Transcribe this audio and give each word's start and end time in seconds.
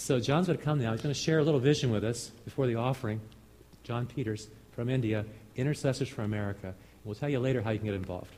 So 0.00 0.18
John's 0.18 0.46
going 0.46 0.58
to 0.58 0.64
come 0.64 0.80
now. 0.80 0.92
He's 0.92 1.02
going 1.02 1.14
to 1.14 1.20
share 1.20 1.40
a 1.40 1.44
little 1.44 1.60
vision 1.60 1.90
with 1.90 2.04
us 2.04 2.30
before 2.46 2.66
the 2.66 2.76
offering. 2.76 3.20
John 3.82 4.06
Peters 4.06 4.48
from 4.72 4.88
India, 4.88 5.26
Intercessors 5.56 6.08
for 6.08 6.22
America. 6.22 6.74
We'll 7.04 7.14
tell 7.14 7.28
you 7.28 7.38
later 7.38 7.60
how 7.60 7.68
you 7.68 7.78
can 7.78 7.86
get 7.86 7.94
involved. 7.94 8.32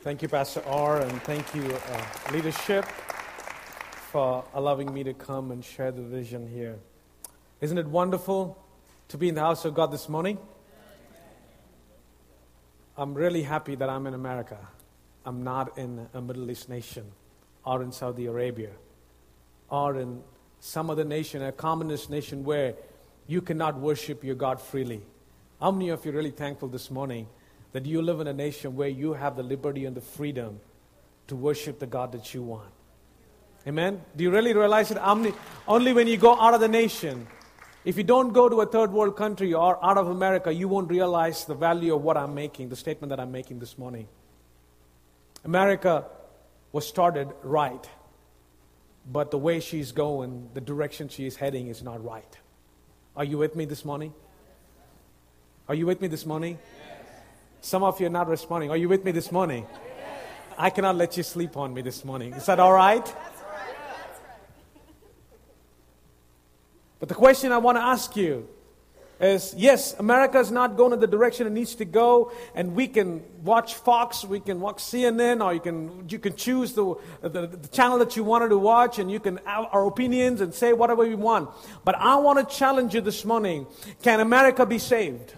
Thank 0.00 0.22
you, 0.22 0.28
Pastor 0.28 0.60
R, 0.66 1.02
and 1.02 1.22
thank 1.22 1.54
you, 1.54 1.62
uh, 1.62 2.32
leadership, 2.32 2.84
for 4.10 4.44
allowing 4.54 4.92
me 4.92 5.04
to 5.04 5.14
come 5.14 5.52
and 5.52 5.64
share 5.64 5.92
the 5.92 6.02
vision 6.02 6.48
here. 6.48 6.80
Isn't 7.60 7.78
it 7.78 7.86
wonderful 7.86 8.58
to 9.08 9.16
be 9.16 9.28
in 9.28 9.36
the 9.36 9.40
house 9.40 9.64
of 9.64 9.74
God 9.74 9.92
this 9.92 10.08
morning? 10.08 10.36
I'm 12.96 13.14
really 13.14 13.44
happy 13.44 13.76
that 13.76 13.88
I'm 13.88 14.08
in 14.08 14.14
America. 14.14 14.58
I'm 15.24 15.44
not 15.44 15.78
in 15.78 16.08
a 16.12 16.20
Middle 16.20 16.50
East 16.50 16.68
nation 16.68 17.12
or 17.64 17.84
in 17.84 17.92
Saudi 17.92 18.26
Arabia 18.26 18.70
or 19.70 19.98
in 19.98 20.22
some 20.60 20.90
other 20.90 21.04
nation, 21.04 21.42
a 21.42 21.52
communist 21.52 22.10
nation 22.10 22.44
where 22.44 22.74
you 23.26 23.40
cannot 23.40 23.78
worship 23.78 24.24
your 24.24 24.34
God 24.34 24.60
freely. 24.60 25.02
How 25.60 25.70
many 25.70 25.88
of 25.88 26.04
you 26.04 26.12
are 26.12 26.14
really 26.14 26.30
thankful 26.30 26.68
this 26.68 26.90
morning 26.90 27.26
that 27.72 27.86
you 27.86 28.02
live 28.02 28.20
in 28.20 28.26
a 28.26 28.32
nation 28.32 28.76
where 28.76 28.88
you 28.88 29.14
have 29.14 29.36
the 29.36 29.42
liberty 29.42 29.84
and 29.84 29.96
the 29.96 30.00
freedom 30.00 30.60
to 31.26 31.36
worship 31.36 31.78
the 31.78 31.86
God 31.86 32.12
that 32.12 32.34
you 32.34 32.42
want? 32.42 32.70
Amen? 33.66 34.02
Do 34.14 34.24
you 34.24 34.30
really 34.30 34.52
realize 34.52 34.90
it? 34.90 34.98
Only 34.98 35.92
when 35.92 36.06
you 36.06 36.18
go 36.18 36.38
out 36.38 36.52
of 36.52 36.60
the 36.60 36.68
nation, 36.68 37.26
if 37.84 37.96
you 37.96 38.04
don't 38.04 38.32
go 38.32 38.48
to 38.48 38.60
a 38.60 38.66
third 38.66 38.92
world 38.92 39.16
country 39.16 39.54
or 39.54 39.82
out 39.82 39.96
of 39.96 40.08
America, 40.08 40.52
you 40.52 40.68
won't 40.68 40.90
realize 40.90 41.46
the 41.46 41.54
value 41.54 41.94
of 41.94 42.02
what 42.02 42.16
I'm 42.16 42.34
making, 42.34 42.68
the 42.68 42.76
statement 42.76 43.08
that 43.08 43.20
I'm 43.20 43.32
making 43.32 43.58
this 43.58 43.78
morning. 43.78 44.06
America 45.44 46.04
was 46.72 46.86
started 46.86 47.28
right, 47.42 47.88
but 49.10 49.30
the 49.30 49.38
way 49.38 49.60
she's 49.60 49.92
going, 49.92 50.50
the 50.54 50.60
direction 50.60 51.08
she 51.08 51.26
is 51.26 51.36
heading 51.36 51.68
is 51.68 51.82
not 51.82 52.02
right. 52.04 52.38
Are 53.16 53.24
you 53.24 53.38
with 53.38 53.54
me 53.54 53.64
this 53.64 53.84
morning? 53.84 54.12
Are 55.68 55.74
you 55.74 55.86
with 55.86 56.00
me 56.00 56.08
this 56.08 56.26
morning? 56.26 56.58
Some 57.60 57.82
of 57.82 58.00
you 58.00 58.06
are 58.06 58.10
not 58.10 58.28
responding. 58.28 58.70
Are 58.70 58.76
you 58.76 58.88
with 58.88 59.04
me 59.04 59.12
this 59.12 59.30
morning? 59.30 59.66
I 60.56 60.70
cannot 60.70 60.96
let 60.96 61.16
you 61.16 61.22
sleep 61.22 61.56
on 61.56 61.74
me 61.74 61.82
this 61.82 62.04
morning. 62.04 62.32
Is 62.34 62.46
that 62.46 62.60
all 62.60 62.72
right? 62.72 63.14
But 66.98 67.08
the 67.08 67.14
question 67.14 67.52
I 67.52 67.58
want 67.58 67.76
to 67.76 67.82
ask 67.82 68.16
you 68.16 68.48
is 69.20 69.54
yes, 69.56 69.94
America 69.98 70.38
is 70.38 70.50
not 70.50 70.76
going 70.76 70.92
in 70.92 71.00
the 71.00 71.06
direction 71.06 71.46
it 71.46 71.50
needs 71.50 71.74
to 71.76 71.84
go, 71.84 72.32
and 72.54 72.74
we 72.74 72.88
can 72.88 73.22
watch 73.42 73.74
Fox, 73.74 74.24
we 74.24 74.40
can 74.40 74.60
watch 74.60 74.78
CNN, 74.78 75.44
or 75.44 75.54
you 75.54 75.60
can, 75.60 76.08
you 76.08 76.18
can 76.18 76.34
choose 76.34 76.72
the, 76.72 76.94
the, 77.22 77.46
the 77.46 77.68
channel 77.68 77.98
that 77.98 78.16
you 78.16 78.24
wanted 78.24 78.48
to 78.48 78.58
watch, 78.58 78.98
and 78.98 79.10
you 79.10 79.20
can 79.20 79.38
have 79.44 79.66
our 79.72 79.86
opinions 79.86 80.40
and 80.40 80.52
say 80.52 80.72
whatever 80.72 81.06
we 81.06 81.14
want. 81.14 81.50
But 81.84 81.94
I 81.96 82.16
want 82.16 82.46
to 82.48 82.56
challenge 82.56 82.94
you 82.94 83.00
this 83.00 83.24
morning 83.24 83.66
can 84.02 84.20
America 84.20 84.66
be 84.66 84.78
saved? 84.78 85.34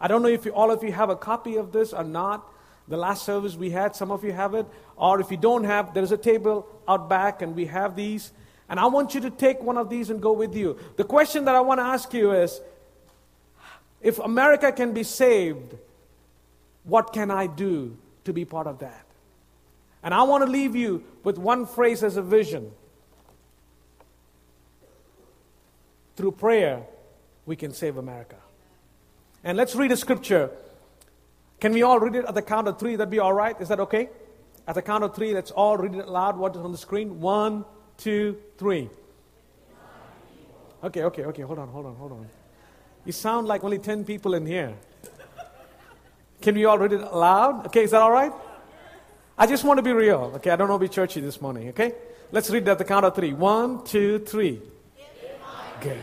I 0.00 0.08
don't 0.08 0.22
know 0.22 0.28
if 0.28 0.44
you, 0.44 0.52
all 0.52 0.70
of 0.70 0.82
you 0.82 0.92
have 0.92 1.08
a 1.08 1.16
copy 1.16 1.56
of 1.56 1.72
this 1.72 1.92
or 1.92 2.04
not. 2.04 2.52
The 2.88 2.96
last 2.96 3.24
service 3.24 3.56
we 3.56 3.70
had, 3.70 3.96
some 3.96 4.10
of 4.10 4.22
you 4.24 4.32
have 4.32 4.54
it. 4.54 4.66
Or 4.96 5.20
if 5.20 5.30
you 5.30 5.36
don't 5.36 5.64
have, 5.64 5.94
there's 5.94 6.12
a 6.12 6.16
table 6.16 6.68
out 6.86 7.08
back, 7.08 7.42
and 7.42 7.56
we 7.56 7.66
have 7.66 7.96
these. 7.96 8.32
And 8.68 8.80
I 8.80 8.86
want 8.86 9.14
you 9.14 9.20
to 9.22 9.30
take 9.30 9.62
one 9.62 9.78
of 9.78 9.88
these 9.88 10.10
and 10.10 10.20
go 10.20 10.32
with 10.32 10.54
you. 10.54 10.78
The 10.96 11.04
question 11.04 11.44
that 11.44 11.54
I 11.54 11.60
want 11.60 11.78
to 11.78 11.84
ask 11.84 12.12
you 12.12 12.32
is 12.32 12.60
if 14.00 14.18
America 14.18 14.72
can 14.72 14.92
be 14.92 15.02
saved, 15.02 15.74
what 16.84 17.12
can 17.12 17.30
I 17.30 17.46
do 17.46 17.96
to 18.24 18.32
be 18.32 18.44
part 18.44 18.66
of 18.66 18.80
that? 18.80 19.04
And 20.02 20.14
I 20.14 20.22
want 20.24 20.44
to 20.44 20.50
leave 20.50 20.76
you 20.76 21.04
with 21.24 21.38
one 21.38 21.66
phrase 21.66 22.02
as 22.04 22.16
a 22.16 22.22
vision. 22.22 22.70
Through 26.16 26.32
prayer, 26.32 26.82
we 27.44 27.56
can 27.56 27.72
save 27.72 27.96
America. 27.96 28.36
And 29.44 29.56
let's 29.56 29.74
read 29.76 29.92
a 29.92 29.96
scripture. 29.96 30.50
Can 31.60 31.72
we 31.72 31.82
all 31.82 31.98
read 31.98 32.16
it 32.16 32.24
at 32.24 32.34
the 32.34 32.42
count 32.42 32.68
of 32.68 32.78
three? 32.78 32.96
That'd 32.96 33.10
be 33.10 33.18
all 33.18 33.32
right? 33.32 33.60
Is 33.60 33.68
that 33.68 33.80
okay? 33.80 34.08
At 34.66 34.74
the 34.74 34.82
count 34.82 35.04
of 35.04 35.14
three, 35.14 35.32
let's 35.32 35.50
all 35.50 35.76
read 35.76 35.94
it 35.94 36.06
aloud. 36.06 36.36
What 36.36 36.56
is 36.56 36.62
on 36.62 36.72
the 36.72 36.78
screen? 36.78 37.20
One, 37.20 37.64
two, 37.96 38.36
three. 38.58 38.88
Okay, 40.84 41.02
okay, 41.02 41.24
okay. 41.24 41.42
Hold 41.42 41.58
on, 41.58 41.68
hold 41.68 41.86
on, 41.86 41.96
hold 41.96 42.12
on. 42.12 42.26
You 43.04 43.12
sound 43.12 43.46
like 43.46 43.64
only 43.64 43.78
10 43.78 44.04
people 44.04 44.34
in 44.34 44.46
here. 44.46 44.74
Can 46.40 46.54
we 46.54 46.64
all 46.64 46.78
read 46.78 46.92
it 46.92 47.00
aloud? 47.00 47.66
Okay, 47.66 47.84
is 47.84 47.92
that 47.92 48.02
all 48.02 48.12
right? 48.12 48.32
I 49.38 49.46
just 49.46 49.64
want 49.64 49.78
to 49.78 49.82
be 49.82 49.92
real. 49.92 50.32
Okay, 50.36 50.50
I 50.50 50.56
don't 50.56 50.68
want 50.68 50.80
to 50.80 50.88
be 50.88 50.92
churchy 50.92 51.20
this 51.20 51.40
morning. 51.40 51.68
Okay? 51.70 51.92
Let's 52.32 52.50
read 52.50 52.68
at 52.68 52.78
the 52.78 52.84
count 52.84 53.04
of 53.04 53.14
three. 53.14 53.32
One, 53.32 53.84
two, 53.84 54.18
three. 54.20 54.60
Good. 55.80 55.98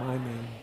My 0.00 0.16
name. 0.16 0.53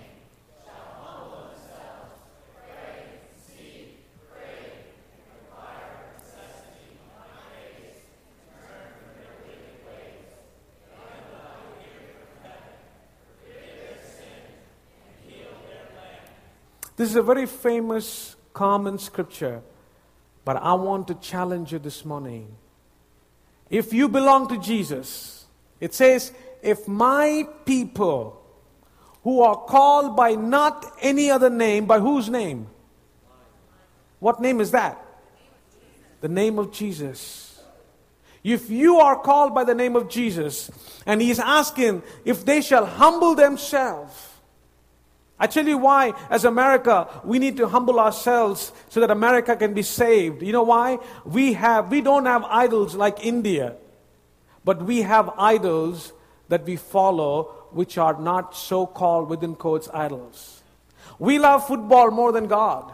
This 17.02 17.10
is 17.10 17.16
a 17.16 17.24
very 17.24 17.48
famous, 17.48 18.36
common 18.54 19.00
scripture, 19.00 19.64
but 20.46 20.58
I 20.58 20.74
want 20.76 21.08
to 21.08 21.16
challenge 21.16 21.74
you 21.74 21.80
this 21.80 22.06
morning. 22.06 22.56
If 23.72 23.92
you 23.92 24.08
belong 24.08 24.48
to 24.50 24.60
Jesus, 24.60 25.48
it 25.80 25.96
says, 25.96 26.32
if 26.62 26.88
my 26.88 27.48
people 27.66 28.40
who 29.24 29.42
are 29.42 29.56
called 29.56 30.16
by 30.16 30.36
not 30.36 30.96
any 31.02 31.32
other 31.32 31.50
name, 31.50 31.88
by 31.88 31.98
whose 31.98 32.30
name? 32.30 32.68
What 34.20 34.40
name 34.40 34.62
is 34.62 34.70
that? 34.70 35.04
The 36.20 36.30
name 36.30 36.60
of 36.60 36.72
Jesus. 36.72 37.64
If 38.44 38.70
you 38.70 39.00
are 39.00 39.18
called 39.18 39.56
by 39.56 39.64
the 39.64 39.74
name 39.74 39.96
of 39.96 40.08
Jesus, 40.08 40.70
and 41.08 41.20
He 41.20 41.32
is 41.32 41.40
asking 41.40 42.04
if 42.26 42.46
they 42.46 42.62
shall 42.62 42.86
humble 42.86 43.34
themselves, 43.34 44.31
I 45.42 45.48
tell 45.48 45.68
you 45.68 45.80
why, 45.80 46.14
as 46.30 46.46
America, 46.46 47.08
we 47.24 47.40
need 47.40 47.58
to 47.58 47.68
humble 47.68 48.00
ourselves 48.00 48.72
so 48.90 49.00
that 49.00 49.10
America 49.10 49.56
can 49.56 49.74
be 49.74 49.82
saved. 49.82 50.44
You 50.44 50.52
know 50.52 50.62
why? 50.62 51.00
We 51.26 51.54
have, 51.54 51.90
we 51.90 52.02
don't 52.02 52.28
have 52.28 52.44
idols 52.44 52.94
like 52.94 53.26
India, 53.26 53.76
but 54.64 54.84
we 54.84 55.02
have 55.02 55.32
idols 55.40 56.14
that 56.50 56.64
we 56.64 56.76
follow 56.76 57.46
which 57.72 57.98
are 57.98 58.22
not 58.22 58.56
so 58.56 58.86
called 58.86 59.30
within 59.30 59.56
quotes 59.56 59.90
idols. 59.92 60.62
We 61.18 61.40
love 61.40 61.66
football 61.66 62.12
more 62.12 62.32
than 62.32 62.46
God. 62.46 62.94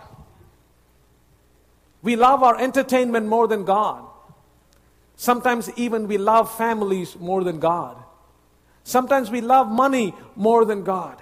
We 2.02 2.16
love 2.16 2.44
our 2.44 2.58
entertainment 2.58 3.28
more 3.28 3.50
than 3.50 3.66
God. 3.66 4.06
Sometimes 5.18 5.70
even 5.76 6.08
we 6.08 6.18
love 6.18 6.56
families 6.56 7.18
more 7.20 7.44
than 7.44 7.60
God. 7.60 7.98
Sometimes 8.86 9.30
we 9.30 9.42
love 9.42 9.68
money 9.70 10.14
more 10.38 10.64
than 10.64 10.86
God. 10.86 11.22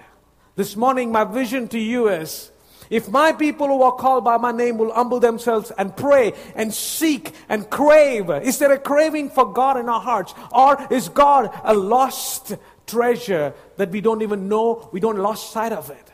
This 0.56 0.74
morning, 0.74 1.12
my 1.12 1.24
vision 1.24 1.68
to 1.68 1.78
you 1.78 2.08
is 2.08 2.50
if 2.88 3.10
my 3.10 3.32
people 3.32 3.66
who 3.66 3.82
are 3.82 3.92
called 3.92 4.24
by 4.24 4.38
my 4.38 4.52
name 4.52 4.78
will 4.78 4.92
humble 4.92 5.20
themselves 5.20 5.70
and 5.76 5.94
pray 5.94 6.32
and 6.54 6.72
seek 6.72 7.32
and 7.50 7.68
crave, 7.68 8.30
is 8.30 8.58
there 8.58 8.72
a 8.72 8.78
craving 8.78 9.30
for 9.30 9.52
God 9.52 9.76
in 9.78 9.88
our 9.88 10.00
hearts? 10.00 10.32
Or 10.50 10.78
is 10.90 11.10
God 11.10 11.50
a 11.62 11.74
lost 11.74 12.56
treasure 12.86 13.52
that 13.76 13.90
we 13.90 14.00
don't 14.00 14.22
even 14.22 14.48
know, 14.48 14.88
we 14.92 15.00
don't 15.00 15.18
lost 15.18 15.52
sight 15.52 15.72
of 15.72 15.90
it? 15.90 16.10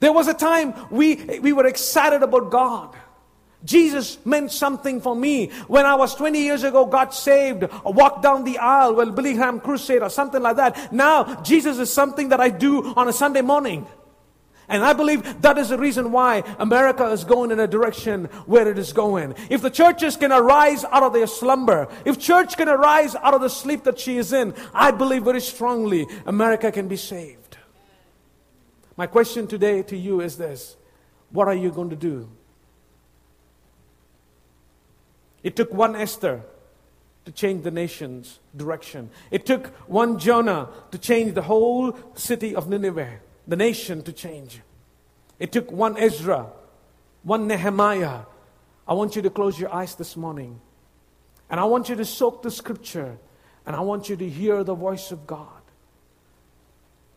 There 0.00 0.12
was 0.12 0.26
a 0.26 0.34
time 0.34 0.74
we, 0.90 1.14
we 1.38 1.52
were 1.52 1.66
excited 1.66 2.24
about 2.24 2.50
God. 2.50 2.96
Jesus 3.64 4.18
meant 4.24 4.50
something 4.50 5.00
for 5.00 5.14
me. 5.14 5.48
When 5.68 5.86
I 5.86 5.94
was 5.94 6.14
20 6.14 6.42
years 6.42 6.64
ago, 6.64 6.84
got 6.86 7.14
saved, 7.14 7.64
walked 7.84 8.22
down 8.22 8.44
the 8.44 8.58
aisle, 8.58 8.94
well, 8.94 9.10
Billy 9.10 9.34
Graham 9.34 9.60
crusade 9.60 10.02
or 10.02 10.10
something 10.10 10.42
like 10.42 10.56
that. 10.56 10.92
Now, 10.92 11.42
Jesus 11.42 11.78
is 11.78 11.92
something 11.92 12.30
that 12.30 12.40
I 12.40 12.48
do 12.48 12.94
on 12.94 13.08
a 13.08 13.12
Sunday 13.12 13.42
morning. 13.42 13.86
And 14.68 14.82
I 14.84 14.92
believe 14.94 15.42
that 15.42 15.58
is 15.58 15.68
the 15.68 15.78
reason 15.78 16.12
why 16.12 16.44
America 16.58 17.04
is 17.06 17.24
going 17.24 17.50
in 17.50 17.60
a 17.60 17.66
direction 17.66 18.24
where 18.46 18.68
it 18.70 18.78
is 18.78 18.92
going. 18.92 19.34
If 19.50 19.60
the 19.60 19.70
churches 19.70 20.16
can 20.16 20.32
arise 20.32 20.84
out 20.84 21.02
of 21.02 21.12
their 21.12 21.26
slumber, 21.26 21.88
if 22.04 22.18
church 22.18 22.56
can 22.56 22.68
arise 22.68 23.14
out 23.16 23.34
of 23.34 23.42
the 23.42 23.50
sleep 23.50 23.84
that 23.84 23.98
she 23.98 24.16
is 24.16 24.32
in, 24.32 24.54
I 24.72 24.90
believe 24.90 25.24
very 25.24 25.40
strongly 25.40 26.06
America 26.24 26.72
can 26.72 26.88
be 26.88 26.96
saved. 26.96 27.58
My 28.96 29.06
question 29.06 29.46
today 29.46 29.82
to 29.82 29.96
you 29.96 30.20
is 30.20 30.38
this 30.38 30.76
What 31.30 31.48
are 31.48 31.54
you 31.54 31.70
going 31.70 31.90
to 31.90 31.96
do? 31.96 32.30
It 35.42 35.56
took 35.56 35.72
one 35.72 35.96
Esther 35.96 36.42
to 37.24 37.32
change 37.32 37.62
the 37.64 37.70
nation's 37.70 38.40
direction. 38.56 39.10
It 39.30 39.46
took 39.46 39.68
one 39.88 40.18
Jonah 40.18 40.68
to 40.90 40.98
change 40.98 41.34
the 41.34 41.42
whole 41.42 41.96
city 42.14 42.54
of 42.54 42.68
Nineveh, 42.68 43.20
the 43.46 43.56
nation 43.56 44.02
to 44.02 44.12
change. 44.12 44.60
It 45.38 45.52
took 45.52 45.70
one 45.70 45.96
Ezra, 45.96 46.46
one 47.22 47.46
Nehemiah. 47.46 48.20
I 48.86 48.94
want 48.94 49.16
you 49.16 49.22
to 49.22 49.30
close 49.30 49.58
your 49.58 49.72
eyes 49.72 49.94
this 49.94 50.16
morning. 50.16 50.60
And 51.48 51.60
I 51.60 51.64
want 51.64 51.88
you 51.88 51.96
to 51.96 52.04
soak 52.04 52.42
the 52.42 52.50
scripture 52.50 53.18
and 53.66 53.76
I 53.76 53.80
want 53.80 54.08
you 54.08 54.16
to 54.16 54.28
hear 54.28 54.64
the 54.64 54.74
voice 54.74 55.12
of 55.12 55.26
God. 55.26 55.62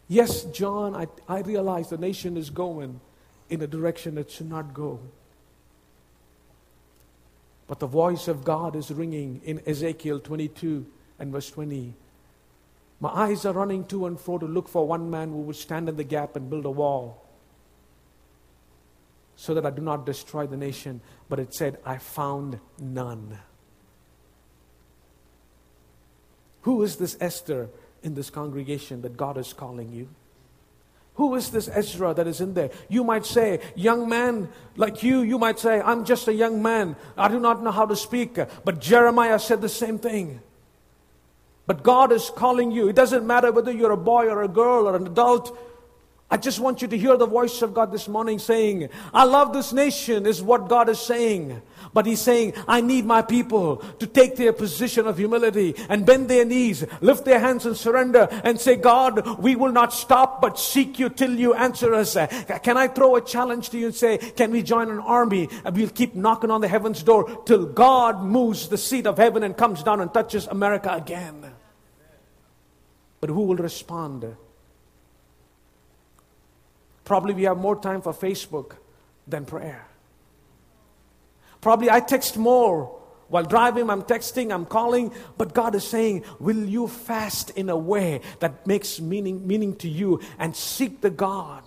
Yes, 0.07 0.43
John, 0.43 0.95
I, 0.95 1.07
I 1.27 1.39
realize 1.39 1.89
the 1.89 1.97
nation 1.97 2.37
is 2.37 2.51
going 2.51 2.99
in 3.49 3.61
a 3.61 3.67
direction 3.67 4.17
it 4.17 4.29
should 4.29 4.49
not 4.49 4.73
go. 4.73 4.99
But 7.67 7.79
the 7.79 7.87
voice 7.87 8.27
of 8.27 8.43
God 8.43 8.75
is 8.75 8.91
ringing 8.91 9.41
in 9.43 9.61
Ezekiel 9.65 10.19
22 10.19 10.85
and 11.19 11.31
verse 11.31 11.49
20. 11.49 11.93
My 12.99 13.09
eyes 13.09 13.45
are 13.45 13.53
running 13.53 13.85
to 13.85 14.05
and 14.05 14.19
fro 14.19 14.37
to 14.37 14.45
look 14.45 14.67
for 14.67 14.87
one 14.87 15.09
man 15.09 15.29
who 15.29 15.41
would 15.41 15.55
stand 15.55 15.89
in 15.89 15.95
the 15.95 16.03
gap 16.03 16.35
and 16.35 16.49
build 16.49 16.65
a 16.65 16.71
wall 16.71 17.25
so 19.35 19.53
that 19.53 19.65
I 19.65 19.69
do 19.69 19.81
not 19.81 20.05
destroy 20.05 20.47
the 20.47 20.57
nation. 20.57 21.01
But 21.27 21.39
it 21.39 21.53
said, 21.53 21.79
I 21.85 21.97
found 21.97 22.59
none. 22.79 23.37
Who 26.61 26.83
is 26.83 26.95
this 26.95 27.17
Esther 27.19 27.69
in 28.01 28.13
this 28.15 28.29
congregation 28.29 29.01
that 29.01 29.17
God 29.17 29.37
is 29.37 29.53
calling 29.53 29.91
you? 29.91 30.09
Who 31.15 31.35
is 31.35 31.49
this 31.49 31.69
Ezra 31.69 32.13
that 32.13 32.27
is 32.27 32.41
in 32.41 32.53
there? 32.53 32.71
You 32.89 33.03
might 33.03 33.25
say, 33.25 33.61
young 33.75 34.09
man 34.09 34.49
like 34.75 35.01
you, 35.01 35.21
you 35.21 35.39
might 35.39 35.59
say, 35.59 35.79
I'm 35.79 36.03
just 36.03 36.27
a 36.27 36.33
young 36.33 36.61
man. 36.61 36.97
I 37.17 37.29
do 37.29 37.39
not 37.39 37.63
know 37.63 37.71
how 37.71 37.85
to 37.85 37.95
speak. 37.95 38.37
But 38.65 38.79
Jeremiah 38.79 39.39
said 39.39 39.61
the 39.61 39.69
same 39.69 39.97
thing. 39.97 40.41
But 41.67 41.83
God 41.83 42.11
is 42.11 42.29
calling 42.29 42.71
you. 42.71 42.89
It 42.89 42.95
doesn't 42.95 43.25
matter 43.25 43.51
whether 43.51 43.71
you're 43.71 43.91
a 43.91 43.97
boy 43.97 44.27
or 44.27 44.43
a 44.43 44.47
girl 44.47 44.87
or 44.87 44.95
an 44.95 45.07
adult. 45.07 45.57
I 46.29 46.37
just 46.37 46.59
want 46.59 46.81
you 46.81 46.87
to 46.87 46.97
hear 46.97 47.15
the 47.17 47.27
voice 47.27 47.61
of 47.61 47.75
God 47.75 47.91
this 47.91 48.07
morning 48.07 48.39
saying, 48.39 48.89
I 49.13 49.25
love 49.25 49.53
this 49.53 49.71
nation, 49.71 50.25
is 50.25 50.41
what 50.41 50.67
God 50.67 50.89
is 50.89 50.99
saying. 50.99 51.61
But 51.93 52.07
He's 52.07 52.19
saying, 52.19 52.53
I 52.67 52.81
need 52.81 53.05
my 53.05 53.21
people 53.21 53.77
to 53.99 54.07
take 54.07 54.35
their 54.35 54.51
position 54.51 55.05
of 55.05 55.19
humility 55.19 55.75
and 55.87 56.03
bend 56.03 56.27
their 56.27 56.43
knees, 56.43 56.83
lift 56.99 57.25
their 57.25 57.39
hands 57.39 57.67
and 57.67 57.77
surrender 57.77 58.27
and 58.43 58.59
say, 58.59 58.75
God, 58.75 59.39
we 59.39 59.55
will 59.55 59.71
not 59.71 59.93
stop 59.93 60.41
but 60.41 60.57
seek 60.57 60.97
you 60.97 61.09
till 61.09 61.35
you 61.35 61.53
answer 61.53 61.93
us. 61.93 62.17
Can 62.63 62.75
I 62.75 62.87
throw 62.87 63.17
a 63.17 63.21
challenge 63.21 63.69
to 63.69 63.77
you 63.77 63.85
and 63.85 63.95
say, 63.95 64.17
Can 64.17 64.49
we 64.49 64.63
join 64.63 64.89
an 64.89 64.99
army 64.99 65.47
and 65.63 65.77
we'll 65.77 65.89
keep 65.89 66.15
knocking 66.15 66.49
on 66.49 66.59
the 66.59 66.67
heaven's 66.67 67.03
door 67.03 67.43
till 67.45 67.67
God 67.67 68.23
moves 68.23 68.67
the 68.67 68.79
seat 68.79 69.05
of 69.05 69.17
heaven 69.17 69.43
and 69.43 69.55
comes 69.55 69.83
down 69.83 70.01
and 70.01 70.11
touches 70.11 70.47
America 70.47 70.91
again? 70.91 71.53
But 73.21 73.29
who 73.29 73.43
will 73.43 73.57
respond? 73.57 74.35
Probably 77.05 77.33
we 77.33 77.43
have 77.43 77.57
more 77.57 77.79
time 77.79 78.01
for 78.01 78.13
Facebook 78.13 78.73
than 79.27 79.45
prayer. 79.45 79.87
Probably 81.61 81.89
I 81.89 81.99
text 81.99 82.37
more. 82.37 83.01
While 83.27 83.43
driving, 83.43 83.89
I'm 83.89 84.03
texting, 84.03 84.53
I'm 84.53 84.65
calling, 84.65 85.11
but 85.35 85.55
God 85.55 85.73
is 85.73 85.87
saying, 85.87 86.25
Will 86.39 86.63
you 86.63 86.87
fast 86.87 87.49
in 87.51 87.69
a 87.69 87.77
way 87.77 88.21
that 88.39 88.67
makes 88.67 88.99
meaning, 88.99 89.47
meaning 89.47 89.75
to 89.77 89.89
you 89.89 90.21
and 90.37 90.55
seek 90.55 91.01
the 91.01 91.09
God 91.09 91.63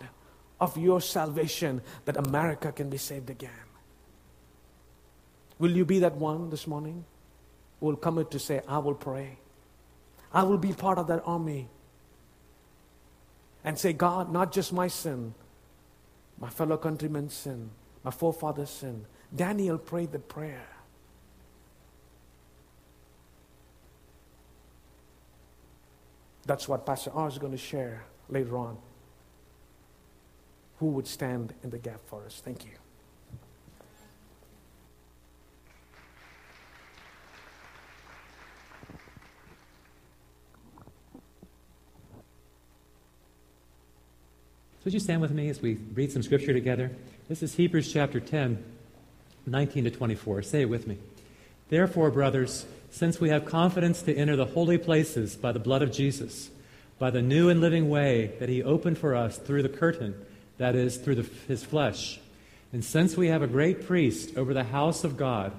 of 0.61 0.77
your 0.77 1.01
salvation 1.01 1.83
that 2.05 2.17
America 2.17 2.71
can 2.71 2.91
be 2.91 2.97
saved 2.97 3.29
again? 3.29 3.51
Will 5.59 5.73
you 5.73 5.85
be 5.85 5.99
that 6.01 6.15
one 6.15 6.51
this 6.51 6.69
morning 6.69 7.05
who 7.81 7.87
will 7.87 7.97
come 7.97 8.25
to 8.25 8.39
say, 8.39 8.61
I 8.69 8.79
will 8.79 8.95
pray? 8.95 9.39
I 10.33 10.45
will 10.45 10.59
be 10.59 10.73
part 10.73 10.99
of 10.99 11.09
that 11.09 11.23
army 11.27 11.69
and 13.65 13.79
say, 13.79 13.93
God, 13.93 14.33
not 14.33 14.53
just 14.53 14.73
my 14.73 14.89
sin, 14.89 15.35
my 16.39 16.49
fellow 16.49 16.77
countrymen's 16.77 17.35
sin, 17.35 17.71
my 18.05 18.11
forefathers' 18.11 18.71
sin. 18.71 19.05
Daniel 19.35 19.79
prayed 19.79 20.13
the 20.13 20.19
prayer. 20.19 20.67
That's 26.47 26.67
what 26.67 26.87
Pastor 26.87 27.11
R 27.13 27.29
is 27.29 27.37
going 27.37 27.53
to 27.53 27.59
share 27.59 28.05
later 28.31 28.57
on. 28.57 28.79
Who 30.79 30.87
would 30.87 31.07
stand 31.07 31.53
in 31.63 31.71
the 31.71 31.79
gap 31.79 32.01
for 32.07 32.25
us? 32.25 32.41
Thank 32.43 32.65
you. 32.65 32.73
Would 44.89 44.95
you 44.95 45.01
stand 45.01 45.21
with 45.21 45.33
me 45.33 45.51
as 45.51 45.61
we 45.61 45.75
read 45.93 46.11
some 46.11 46.23
scripture 46.23 46.55
together? 46.55 46.91
This 47.29 47.43
is 47.43 47.55
Hebrews 47.55 47.93
chapter 47.93 48.21
10, 48.21 48.65
19 49.45 49.85
to 49.85 49.91
24. 49.91 50.41
Say 50.41 50.63
it 50.63 50.71
with 50.71 50.87
me. 50.87 50.97
Therefore, 51.69 52.11
brothers, 52.11 52.65
since 52.91 53.21
we 53.21 53.29
have 53.29 53.45
confidence 53.45 54.01
to 54.01 54.17
enter 54.17 54.35
the 54.35 54.47
holy 54.47 54.79
places 54.79 55.37
by 55.37 55.53
the 55.53 55.59
blood 55.59 55.83
of 55.83 55.93
Jesus, 55.93 56.49
by 56.99 57.11
the 57.11 57.21
new 57.21 57.51
and 57.51 57.61
living 57.61 57.91
way 57.91 58.33
that 58.39 58.49
he 58.49 58.63
opened 58.63 58.97
for 58.97 59.15
us 59.15 59.37
through 59.37 59.63
the 59.63 59.69
curtain, 59.69 60.15
that 60.57 60.75
is, 60.75 60.97
through 60.97 61.17
the, 61.17 61.31
his 61.47 61.63
flesh, 61.63 62.19
and 62.73 62.83
since 62.83 63.15
we 63.15 63.29
have 63.29 63.43
a 63.43 63.47
great 63.47 63.87
priest 63.87 64.39
over 64.39 64.55
the 64.55 64.65
house 64.65 65.05
of 65.05 65.19
God, 65.19 65.53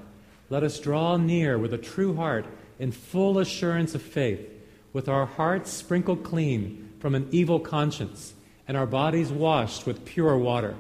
let 0.50 0.64
us 0.64 0.80
draw 0.80 1.18
near 1.18 1.56
with 1.56 1.72
a 1.72 1.78
true 1.78 2.16
heart 2.16 2.48
in 2.80 2.92
full 2.92 3.38
assurance 3.38 3.94
of 3.94 4.02
faith, 4.02 4.50
with 4.92 5.08
our 5.08 5.28
hearts 5.28 5.72
sprinkled 5.72 6.24
clean 6.24 6.90
from 7.00 7.14
an 7.14 7.28
evil 7.30 7.60
conscience 7.60 8.34
and 8.70 8.78
our 8.78 8.86
bodies 8.86 9.32
washed 9.32 9.88
with 9.88 10.06
pure 10.06 10.38
water. 10.38 10.76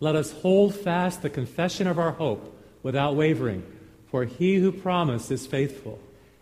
Let 0.00 0.16
us 0.16 0.32
hold 0.32 0.74
fast 0.74 1.20
the 1.20 1.28
confession 1.28 1.86
of 1.86 1.98
our 1.98 2.12
hope 2.12 2.58
without 2.82 3.16
wavering, 3.16 3.64
for 4.10 4.24
he 4.24 4.56
who 4.56 4.72
promised 4.72 5.30
is 5.30 5.46
faithful. 5.46 5.98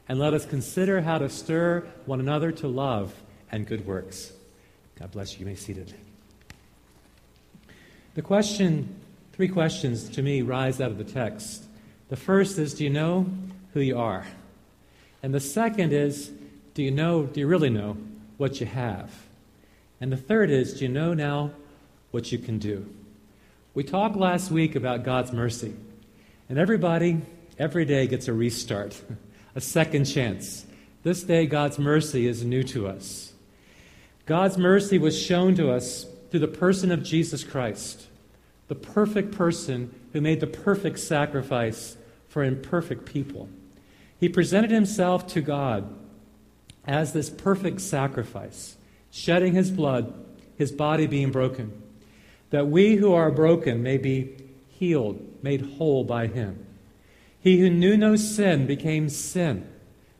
And 0.08 0.20
let 0.20 0.32
us 0.32 0.46
consider 0.46 1.00
how 1.00 1.18
to 1.18 1.28
stir 1.28 1.80
one 2.04 2.20
another 2.20 2.52
to 2.52 2.68
love 2.68 3.12
and 3.50 3.66
good 3.66 3.84
works. 3.84 4.32
God 4.96 5.10
bless 5.10 5.32
you. 5.32 5.40
You 5.40 5.46
may 5.46 5.52
be 5.54 5.58
seated. 5.58 5.92
The 8.14 8.22
question, 8.22 8.94
three 9.32 9.48
questions 9.48 10.08
to 10.10 10.22
me 10.22 10.42
rise 10.42 10.80
out 10.80 10.92
of 10.92 10.98
the 10.98 11.04
text. 11.04 11.64
The 12.10 12.16
first 12.16 12.60
is, 12.60 12.74
do 12.74 12.84
you 12.84 12.90
know 12.90 13.26
who 13.74 13.80
you 13.80 13.98
are? 13.98 14.24
And 15.20 15.34
the 15.34 15.40
second 15.40 15.92
is, 15.92 16.30
do 16.74 16.84
you 16.84 16.92
know, 16.92 17.24
do 17.24 17.40
you 17.40 17.48
really 17.48 17.70
know 17.70 17.96
what 18.36 18.60
you 18.60 18.66
have? 18.66 19.25
And 20.00 20.12
the 20.12 20.16
third 20.16 20.50
is, 20.50 20.74
do 20.74 20.84
you 20.84 20.90
know 20.90 21.14
now 21.14 21.52
what 22.10 22.30
you 22.32 22.38
can 22.38 22.58
do? 22.58 22.86
We 23.74 23.84
talked 23.84 24.16
last 24.16 24.50
week 24.50 24.74
about 24.74 25.04
God's 25.04 25.32
mercy. 25.32 25.74
And 26.48 26.58
everybody, 26.58 27.22
every 27.58 27.84
day, 27.84 28.06
gets 28.06 28.28
a 28.28 28.32
restart, 28.32 29.00
a 29.54 29.60
second 29.60 30.04
chance. 30.04 30.66
This 31.02 31.22
day, 31.22 31.46
God's 31.46 31.78
mercy 31.78 32.26
is 32.26 32.44
new 32.44 32.62
to 32.64 32.86
us. 32.88 33.32
God's 34.26 34.58
mercy 34.58 34.98
was 34.98 35.20
shown 35.20 35.54
to 35.54 35.70
us 35.70 36.06
through 36.30 36.40
the 36.40 36.48
person 36.48 36.90
of 36.90 37.02
Jesus 37.02 37.44
Christ, 37.44 38.08
the 38.68 38.74
perfect 38.74 39.32
person 39.32 39.94
who 40.12 40.20
made 40.20 40.40
the 40.40 40.46
perfect 40.46 40.98
sacrifice 40.98 41.96
for 42.28 42.42
imperfect 42.42 43.06
people. 43.06 43.48
He 44.18 44.28
presented 44.28 44.70
himself 44.70 45.26
to 45.28 45.40
God 45.40 45.94
as 46.86 47.12
this 47.12 47.30
perfect 47.30 47.80
sacrifice 47.80 48.76
shedding 49.16 49.54
his 49.54 49.70
blood, 49.70 50.12
his 50.58 50.70
body 50.70 51.06
being 51.06 51.30
broken, 51.30 51.72
that 52.50 52.68
we 52.68 52.96
who 52.96 53.14
are 53.14 53.30
broken 53.30 53.82
may 53.82 53.96
be 53.96 54.36
healed, 54.68 55.18
made 55.42 55.62
whole 55.78 56.04
by 56.04 56.26
him. 56.26 56.66
He 57.40 57.58
who 57.58 57.70
knew 57.70 57.96
no 57.96 58.16
sin 58.16 58.66
became 58.66 59.08
sin, 59.08 59.66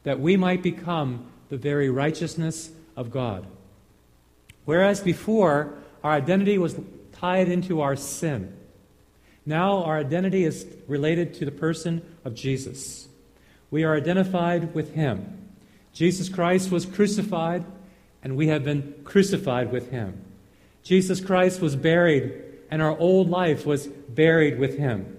that 0.04 0.18
we 0.18 0.38
might 0.38 0.62
become 0.62 1.30
the 1.50 1.58
very 1.58 1.90
righteousness 1.90 2.70
of 2.96 3.10
God. 3.10 3.46
Whereas 4.64 5.00
before, 5.00 5.74
our 6.02 6.12
identity 6.12 6.56
was 6.56 6.80
tied 7.12 7.48
into 7.48 7.82
our 7.82 7.96
sin. 7.96 8.56
Now 9.44 9.84
our 9.84 9.98
identity 9.98 10.44
is 10.44 10.66
related 10.88 11.34
to 11.34 11.44
the 11.44 11.52
person 11.52 12.00
of 12.24 12.34
Jesus. 12.34 13.08
We 13.70 13.84
are 13.84 13.94
identified 13.94 14.74
with 14.74 14.94
him. 14.94 15.50
Jesus 15.92 16.30
Christ 16.30 16.70
was 16.70 16.86
crucified 16.86 17.64
and 18.26 18.36
we 18.36 18.48
have 18.48 18.64
been 18.64 18.92
crucified 19.04 19.70
with 19.70 19.92
him. 19.92 20.20
Jesus 20.82 21.20
Christ 21.20 21.60
was 21.60 21.76
buried, 21.76 22.32
and 22.72 22.82
our 22.82 22.98
old 22.98 23.30
life 23.30 23.64
was 23.64 23.86
buried 23.86 24.58
with 24.58 24.76
him. 24.76 25.16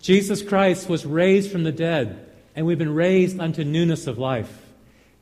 Jesus 0.00 0.40
Christ 0.40 0.88
was 0.88 1.04
raised 1.04 1.50
from 1.50 1.64
the 1.64 1.72
dead, 1.72 2.30
and 2.54 2.64
we've 2.64 2.78
been 2.78 2.94
raised 2.94 3.40
unto 3.40 3.64
newness 3.64 4.06
of 4.06 4.18
life. 4.18 4.66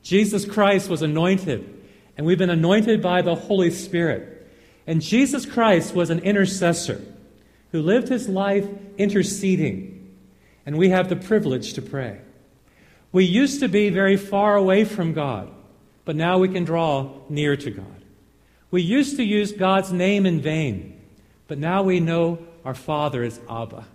Jesus 0.03 0.45
Christ 0.45 0.91
was 0.91 1.01
anointed, 1.01 1.67
and 2.15 2.27
we've 2.27 2.37
been 2.37 2.51
anointed 2.51 3.01
by 3.01 3.23
the 3.23 3.33
Holy 3.33 3.71
Spirit. 3.71 4.47
And 4.85 5.01
Jesus 5.01 5.47
Christ 5.47 5.95
was 5.95 6.11
an 6.11 6.19
intercessor 6.19 7.01
who 7.71 7.81
lived 7.81 8.09
his 8.09 8.29
life 8.29 8.67
interceding, 8.99 10.15
and 10.67 10.77
we 10.77 10.89
have 10.89 11.09
the 11.09 11.15
privilege 11.15 11.73
to 11.73 11.81
pray. 11.81 12.21
We 13.11 13.25
used 13.25 13.59
to 13.61 13.67
be 13.67 13.89
very 13.89 14.17
far 14.17 14.55
away 14.55 14.85
from 14.85 15.13
God 15.13 15.49
but 16.05 16.15
now 16.15 16.37
we 16.37 16.49
can 16.49 16.63
draw 16.63 17.11
near 17.29 17.55
to 17.55 17.71
God. 17.71 18.03
We 18.71 18.81
used 18.81 19.17
to 19.17 19.23
use 19.23 19.51
God's 19.51 19.91
name 19.91 20.25
in 20.25 20.41
vain, 20.41 20.99
but 21.47 21.57
now 21.57 21.83
we 21.83 21.99
know 21.99 22.39
our 22.65 22.73
Father 22.73 23.23
is 23.23 23.39
Abba, 23.49 23.85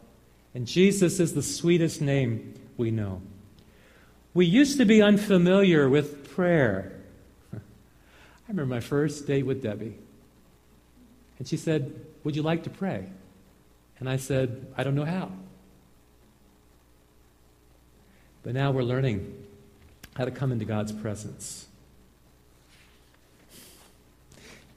and 0.54 0.66
Jesus 0.66 1.20
is 1.20 1.34
the 1.34 1.42
sweetest 1.42 2.00
name 2.00 2.54
we 2.76 2.90
know. 2.90 3.20
We 4.34 4.46
used 4.46 4.78
to 4.78 4.84
be 4.84 5.02
unfamiliar 5.02 5.88
with 5.88 6.32
prayer. 6.34 6.92
I 7.54 7.58
remember 8.48 8.74
my 8.74 8.80
first 8.80 9.26
date 9.26 9.44
with 9.44 9.62
Debbie. 9.62 9.98
And 11.38 11.46
she 11.46 11.56
said, 11.56 12.04
Would 12.24 12.36
you 12.36 12.42
like 12.42 12.64
to 12.64 12.70
pray? 12.70 13.08
And 13.98 14.08
I 14.08 14.16
said, 14.16 14.66
I 14.76 14.84
don't 14.84 14.94
know 14.94 15.04
how. 15.04 15.30
But 18.42 18.54
now 18.54 18.70
we're 18.70 18.82
learning 18.82 19.44
how 20.14 20.24
to 20.24 20.30
come 20.30 20.52
into 20.52 20.64
God's 20.64 20.92
presence. 20.92 21.67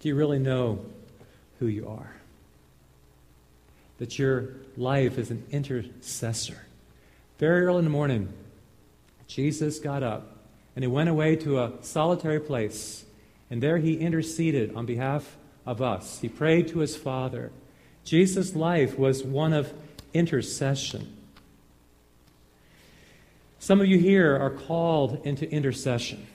Do 0.01 0.07
you 0.07 0.15
really 0.15 0.39
know 0.39 0.83
who 1.59 1.67
you 1.67 1.87
are? 1.87 2.11
That 3.99 4.17
your 4.17 4.49
life 4.75 5.19
is 5.19 5.29
an 5.29 5.45
intercessor. 5.51 6.57
Very 7.37 7.67
early 7.67 7.79
in 7.79 7.83
the 7.83 7.91
morning, 7.91 8.33
Jesus 9.27 9.77
got 9.77 10.01
up 10.01 10.37
and 10.75 10.83
he 10.83 10.87
went 10.87 11.09
away 11.09 11.35
to 11.35 11.59
a 11.59 11.73
solitary 11.81 12.39
place, 12.39 13.05
and 13.51 13.61
there 13.61 13.77
he 13.77 13.93
interceded 13.93 14.73
on 14.73 14.87
behalf 14.87 15.37
of 15.67 15.83
us. 15.83 16.19
He 16.19 16.29
prayed 16.29 16.69
to 16.69 16.79
his 16.79 16.95
Father. 16.95 17.51
Jesus' 18.03 18.55
life 18.55 18.97
was 18.97 19.23
one 19.23 19.53
of 19.53 19.71
intercession. 20.15 21.15
Some 23.59 23.81
of 23.81 23.85
you 23.85 23.99
here 23.99 24.35
are 24.35 24.49
called 24.49 25.23
into 25.27 25.47
intercession. 25.51 26.25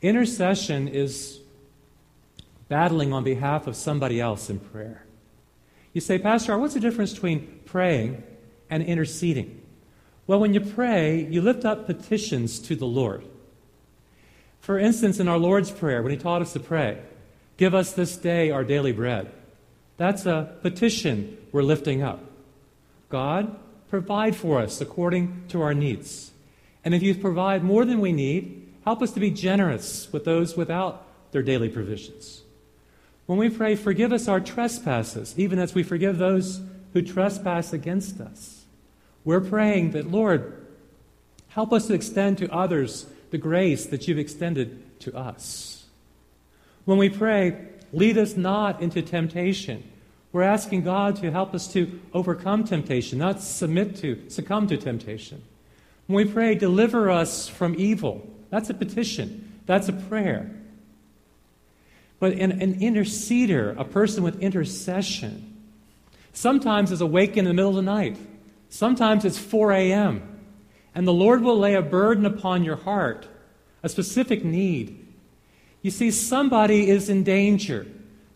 Intercession 0.00 0.86
is 0.86 1.40
battling 2.68 3.12
on 3.12 3.24
behalf 3.24 3.66
of 3.66 3.76
somebody 3.76 4.20
else 4.20 4.50
in 4.50 4.58
prayer. 4.58 5.04
You 5.92 6.00
say, 6.00 6.18
Pastor, 6.18 6.58
what's 6.58 6.74
the 6.74 6.80
difference 6.80 7.12
between 7.12 7.60
praying 7.66 8.22
and 8.70 8.82
interceding? 8.82 9.60
Well, 10.26 10.40
when 10.40 10.54
you 10.54 10.60
pray, 10.60 11.26
you 11.30 11.42
lift 11.42 11.64
up 11.64 11.86
petitions 11.86 12.58
to 12.60 12.74
the 12.74 12.86
Lord. 12.86 13.24
For 14.60 14.78
instance, 14.78 15.20
in 15.20 15.28
our 15.28 15.38
Lord's 15.38 15.70
Prayer, 15.70 16.02
when 16.02 16.10
He 16.10 16.18
taught 16.18 16.42
us 16.42 16.54
to 16.54 16.60
pray, 16.60 17.02
Give 17.56 17.74
us 17.74 17.92
this 17.92 18.16
day 18.16 18.50
our 18.50 18.64
daily 18.64 18.92
bread. 18.92 19.30
That's 19.96 20.26
a 20.26 20.56
petition 20.62 21.38
we're 21.52 21.62
lifting 21.62 22.02
up. 22.02 22.20
God, 23.10 23.56
provide 23.88 24.34
for 24.34 24.60
us 24.60 24.80
according 24.80 25.44
to 25.48 25.62
our 25.62 25.74
needs. 25.74 26.32
And 26.84 26.94
if 26.94 27.02
you 27.02 27.14
provide 27.14 27.62
more 27.62 27.84
than 27.84 28.00
we 28.00 28.12
need, 28.12 28.74
help 28.84 29.02
us 29.02 29.12
to 29.12 29.20
be 29.20 29.30
generous 29.30 30.12
with 30.12 30.24
those 30.24 30.56
without 30.56 31.06
their 31.30 31.42
daily 31.42 31.68
provisions. 31.68 32.42
When 33.26 33.38
we 33.38 33.48
pray, 33.48 33.74
forgive 33.74 34.12
us 34.12 34.28
our 34.28 34.40
trespasses, 34.40 35.34
even 35.38 35.58
as 35.58 35.74
we 35.74 35.82
forgive 35.82 36.18
those 36.18 36.60
who 36.92 37.02
trespass 37.02 37.72
against 37.72 38.20
us. 38.20 38.64
We're 39.24 39.40
praying 39.40 39.92
that, 39.92 40.10
Lord, 40.10 40.66
help 41.48 41.72
us 41.72 41.86
to 41.86 41.94
extend 41.94 42.38
to 42.38 42.52
others 42.52 43.06
the 43.30 43.38
grace 43.38 43.86
that 43.86 44.06
you've 44.06 44.18
extended 44.18 45.00
to 45.00 45.16
us. 45.16 45.86
When 46.84 46.98
we 46.98 47.08
pray, 47.08 47.66
lead 47.92 48.18
us 48.18 48.36
not 48.36 48.82
into 48.82 49.00
temptation. 49.00 49.82
We're 50.32 50.42
asking 50.42 50.82
God 50.82 51.16
to 51.16 51.30
help 51.30 51.54
us 51.54 51.66
to 51.72 52.00
overcome 52.12 52.64
temptation, 52.64 53.18
not 53.18 53.40
submit 53.40 53.96
to, 53.96 54.28
succumb 54.28 54.66
to 54.66 54.76
temptation. 54.76 55.42
When 56.06 56.26
we 56.26 56.30
pray, 56.30 56.54
deliver 56.54 57.10
us 57.10 57.48
from 57.48 57.74
evil, 57.78 58.28
that's 58.50 58.68
a 58.68 58.74
petition, 58.74 59.60
that's 59.64 59.88
a 59.88 59.92
prayer. 59.94 60.50
But 62.18 62.32
an, 62.32 62.52
an 62.62 62.80
interceder, 62.80 63.78
a 63.78 63.84
person 63.84 64.22
with 64.22 64.40
intercession, 64.40 65.56
sometimes 66.32 66.92
is 66.92 67.00
awake 67.00 67.36
in 67.36 67.44
the 67.44 67.52
middle 67.52 67.70
of 67.70 67.76
the 67.76 67.82
night. 67.82 68.16
Sometimes 68.68 69.24
it's 69.24 69.38
4 69.38 69.72
a.m. 69.72 70.40
And 70.94 71.06
the 71.06 71.12
Lord 71.12 71.42
will 71.42 71.58
lay 71.58 71.74
a 71.74 71.82
burden 71.82 72.24
upon 72.24 72.64
your 72.64 72.76
heart, 72.76 73.28
a 73.82 73.88
specific 73.88 74.44
need. 74.44 75.06
You 75.82 75.90
see, 75.90 76.10
somebody 76.10 76.88
is 76.88 77.08
in 77.08 77.24
danger. 77.24 77.86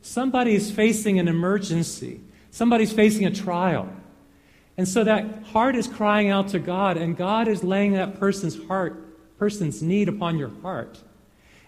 Somebody 0.02 0.54
is 0.54 0.70
facing 0.70 1.18
an 1.18 1.28
emergency. 1.28 2.20
Somebody's 2.50 2.92
facing 2.92 3.26
a 3.26 3.30
trial. 3.30 3.88
And 4.76 4.87
so 4.87 5.02
that 5.04 5.44
heart 5.44 5.75
is 5.75 5.88
crying 5.88 6.28
out 6.28 6.49
to 6.49 6.58
God, 6.58 6.97
and 6.97 7.16
God 7.16 7.49
is 7.49 7.64
laying 7.64 7.94
that 7.94 8.20
person's 8.20 8.64
heart, 8.66 9.37
person's 9.38 9.82
need 9.82 10.08
upon 10.08 10.38
your 10.38 10.52
heart. 10.62 11.02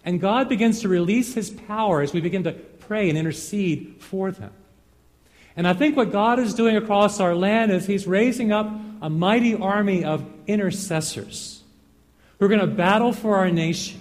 And 0.05 0.21
God 0.21 0.49
begins 0.49 0.81
to 0.81 0.89
release 0.89 1.35
his 1.35 1.51
power 1.51 2.01
as 2.01 2.13
we 2.13 2.21
begin 2.21 2.45
to 2.45 2.53
pray 2.53 3.09
and 3.09 3.19
intercede 3.19 3.97
for 3.99 4.31
them. 4.31 4.53
And 5.57 5.69
I 5.69 5.75
think 5.75 5.97
what 5.97 6.13
God 6.13 6.39
is 6.39 6.55
doing 6.55 6.77
across 6.77 7.21
our 7.21 7.35
land 7.35 7.71
is 7.71 7.87
he's 7.87 8.07
raising 8.07 8.53
up 8.53 8.71
a 9.03 9.11
mighty 9.11 9.55
army 9.55 10.05
of 10.05 10.25
intercessors 10.47 11.63
who 12.39 12.47
are 12.47 12.49
going 12.49 12.61
to 12.61 12.67
battle 12.67 13.13
for 13.13 13.37
our 13.37 13.51
nation, 13.51 14.01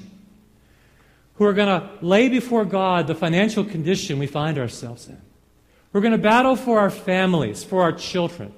who 1.35 1.45
are 1.45 1.53
going 1.53 1.67
to 1.67 1.89
lay 2.01 2.29
before 2.29 2.65
God 2.65 3.07
the 3.07 3.15
financial 3.15 3.63
condition 3.63 4.19
we 4.19 4.27
find 4.27 4.57
ourselves 4.57 5.07
in. 5.07 5.21
We're 5.91 6.01
going 6.01 6.13
to 6.13 6.17
battle 6.17 6.55
for 6.55 6.79
our 6.79 6.91
families, 6.91 7.63
for 7.63 7.81
our 7.81 7.91
children. 7.91 8.53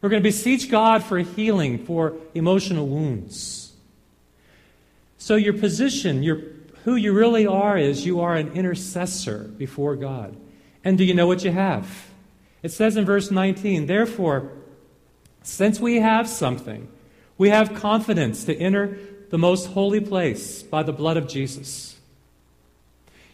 We're 0.00 0.10
going 0.10 0.22
to 0.22 0.28
beseech 0.28 0.70
God 0.70 1.02
for 1.02 1.18
healing 1.18 1.84
for 1.84 2.14
emotional 2.34 2.86
wounds. 2.86 3.67
So, 5.18 5.34
your 5.34 5.52
position, 5.52 6.22
your, 6.22 6.40
who 6.84 6.94
you 6.94 7.12
really 7.12 7.46
are, 7.46 7.76
is 7.76 8.06
you 8.06 8.20
are 8.20 8.36
an 8.36 8.52
intercessor 8.52 9.44
before 9.58 9.96
God. 9.96 10.36
And 10.84 10.96
do 10.96 11.04
you 11.04 11.12
know 11.12 11.26
what 11.26 11.44
you 11.44 11.50
have? 11.50 12.06
It 12.62 12.70
says 12.70 12.96
in 12.96 13.04
verse 13.04 13.30
19, 13.30 13.86
Therefore, 13.86 14.52
since 15.42 15.80
we 15.80 15.96
have 15.96 16.28
something, 16.28 16.88
we 17.36 17.50
have 17.50 17.74
confidence 17.74 18.44
to 18.44 18.56
enter 18.56 18.98
the 19.30 19.38
most 19.38 19.66
holy 19.66 20.00
place 20.00 20.62
by 20.62 20.82
the 20.82 20.92
blood 20.92 21.16
of 21.16 21.28
Jesus. 21.28 21.96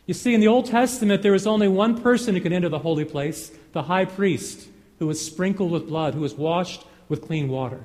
You 0.07 0.15
see, 0.15 0.35
in 0.35 0.41
the 0.41 0.49
Old 0.49 0.67
Testament, 0.67 1.23
there 1.23 1.33
was 1.33 1.47
only 1.47 1.69
one 1.69 2.01
person 2.01 2.35
who 2.35 2.41
could 2.41 2.53
enter 2.53 2.69
the 2.69 2.81
holy 2.81 3.05
place 3.05 3.51
the 3.73 3.85
high 3.85 4.05
priest 4.05 4.69
who 4.99 5.07
was 5.07 5.25
sprinkled 5.25 5.71
with 5.71 5.89
blood, 5.89 6.15
who 6.15 6.21
was 6.21 6.35
washed 6.35 6.85
with 7.09 7.23
clean 7.23 7.49
water. 7.49 7.85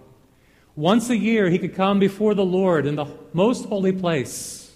Once 0.79 1.09
a 1.09 1.17
year, 1.17 1.49
he 1.49 1.59
could 1.59 1.75
come 1.75 1.99
before 1.99 2.33
the 2.33 2.45
Lord 2.45 2.85
in 2.85 2.95
the 2.95 3.05
most 3.33 3.65
holy 3.65 3.91
place 3.91 4.71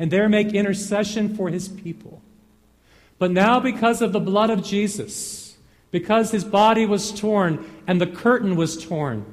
and 0.00 0.10
there 0.10 0.28
make 0.28 0.52
intercession 0.52 1.36
for 1.36 1.48
his 1.48 1.68
people. 1.68 2.20
But 3.20 3.30
now, 3.30 3.60
because 3.60 4.02
of 4.02 4.12
the 4.12 4.18
blood 4.18 4.50
of 4.50 4.64
Jesus, 4.64 5.56
because 5.92 6.32
his 6.32 6.42
body 6.42 6.86
was 6.86 7.12
torn 7.12 7.64
and 7.86 8.00
the 8.00 8.06
curtain 8.08 8.56
was 8.56 8.84
torn, 8.84 9.32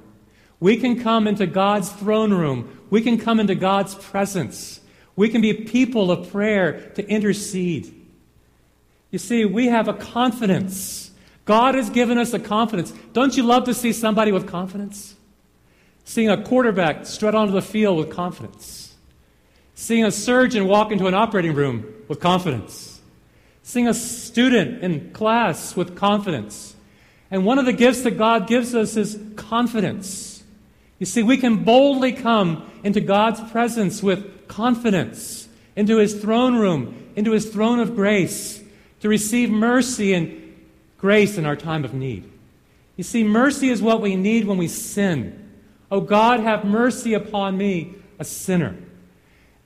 we 0.59 0.77
can 0.77 1.01
come 1.01 1.27
into 1.27 1.47
God's 1.47 1.91
throne 1.91 2.31
room. 2.31 2.85
We 2.91 3.01
can 3.01 3.17
come 3.17 3.39
into 3.39 3.55
God's 3.55 3.95
presence. 3.95 4.79
We 5.15 5.27
can 5.27 5.41
be 5.41 5.55
people 5.55 6.11
of 6.11 6.31
prayer 6.31 6.91
to 6.91 7.07
intercede. 7.09 7.95
You 9.09 9.17
see, 9.17 9.43
we 9.43 9.69
have 9.69 9.87
a 9.87 9.95
confidence 9.95 11.09
God 11.45 11.73
has 11.73 11.89
given 11.89 12.19
us 12.19 12.31
a 12.35 12.39
confidence. 12.39 12.93
Don't 13.11 13.35
you 13.35 13.41
love 13.41 13.63
to 13.63 13.73
see 13.73 13.91
somebody 13.91 14.31
with 14.31 14.45
confidence? 14.45 15.15
Seeing 16.11 16.29
a 16.29 16.43
quarterback 16.43 17.05
strut 17.05 17.35
onto 17.35 17.53
the 17.53 17.61
field 17.61 17.97
with 17.97 18.09
confidence. 18.09 18.95
Seeing 19.75 20.03
a 20.03 20.11
surgeon 20.11 20.67
walk 20.67 20.91
into 20.91 21.07
an 21.07 21.13
operating 21.13 21.53
room 21.53 21.85
with 22.09 22.19
confidence. 22.19 22.99
Seeing 23.63 23.87
a 23.87 23.93
student 23.93 24.83
in 24.83 25.13
class 25.13 25.73
with 25.73 25.95
confidence. 25.95 26.75
And 27.31 27.45
one 27.45 27.59
of 27.59 27.65
the 27.65 27.71
gifts 27.71 28.01
that 28.01 28.17
God 28.17 28.45
gives 28.45 28.75
us 28.75 28.97
is 28.97 29.17
confidence. 29.37 30.43
You 30.99 31.05
see, 31.05 31.23
we 31.23 31.37
can 31.37 31.63
boldly 31.63 32.11
come 32.11 32.69
into 32.83 32.99
God's 32.99 33.39
presence 33.49 34.03
with 34.03 34.49
confidence, 34.49 35.47
into 35.77 35.95
His 35.95 36.15
throne 36.15 36.57
room, 36.57 37.09
into 37.15 37.31
His 37.31 37.49
throne 37.49 37.79
of 37.79 37.95
grace, 37.95 38.61
to 38.99 39.07
receive 39.07 39.49
mercy 39.49 40.13
and 40.13 40.57
grace 40.97 41.37
in 41.37 41.45
our 41.45 41.55
time 41.55 41.85
of 41.85 41.93
need. 41.93 42.29
You 42.97 43.05
see, 43.05 43.23
mercy 43.23 43.69
is 43.69 43.81
what 43.81 44.01
we 44.01 44.17
need 44.17 44.45
when 44.45 44.57
we 44.57 44.67
sin. 44.67 45.40
Oh 45.91 46.01
God, 46.01 46.39
have 46.39 46.63
mercy 46.63 47.13
upon 47.13 47.57
me, 47.57 47.93
a 48.17 48.23
sinner. 48.23 48.75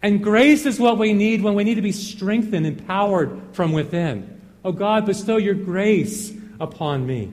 And 0.01 0.23
grace 0.23 0.65
is 0.65 0.79
what 0.79 0.97
we 0.97 1.13
need 1.13 1.41
when 1.41 1.53
we 1.53 1.63
need 1.63 1.75
to 1.75 1.81
be 1.81 1.91
strengthened, 1.91 2.65
and 2.65 2.79
empowered 2.79 3.39
from 3.53 3.71
within. 3.71 4.41
Oh 4.63 4.71
God, 4.71 5.05
bestow 5.05 5.37
your 5.37 5.53
grace 5.53 6.33
upon 6.59 7.05
me. 7.05 7.31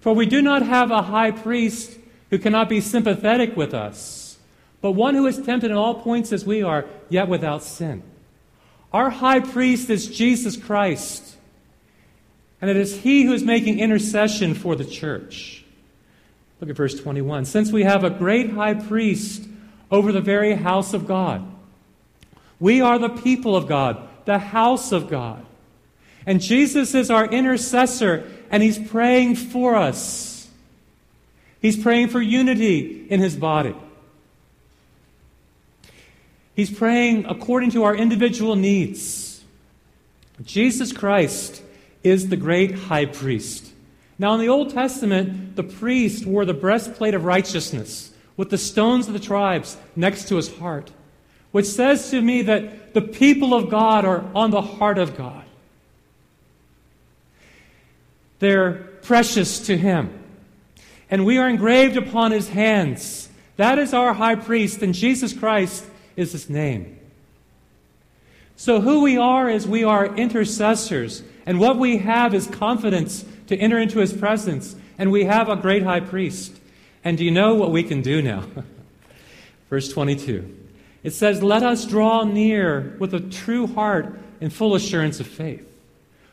For 0.00 0.12
we 0.12 0.26
do 0.26 0.42
not 0.42 0.62
have 0.62 0.90
a 0.90 1.02
high 1.02 1.30
priest 1.30 1.98
who 2.30 2.38
cannot 2.38 2.68
be 2.68 2.80
sympathetic 2.80 3.56
with 3.56 3.72
us, 3.72 4.38
but 4.80 4.92
one 4.92 5.14
who 5.14 5.26
is 5.26 5.40
tempted 5.40 5.70
in 5.70 5.76
all 5.76 5.94
points 5.94 6.32
as 6.32 6.44
we 6.44 6.62
are, 6.62 6.84
yet 7.08 7.28
without 7.28 7.62
sin. 7.62 8.02
Our 8.92 9.10
high 9.10 9.40
priest 9.40 9.88
is 9.88 10.06
Jesus 10.06 10.56
Christ 10.56 11.32
and 12.62 12.70
it 12.70 12.76
is 12.76 13.00
He 13.00 13.24
who 13.24 13.32
is 13.32 13.42
making 13.42 13.80
intercession 13.80 14.54
for 14.54 14.76
the 14.76 14.84
church. 14.84 15.61
Look 16.62 16.70
at 16.70 16.76
verse 16.76 16.94
21. 16.94 17.46
Since 17.46 17.72
we 17.72 17.82
have 17.82 18.04
a 18.04 18.10
great 18.10 18.52
high 18.52 18.74
priest 18.74 19.48
over 19.90 20.12
the 20.12 20.20
very 20.20 20.54
house 20.54 20.94
of 20.94 21.08
God, 21.08 21.44
we 22.60 22.80
are 22.80 23.00
the 23.00 23.08
people 23.08 23.56
of 23.56 23.66
God, 23.66 24.08
the 24.26 24.38
house 24.38 24.92
of 24.92 25.10
God. 25.10 25.44
And 26.24 26.40
Jesus 26.40 26.94
is 26.94 27.10
our 27.10 27.26
intercessor, 27.26 28.30
and 28.48 28.62
He's 28.62 28.78
praying 28.78 29.34
for 29.34 29.74
us. 29.74 30.48
He's 31.60 31.76
praying 31.76 32.10
for 32.10 32.20
unity 32.20 33.08
in 33.10 33.18
His 33.18 33.34
body. 33.34 33.74
He's 36.54 36.70
praying 36.70 37.24
according 37.24 37.72
to 37.72 37.82
our 37.82 37.96
individual 37.96 38.54
needs. 38.54 39.42
Jesus 40.44 40.92
Christ 40.92 41.60
is 42.04 42.28
the 42.28 42.36
great 42.36 42.72
high 42.72 43.06
priest. 43.06 43.71
Now, 44.18 44.34
in 44.34 44.40
the 44.40 44.48
Old 44.48 44.70
Testament, 44.70 45.56
the 45.56 45.62
priest 45.62 46.26
wore 46.26 46.44
the 46.44 46.54
breastplate 46.54 47.14
of 47.14 47.24
righteousness 47.24 48.12
with 48.36 48.50
the 48.50 48.58
stones 48.58 49.08
of 49.08 49.14
the 49.14 49.20
tribes 49.20 49.76
next 49.96 50.28
to 50.28 50.36
his 50.36 50.54
heart, 50.58 50.90
which 51.50 51.66
says 51.66 52.10
to 52.10 52.20
me 52.20 52.42
that 52.42 52.94
the 52.94 53.02
people 53.02 53.54
of 53.54 53.68
God 53.70 54.04
are 54.04 54.24
on 54.34 54.50
the 54.50 54.62
heart 54.62 54.98
of 54.98 55.16
God. 55.16 55.44
They're 58.38 58.72
precious 59.02 59.66
to 59.66 59.76
him. 59.76 60.18
And 61.10 61.24
we 61.24 61.38
are 61.38 61.48
engraved 61.48 61.96
upon 61.96 62.32
his 62.32 62.48
hands. 62.48 63.28
That 63.56 63.78
is 63.78 63.92
our 63.92 64.14
high 64.14 64.34
priest, 64.34 64.82
and 64.82 64.94
Jesus 64.94 65.32
Christ 65.32 65.84
is 66.16 66.32
his 66.32 66.48
name. 66.48 66.98
So, 68.56 68.80
who 68.80 69.02
we 69.02 69.16
are 69.16 69.50
is 69.50 69.66
we 69.66 69.84
are 69.84 70.06
intercessors, 70.06 71.22
and 71.46 71.60
what 71.60 71.78
we 71.78 71.98
have 71.98 72.34
is 72.34 72.46
confidence 72.46 73.24
to 73.52 73.58
enter 73.58 73.78
into 73.78 73.98
his 73.98 74.14
presence, 74.14 74.74
and 74.96 75.12
we 75.12 75.26
have 75.26 75.50
a 75.50 75.56
great 75.56 75.82
high 75.82 76.00
priest. 76.00 76.58
And 77.04 77.18
do 77.18 77.24
you 77.24 77.30
know 77.30 77.54
what 77.54 77.70
we 77.70 77.82
can 77.82 78.00
do 78.00 78.22
now? 78.22 78.44
Verse 79.68 79.92
22. 79.92 80.58
It 81.02 81.10
says, 81.10 81.42
Let 81.42 81.62
us 81.62 81.84
draw 81.84 82.24
near 82.24 82.96
with 82.98 83.12
a 83.12 83.20
true 83.20 83.66
heart 83.66 84.18
and 84.40 84.50
full 84.50 84.74
assurance 84.74 85.20
of 85.20 85.26
faith. 85.26 85.68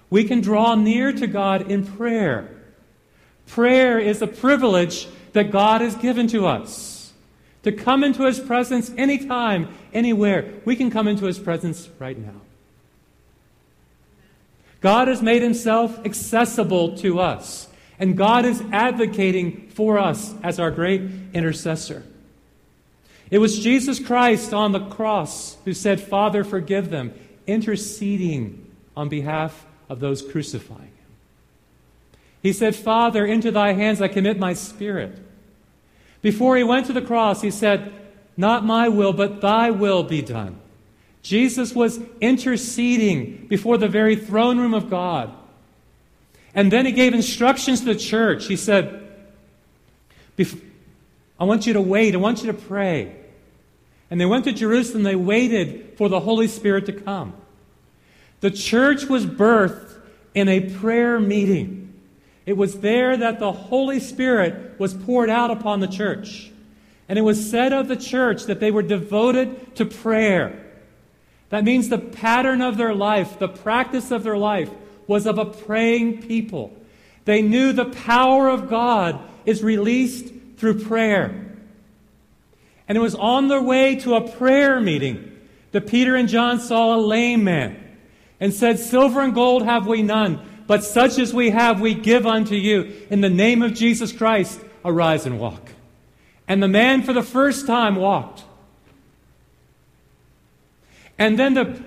We 0.10 0.24
can 0.24 0.40
draw 0.40 0.76
near 0.76 1.12
to 1.12 1.28
God 1.28 1.70
in 1.70 1.86
prayer. 1.86 2.50
Prayer 3.48 4.00
is 4.00 4.22
a 4.22 4.28
privilege 4.28 5.06
that 5.34 5.52
God 5.52 5.82
has 5.82 5.96
given 5.96 6.28
to 6.28 6.48
us 6.48 7.12
to 7.64 7.74
come 7.74 8.06
into 8.06 8.24
His 8.24 8.40
presence 8.40 8.94
anytime, 8.96 9.68
anywhere. 9.94 10.54
We 10.64 10.78
can 10.78 10.90
come 10.90 11.10
into 11.10 11.26
His 11.26 11.38
presence 11.38 11.90
right 12.00 12.18
now. 12.18 12.40
God 14.82 15.08
has 15.08 15.22
made 15.22 15.42
Himself 15.42 16.06
accessible 16.06 16.98
to 16.98 17.20
us, 17.20 17.68
and 17.98 18.18
God 18.18 18.46
is 18.46 18.64
advocating 18.72 19.70
for 19.70 20.00
us 20.00 20.34
as 20.44 20.60
our 20.60 20.72
great 20.72 21.02
intercessor. 21.34 22.04
It 23.30 23.40
was 23.40 23.60
Jesus 23.60 24.00
Christ 24.00 24.54
on 24.54 24.72
the 24.72 24.88
cross 24.88 25.58
who 25.66 25.74
said, 25.74 26.02
Father, 26.02 26.44
forgive 26.44 26.90
them, 26.90 27.14
interceding 27.46 28.66
on 28.96 29.10
behalf 29.10 29.66
of 29.88 30.00
those 30.00 30.22
crucifying 30.22 30.82
him. 30.82 32.20
He 32.42 32.54
said, 32.54 32.76
Father, 32.76 33.26
into 33.26 33.52
thy 33.52 33.74
hands 33.74 34.02
I 34.02 34.08
commit 34.08 34.40
my 34.40 34.54
spirit. 34.54 35.20
Before 36.22 36.58
he 36.58 36.64
went 36.64 36.88
to 36.88 36.94
the 36.94 37.02
cross, 37.02 37.42
he 37.42 37.52
said, 37.52 37.94
Not 38.36 38.66
my 38.66 38.88
will, 38.88 39.14
but 39.14 39.42
thy 39.42 39.72
will 39.72 40.04
be 40.04 40.22
done. 40.22 40.60
Jesus 41.22 41.74
was 41.74 42.00
interceding 42.22 43.48
before 43.48 43.78
the 43.78 43.88
very 43.88 44.16
throne 44.16 44.58
room 44.58 44.74
of 44.74 44.90
God. 44.90 45.34
And 46.54 46.72
then 46.72 46.86
he 46.86 46.92
gave 46.92 47.14
instructions 47.14 47.82
to 47.82 47.86
the 47.86 47.96
church. 47.96 48.48
He 48.48 48.56
said, 48.56 49.08
I 51.40 51.44
want 51.44 51.68
you 51.68 51.74
to 51.74 51.82
wait. 51.82 52.16
I 52.16 52.18
want 52.18 52.42
you 52.42 52.48
to 52.48 52.54
pray. 52.54 53.16
And 54.10 54.20
they 54.20 54.26
went 54.26 54.46
to 54.46 54.52
Jerusalem. 54.52 55.04
They 55.04 55.16
waited 55.16 55.94
for 55.98 56.10
the 56.10 56.20
Holy 56.20 56.48
Spirit 56.48 56.86
to 56.88 56.94
come. 56.94 57.34
The 58.40 58.52
church 58.52 59.06
was 59.06 59.26
birthed 59.26 59.98
in 60.34 60.48
a 60.48 60.62
prayer 60.62 61.20
meeting. 61.20 61.94
It 62.46 62.54
was 62.58 62.80
there 62.80 63.16
that 63.16 63.40
the 63.40 63.52
Holy 63.52 64.00
Spirit 64.00 64.80
was 64.80 64.94
poured 64.94 65.30
out 65.30 65.52
upon 65.52 65.82
the 65.82 65.88
church. 65.88 66.52
And 67.08 67.20
it 67.20 67.24
was 67.24 67.50
said 67.50 67.74
of 67.74 67.88
the 67.88 67.96
church 67.96 68.46
that 68.46 68.60
they 68.60 68.72
were 68.72 68.82
devoted 68.82 69.76
to 69.76 69.86
prayer. 69.86 70.66
That 71.50 71.64
means 71.64 71.90
the 71.90 71.98
pattern 71.98 72.62
of 72.62 72.78
their 72.78 72.94
life, 72.94 73.40
the 73.40 73.48
practice 73.48 74.12
of 74.12 74.24
their 74.24 74.38
life, 74.38 74.70
was 75.08 75.26
of 75.26 75.38
a 75.38 75.46
praying 75.46 76.22
people. 76.22 76.76
They 77.26 77.42
knew 77.42 77.74
the 77.74 77.86
power 77.86 78.48
of 78.48 78.70
God 78.70 79.20
is 79.46 79.64
released 79.64 80.32
through 80.58 80.84
prayer. 80.84 81.58
And 82.88 82.98
it 82.98 83.02
was 83.02 83.16
on 83.16 83.48
their 83.48 83.62
way 83.62 83.96
to 83.98 84.16
a 84.16 84.28
prayer 84.28 84.80
meeting 84.80 85.38
that 85.72 85.88
Peter 85.88 86.16
and 86.16 86.30
John 86.30 86.60
saw 86.60 86.96
a 86.96 86.98
lame 86.98 87.44
man 87.44 87.84
and 88.40 88.54
said, 88.54 88.80
Silver 88.80 89.22
and 89.22 89.34
gold 89.34 89.64
have 89.64 89.86
we 89.86 90.02
none, 90.02 90.40
but 90.68 90.84
such 90.84 91.18
as 91.20 91.34
we 91.34 91.50
have, 91.50 91.82
we 91.82 91.94
give 91.94 92.26
unto 92.26 92.56
you. 92.56 93.06
In 93.10 93.22
the 93.22 93.30
name 93.30 93.62
of 93.62 93.74
Jesus 93.74 94.12
Christ, 94.12 94.60
arise 94.86 95.26
and 95.26 95.40
walk. 95.40 95.72
And 96.48 96.64
the 96.64 96.68
man 96.68 97.04
for 97.04 97.14
the 97.14 97.24
first 97.24 97.68
time 97.68 97.96
walked. 97.96 98.44
And 101.20 101.38
then 101.38 101.54
the, 101.54 101.84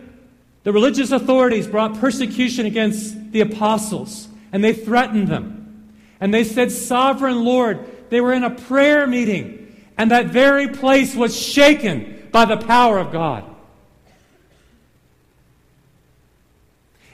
the 0.62 0.72
religious 0.72 1.10
authorities 1.10 1.66
brought 1.66 1.98
persecution 1.98 2.66
against 2.66 3.32
the 3.32 3.40
apostles, 3.40 4.28
and 4.52 4.62
they 4.62 4.72
threatened 4.72 5.26
them. 5.26 5.92
And 6.20 6.32
they 6.32 6.44
said, 6.44 6.70
Sovereign 6.70 7.44
Lord, 7.44 7.84
they 8.10 8.20
were 8.20 8.32
in 8.32 8.44
a 8.44 8.50
prayer 8.50 9.06
meeting, 9.08 9.82
and 9.98 10.12
that 10.12 10.26
very 10.26 10.68
place 10.68 11.16
was 11.16 11.36
shaken 11.36 12.28
by 12.30 12.44
the 12.44 12.58
power 12.58 12.98
of 12.98 13.10
God. 13.10 13.44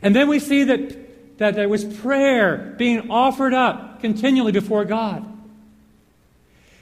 And 0.02 0.14
then 0.14 0.28
we 0.28 0.38
see 0.38 0.64
that 0.64 1.08
that 1.38 1.54
there 1.54 1.68
was 1.68 1.84
prayer 1.84 2.74
being 2.76 3.10
offered 3.10 3.54
up 3.54 4.00
continually 4.00 4.52
before 4.52 4.84
God. 4.84 5.24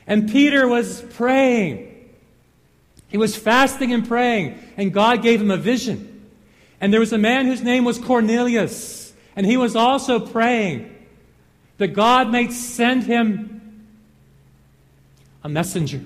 And 0.07 0.31
Peter 0.31 0.66
was 0.66 1.03
praying. 1.14 1.95
He 3.16 3.18
was 3.18 3.35
fasting 3.35 3.94
and 3.94 4.07
praying, 4.07 4.59
and 4.76 4.92
God 4.92 5.22
gave 5.22 5.40
him 5.40 5.50
a 5.50 5.57
vision. 5.57 6.29
And 6.83 6.92
there 6.92 7.00
was 7.00 7.14
a 7.14 7.18
man 7.18 7.46
whose 7.46 7.62
name 7.62 7.83
was 7.83 7.98
Cornelius, 7.98 9.11
and 9.35 9.46
he 9.46 9.57
was 9.57 9.74
also 9.74 10.20
praying 10.20 10.94
that 11.79 11.94
God 11.94 12.29
might 12.29 12.52
send 12.52 13.05
him 13.05 13.87
a 15.42 15.48
messenger. 15.48 16.02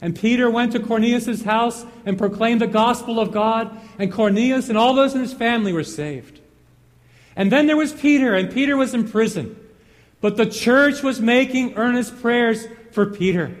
And 0.00 0.18
Peter 0.18 0.50
went 0.50 0.72
to 0.72 0.80
Cornelius' 0.80 1.44
house 1.44 1.86
and 2.04 2.18
proclaimed 2.18 2.62
the 2.62 2.66
gospel 2.66 3.20
of 3.20 3.30
God, 3.30 3.80
and 3.96 4.10
Cornelius 4.10 4.68
and 4.68 4.76
all 4.76 4.94
those 4.94 5.14
in 5.14 5.20
his 5.20 5.32
family 5.32 5.72
were 5.72 5.84
saved. 5.84 6.40
And 7.36 7.52
then 7.52 7.68
there 7.68 7.76
was 7.76 7.92
Peter, 7.92 8.34
and 8.34 8.52
Peter 8.52 8.76
was 8.76 8.92
in 8.92 9.08
prison. 9.08 9.54
But 10.20 10.36
the 10.36 10.46
church 10.46 11.00
was 11.00 11.20
making 11.20 11.74
earnest 11.76 12.20
prayers 12.20 12.66
for 12.90 13.06
Peter. 13.06 13.56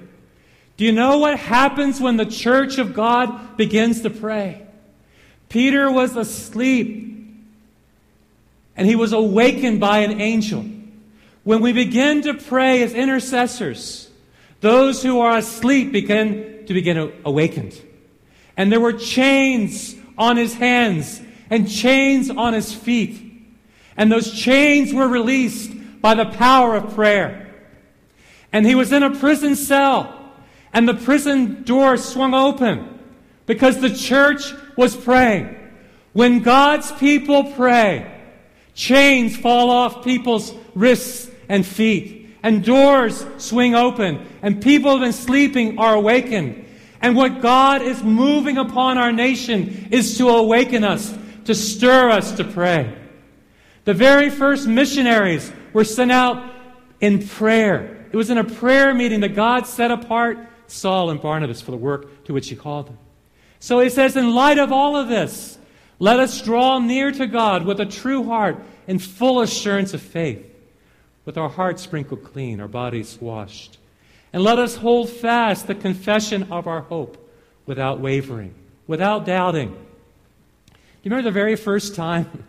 Do 0.78 0.84
you 0.84 0.92
know 0.92 1.18
what 1.18 1.38
happens 1.38 2.00
when 2.00 2.16
the 2.16 2.24
church 2.24 2.78
of 2.78 2.94
God 2.94 3.56
begins 3.56 4.02
to 4.02 4.10
pray? 4.10 4.64
Peter 5.48 5.90
was 5.90 6.16
asleep, 6.16 7.36
and 8.76 8.86
he 8.86 8.94
was 8.94 9.12
awakened 9.12 9.80
by 9.80 9.98
an 9.98 10.20
angel. 10.20 10.64
When 11.42 11.62
we 11.62 11.72
begin 11.72 12.22
to 12.22 12.34
pray 12.34 12.82
as 12.84 12.94
intercessors, 12.94 14.08
those 14.60 15.02
who 15.02 15.18
are 15.18 15.38
asleep 15.38 15.90
begin 15.90 16.64
to 16.66 16.74
begin 16.74 17.12
awakened. 17.24 17.80
And 18.56 18.70
there 18.70 18.80
were 18.80 18.92
chains 18.92 19.96
on 20.16 20.36
his 20.36 20.54
hands 20.54 21.20
and 21.50 21.68
chains 21.68 22.30
on 22.30 22.52
his 22.52 22.72
feet. 22.72 23.20
And 23.96 24.12
those 24.12 24.32
chains 24.32 24.94
were 24.94 25.08
released 25.08 25.72
by 26.00 26.14
the 26.14 26.26
power 26.26 26.76
of 26.76 26.94
prayer. 26.94 27.52
And 28.52 28.64
he 28.64 28.76
was 28.76 28.92
in 28.92 29.02
a 29.02 29.16
prison 29.16 29.56
cell, 29.56 30.14
and 30.72 30.88
the 30.88 30.94
prison 30.94 31.62
door 31.64 31.96
swung 31.96 32.34
open 32.34 32.98
because 33.46 33.80
the 33.80 33.94
church 33.94 34.52
was 34.76 34.94
praying. 34.94 35.54
When 36.12 36.40
God's 36.40 36.92
people 36.92 37.52
pray, 37.52 38.22
chains 38.74 39.36
fall 39.36 39.70
off 39.70 40.04
people's 40.04 40.54
wrists 40.74 41.30
and 41.48 41.64
feet, 41.66 42.36
and 42.42 42.64
doors 42.64 43.26
swing 43.38 43.74
open, 43.74 44.26
and 44.42 44.62
people 44.62 44.90
who 44.90 44.98
have 44.98 45.06
been 45.06 45.12
sleeping 45.12 45.78
are 45.78 45.94
awakened. 45.94 46.66
And 47.00 47.16
what 47.16 47.40
God 47.40 47.82
is 47.82 48.02
moving 48.02 48.58
upon 48.58 48.98
our 48.98 49.12
nation 49.12 49.88
is 49.90 50.18
to 50.18 50.28
awaken 50.28 50.84
us, 50.84 51.16
to 51.44 51.54
stir 51.54 52.10
us 52.10 52.32
to 52.32 52.44
pray. 52.44 52.94
The 53.84 53.94
very 53.94 54.30
first 54.30 54.66
missionaries 54.66 55.50
were 55.72 55.84
sent 55.84 56.12
out 56.12 56.52
in 57.00 57.26
prayer. 57.26 58.06
It 58.12 58.16
was 58.16 58.30
in 58.30 58.38
a 58.38 58.44
prayer 58.44 58.92
meeting 58.94 59.20
that 59.20 59.34
God 59.34 59.66
set 59.66 59.90
apart 59.90 60.38
Saul 60.68 61.10
and 61.10 61.20
Barnabas 61.20 61.60
for 61.60 61.70
the 61.70 61.76
work 61.76 62.24
to 62.24 62.32
which 62.32 62.48
he 62.48 62.56
called 62.56 62.86
them. 62.86 62.98
So 63.60 63.80
he 63.80 63.90
says, 63.90 64.16
in 64.16 64.34
light 64.34 64.58
of 64.58 64.70
all 64.70 64.96
of 64.96 65.08
this, 65.08 65.58
let 65.98 66.20
us 66.20 66.40
draw 66.40 66.78
near 66.78 67.10
to 67.10 67.26
God 67.26 67.64
with 67.64 67.80
a 67.80 67.86
true 67.86 68.24
heart 68.24 68.58
and 68.86 69.02
full 69.02 69.40
assurance 69.40 69.94
of 69.94 70.00
faith, 70.00 70.44
with 71.24 71.36
our 71.36 71.48
hearts 71.48 71.82
sprinkled 71.82 72.22
clean, 72.22 72.60
our 72.60 72.68
bodies 72.68 73.18
washed. 73.20 73.78
And 74.32 74.42
let 74.42 74.58
us 74.58 74.76
hold 74.76 75.10
fast 75.10 75.66
the 75.66 75.74
confession 75.74 76.52
of 76.52 76.66
our 76.66 76.82
hope 76.82 77.16
without 77.66 78.00
wavering, 78.00 78.54
without 78.86 79.26
doubting. 79.26 79.70
Do 79.70 79.74
you 81.02 81.10
remember 81.10 81.30
the 81.30 81.34
very 81.34 81.56
first 81.56 81.94
time 81.94 82.44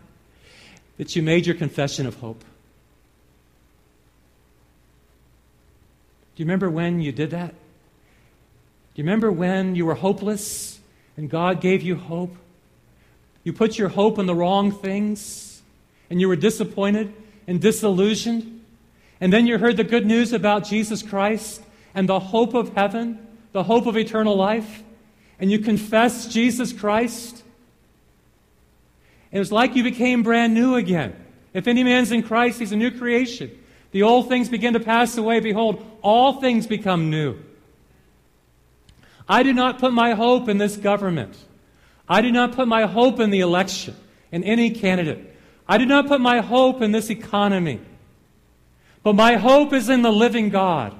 that 0.98 1.16
you 1.16 1.22
made 1.22 1.46
your 1.46 1.56
confession 1.56 2.06
of 2.06 2.16
hope? 2.16 2.40
Do 6.36 6.42
you 6.42 6.46
remember 6.46 6.70
when 6.70 7.00
you 7.00 7.12
did 7.12 7.30
that? 7.30 7.54
You 9.00 9.04
remember 9.04 9.32
when 9.32 9.76
you 9.76 9.86
were 9.86 9.94
hopeless 9.94 10.78
and 11.16 11.30
God 11.30 11.62
gave 11.62 11.80
you 11.80 11.96
hope? 11.96 12.36
You 13.44 13.54
put 13.54 13.78
your 13.78 13.88
hope 13.88 14.18
in 14.18 14.26
the 14.26 14.34
wrong 14.34 14.70
things, 14.72 15.62
and 16.10 16.20
you 16.20 16.28
were 16.28 16.36
disappointed 16.36 17.10
and 17.46 17.62
disillusioned. 17.62 18.62
And 19.18 19.32
then 19.32 19.46
you 19.46 19.56
heard 19.56 19.78
the 19.78 19.84
good 19.84 20.04
news 20.04 20.34
about 20.34 20.64
Jesus 20.64 21.02
Christ 21.02 21.62
and 21.94 22.10
the 22.10 22.20
hope 22.20 22.52
of 22.52 22.74
heaven, 22.74 23.26
the 23.52 23.62
hope 23.62 23.86
of 23.86 23.96
eternal 23.96 24.36
life, 24.36 24.82
and 25.38 25.50
you 25.50 25.60
confessed 25.60 26.30
Jesus 26.30 26.70
Christ. 26.74 27.42
And 29.32 29.38
it 29.38 29.38
was 29.38 29.50
like 29.50 29.76
you 29.76 29.82
became 29.82 30.22
brand 30.22 30.52
new 30.52 30.74
again. 30.74 31.16
If 31.54 31.66
any 31.66 31.84
man's 31.84 32.12
in 32.12 32.22
Christ, 32.22 32.58
he's 32.58 32.72
a 32.72 32.76
new 32.76 32.90
creation. 32.90 33.50
The 33.92 34.02
old 34.02 34.28
things 34.28 34.50
begin 34.50 34.74
to 34.74 34.80
pass 34.80 35.16
away. 35.16 35.40
Behold, 35.40 35.82
all 36.02 36.38
things 36.38 36.66
become 36.66 37.08
new. 37.08 37.38
I 39.30 39.44
do 39.44 39.52
not 39.52 39.78
put 39.78 39.92
my 39.92 40.14
hope 40.14 40.48
in 40.48 40.58
this 40.58 40.76
government. 40.76 41.36
I 42.08 42.20
do 42.20 42.32
not 42.32 42.56
put 42.56 42.66
my 42.66 42.86
hope 42.86 43.20
in 43.20 43.30
the 43.30 43.40
election, 43.40 43.94
in 44.32 44.42
any 44.42 44.72
candidate. 44.72 45.36
I 45.68 45.78
do 45.78 45.86
not 45.86 46.08
put 46.08 46.20
my 46.20 46.40
hope 46.40 46.82
in 46.82 46.90
this 46.90 47.10
economy. 47.10 47.78
But 49.04 49.14
my 49.14 49.36
hope 49.36 49.72
is 49.72 49.88
in 49.88 50.02
the 50.02 50.10
living 50.10 50.48
God. 50.48 50.96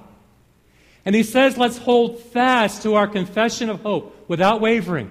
And 1.05 1.13
he 1.13 1.25
says, 1.25 1.59
let's 1.59 1.79
hold 1.79 2.21
fast 2.21 2.85
to 2.85 2.95
our 2.95 3.09
confession 3.09 3.69
of 3.69 3.83
hope 3.83 4.27
without 4.29 4.61
wavering. 4.61 5.11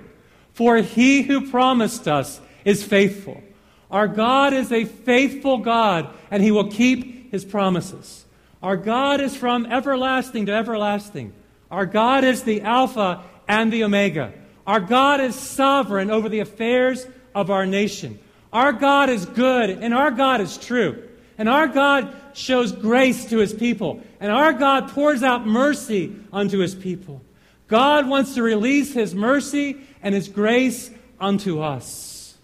For 0.53 0.77
he 0.77 1.21
who 1.21 1.49
promised 1.49 2.07
us 2.07 2.39
is 2.63 2.85
faithful. 2.85 3.43
Our 3.91 4.07
God 4.07 4.53
is 4.53 4.71
a 4.71 4.85
faithful 4.85 5.57
God, 5.57 6.07
and 6.31 6.41
he 6.41 6.51
will 6.51 6.71
keep 6.71 7.31
his 7.31 7.43
promises. 7.43 8.23
Our 8.63 8.77
God 8.77 9.19
is 9.19 9.35
from 9.35 9.65
everlasting 9.65 10.45
to 10.45 10.53
everlasting. 10.53 11.33
Our 11.71 11.85
God 11.85 12.23
is 12.23 12.43
the 12.43 12.61
Alpha 12.61 13.23
and 13.47 13.71
the 13.71 13.83
Omega. 13.83 14.33
Our 14.65 14.79
God 14.79 15.21
is 15.21 15.35
sovereign 15.35 16.11
over 16.11 16.29
the 16.29 16.39
affairs 16.39 17.05
of 17.33 17.49
our 17.49 17.65
nation. 17.65 18.19
Our 18.51 18.73
God 18.73 19.09
is 19.09 19.25
good, 19.25 19.69
and 19.69 19.93
our 19.93 20.11
God 20.11 20.41
is 20.41 20.57
true. 20.57 21.07
And 21.37 21.47
our 21.47 21.67
God 21.67 22.13
shows 22.33 22.71
grace 22.71 23.25
to 23.29 23.37
his 23.37 23.53
people. 23.53 24.01
And 24.19 24.31
our 24.31 24.53
God 24.53 24.89
pours 24.89 25.23
out 25.23 25.47
mercy 25.47 26.15
unto 26.33 26.59
his 26.59 26.75
people. 26.75 27.21
God 27.67 28.07
wants 28.07 28.33
to 28.35 28.43
release 28.43 28.93
his 28.93 29.13
mercy 29.13 29.77
and 30.01 30.15
his 30.15 30.27
grace 30.27 30.89
unto 31.19 31.61
us. 31.61 32.35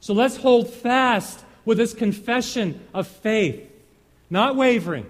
So 0.00 0.14
let's 0.14 0.36
hold 0.36 0.70
fast 0.70 1.44
with 1.64 1.76
this 1.76 1.92
confession 1.92 2.80
of 2.94 3.06
faith, 3.06 3.68
not 4.30 4.56
wavering, 4.56 5.06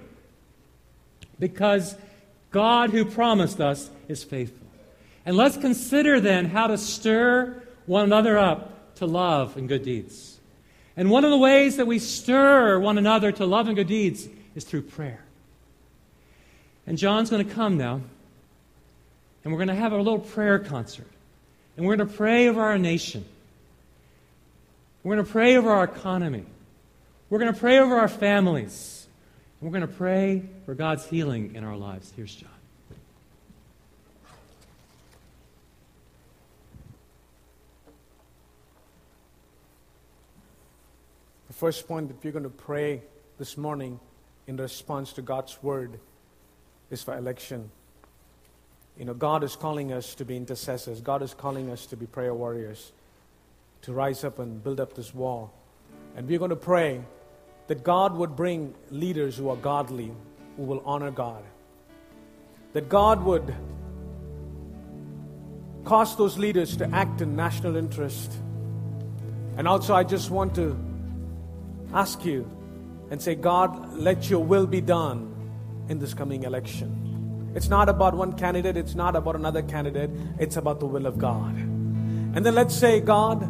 because 1.38 1.94
God 2.50 2.90
who 2.90 3.04
promised 3.04 3.60
us 3.60 3.90
is 4.08 4.24
faithful. 4.24 4.66
And 5.26 5.36
let's 5.36 5.56
consider 5.56 6.20
then 6.20 6.46
how 6.46 6.68
to 6.68 6.78
stir 6.78 7.62
one 7.86 8.04
another 8.04 8.38
up 8.38 8.94
to 8.96 9.06
love 9.06 9.56
and 9.56 9.68
good 9.68 9.82
deeds. 9.82 10.38
And 10.96 11.10
one 11.10 11.24
of 11.24 11.30
the 11.30 11.38
ways 11.38 11.76
that 11.76 11.86
we 11.86 11.98
stir 11.98 12.78
one 12.78 12.98
another 12.98 13.30
to 13.32 13.46
love 13.46 13.66
and 13.68 13.76
good 13.76 13.86
deeds 13.86 14.28
is 14.54 14.64
through 14.64 14.82
prayer. 14.82 15.22
And 16.86 16.96
John's 16.96 17.30
going 17.30 17.46
to 17.46 17.54
come 17.54 17.76
now, 17.76 18.00
and 19.44 19.52
we're 19.52 19.58
going 19.58 19.68
to 19.68 19.74
have 19.74 19.92
a 19.92 19.96
little 19.98 20.18
prayer 20.18 20.58
concert. 20.58 21.06
And 21.76 21.86
we're 21.86 21.96
going 21.96 22.08
to 22.08 22.14
pray 22.16 22.48
over 22.48 22.60
our 22.60 22.78
nation. 22.78 23.24
We're 25.04 25.14
going 25.14 25.26
to 25.26 25.30
pray 25.30 25.56
over 25.56 25.70
our 25.70 25.84
economy. 25.84 26.44
We're 27.30 27.38
going 27.38 27.52
to 27.52 27.60
pray 27.60 27.78
over 27.78 27.96
our 27.96 28.08
families. 28.08 28.97
We're 29.60 29.70
going 29.70 29.80
to 29.80 29.88
pray 29.88 30.44
for 30.66 30.74
God's 30.76 31.04
healing 31.04 31.56
in 31.56 31.64
our 31.64 31.76
lives. 31.76 32.12
Here's 32.14 32.32
John. 32.32 32.48
The 41.48 41.54
first 41.54 41.88
point 41.88 42.06
that 42.06 42.22
we're 42.22 42.30
going 42.30 42.44
to 42.44 42.50
pray 42.50 43.02
this 43.38 43.56
morning 43.56 43.98
in 44.46 44.56
response 44.58 45.12
to 45.14 45.22
God's 45.22 45.60
word 45.60 45.98
is 46.92 47.02
for 47.02 47.18
election. 47.18 47.68
You 48.96 49.06
know, 49.06 49.14
God 49.14 49.42
is 49.42 49.56
calling 49.56 49.92
us 49.92 50.14
to 50.16 50.24
be 50.24 50.36
intercessors, 50.36 51.00
God 51.00 51.20
is 51.20 51.34
calling 51.34 51.68
us 51.68 51.86
to 51.86 51.96
be 51.96 52.06
prayer 52.06 52.32
warriors, 52.32 52.92
to 53.82 53.92
rise 53.92 54.22
up 54.22 54.38
and 54.38 54.62
build 54.62 54.78
up 54.78 54.94
this 54.94 55.12
wall. 55.12 55.52
And 56.14 56.28
we're 56.28 56.38
going 56.38 56.50
to 56.50 56.56
pray 56.56 57.02
that 57.68 57.84
God 57.84 58.16
would 58.16 58.34
bring 58.34 58.74
leaders 58.90 59.36
who 59.36 59.50
are 59.50 59.56
godly, 59.56 60.10
who 60.56 60.62
will 60.64 60.82
honor 60.84 61.10
God. 61.10 61.42
That 62.72 62.88
God 62.88 63.22
would 63.24 63.54
cause 65.84 66.16
those 66.16 66.36
leaders 66.38 66.76
to 66.78 66.90
act 66.90 67.20
in 67.20 67.36
national 67.36 67.76
interest. 67.76 68.32
And 69.56 69.68
also, 69.68 69.94
I 69.94 70.02
just 70.02 70.30
want 70.30 70.54
to 70.56 70.78
ask 71.92 72.24
you 72.24 72.50
and 73.10 73.20
say, 73.20 73.34
God, 73.34 73.94
let 73.94 74.28
your 74.28 74.44
will 74.44 74.66
be 74.66 74.80
done 74.80 75.34
in 75.88 75.98
this 75.98 76.14
coming 76.14 76.44
election. 76.44 77.52
It's 77.54 77.68
not 77.68 77.88
about 77.88 78.14
one 78.14 78.34
candidate, 78.34 78.76
it's 78.76 78.94
not 78.94 79.16
about 79.16 79.34
another 79.34 79.62
candidate, 79.62 80.10
it's 80.38 80.56
about 80.56 80.80
the 80.80 80.86
will 80.86 81.06
of 81.06 81.18
God. 81.18 81.54
And 81.56 82.44
then 82.44 82.54
let's 82.54 82.74
say, 82.74 83.00
God, 83.00 83.42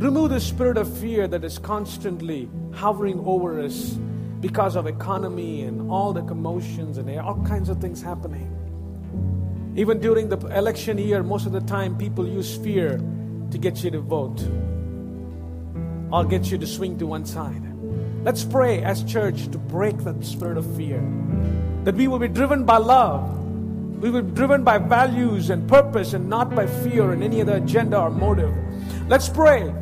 remove 0.00 0.30
the 0.30 0.40
spirit 0.40 0.76
of 0.76 0.96
fear 0.98 1.26
that 1.28 1.44
is 1.44 1.58
constantly 1.58 2.48
hovering 2.74 3.20
over 3.24 3.60
us 3.60 3.98
because 4.40 4.76
of 4.76 4.86
economy 4.86 5.62
and 5.62 5.90
all 5.90 6.12
the 6.12 6.22
commotions 6.22 6.98
and 6.98 7.08
all 7.18 7.42
kinds 7.44 7.68
of 7.68 7.80
things 7.80 8.02
happening. 8.02 8.50
Even 9.76 9.98
during 10.00 10.28
the 10.28 10.36
election 10.56 10.98
year, 10.98 11.22
most 11.22 11.46
of 11.46 11.52
the 11.52 11.62
time 11.62 11.96
people 11.96 12.28
use 12.28 12.56
fear 12.58 12.98
to 13.50 13.58
get 13.58 13.82
you 13.82 13.90
to 13.90 14.00
vote 14.00 14.40
or 16.12 16.24
get 16.24 16.50
you 16.50 16.58
to 16.58 16.66
swing 16.66 16.98
to 16.98 17.06
one 17.06 17.24
side. 17.24 17.62
Let's 18.22 18.44
pray 18.44 18.82
as 18.82 19.02
church 19.04 19.48
to 19.48 19.58
break 19.58 19.98
that 20.04 20.24
spirit 20.24 20.58
of 20.58 20.76
fear. 20.76 21.02
That 21.84 21.94
we 21.94 22.08
will 22.08 22.18
be 22.18 22.28
driven 22.28 22.64
by 22.64 22.78
love. 22.78 23.38
We 24.00 24.10
will 24.10 24.22
be 24.22 24.32
driven 24.32 24.62
by 24.62 24.78
values 24.78 25.50
and 25.50 25.68
purpose 25.68 26.12
and 26.12 26.28
not 26.28 26.54
by 26.54 26.66
fear 26.66 27.12
and 27.12 27.22
any 27.22 27.40
other 27.40 27.56
agenda 27.56 27.98
or 27.98 28.10
motive. 28.10 28.54
Let's 29.08 29.28
pray 29.28 29.72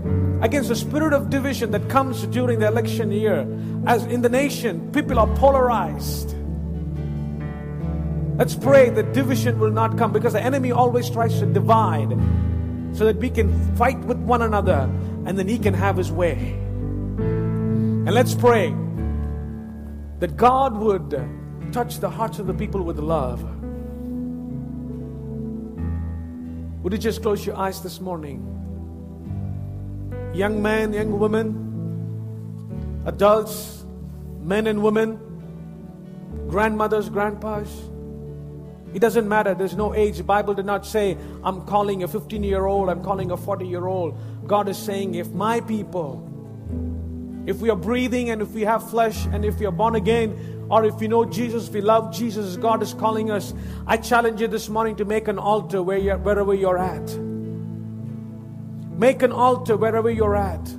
against 0.42 0.68
the 0.68 0.76
spirit 0.76 1.12
of 1.12 1.30
division 1.30 1.70
that 1.70 1.88
comes 1.88 2.26
during 2.26 2.58
the 2.58 2.66
election 2.66 3.12
year. 3.12 3.46
As 3.86 4.04
in 4.04 4.22
the 4.22 4.28
nation, 4.28 4.90
people 4.92 5.18
are 5.18 5.28
polarized. 5.36 6.34
Let's 8.36 8.56
pray 8.56 8.90
that 8.90 9.12
division 9.12 9.60
will 9.60 9.70
not 9.70 9.96
come 9.96 10.12
because 10.12 10.32
the 10.32 10.42
enemy 10.42 10.72
always 10.72 11.08
tries 11.08 11.38
to 11.38 11.46
divide 11.46 12.10
so 12.92 13.04
that 13.04 13.16
we 13.18 13.30
can 13.30 13.76
fight 13.76 13.98
with 14.00 14.18
one 14.18 14.42
another 14.42 14.90
and 15.26 15.38
then 15.38 15.46
he 15.46 15.58
can 15.58 15.74
have 15.74 15.96
his 15.96 16.10
way. 16.10 16.36
And 17.18 18.12
let's 18.12 18.34
pray 18.34 18.74
that 20.18 20.36
God 20.36 20.76
would 20.76 21.10
touch 21.72 22.00
the 22.00 22.10
hearts 22.10 22.40
of 22.40 22.48
the 22.48 22.54
people 22.54 22.82
with 22.82 22.98
love. 22.98 23.42
Would 26.82 26.92
you 26.92 26.98
just 26.98 27.22
close 27.22 27.46
your 27.46 27.56
eyes 27.56 27.80
this 27.80 28.00
morning? 28.00 28.61
Young 30.34 30.62
men, 30.62 30.92
young 30.92 31.18
women, 31.18 33.02
adults, 33.06 33.84
men 34.40 34.66
and 34.66 34.82
women, 34.82 35.18
grandmothers, 36.48 37.08
grandpas. 37.08 37.68
It 38.94 39.00
doesn't 39.00 39.28
matter. 39.28 39.54
There's 39.54 39.76
no 39.76 39.94
age. 39.94 40.18
The 40.18 40.24
Bible 40.24 40.54
did 40.54 40.66
not 40.66 40.86
say, 40.86 41.16
I'm 41.42 41.62
calling 41.62 42.02
a 42.02 42.08
15 42.08 42.42
year 42.44 42.66
old, 42.66 42.88
I'm 42.88 43.02
calling 43.02 43.30
a 43.30 43.36
40 43.36 43.66
year 43.66 43.86
old. 43.86 44.18
God 44.46 44.68
is 44.68 44.76
saying, 44.76 45.14
if 45.14 45.30
my 45.30 45.60
people, 45.60 46.28
if 47.46 47.60
we 47.60 47.70
are 47.70 47.76
breathing 47.76 48.30
and 48.30 48.42
if 48.42 48.50
we 48.50 48.62
have 48.62 48.88
flesh 48.88 49.26
and 49.26 49.44
if 49.44 49.58
we 49.58 49.66
are 49.66 49.72
born 49.72 49.94
again, 49.96 50.66
or 50.70 50.84
if 50.84 50.94
we 50.96 51.08
know 51.08 51.24
Jesus, 51.24 51.68
we 51.68 51.80
love 51.80 52.14
Jesus, 52.14 52.56
God 52.56 52.82
is 52.82 52.94
calling 52.94 53.30
us. 53.30 53.52
I 53.86 53.96
challenge 53.98 54.40
you 54.40 54.48
this 54.48 54.68
morning 54.68 54.96
to 54.96 55.04
make 55.04 55.28
an 55.28 55.38
altar 55.38 55.82
where 55.82 55.98
you're, 55.98 56.16
wherever 56.18 56.54
you're 56.54 56.78
at. 56.78 57.31
Make 58.96 59.22
an 59.22 59.32
altar 59.32 59.76
wherever 59.76 60.10
you're 60.10 60.36
at. 60.36 60.74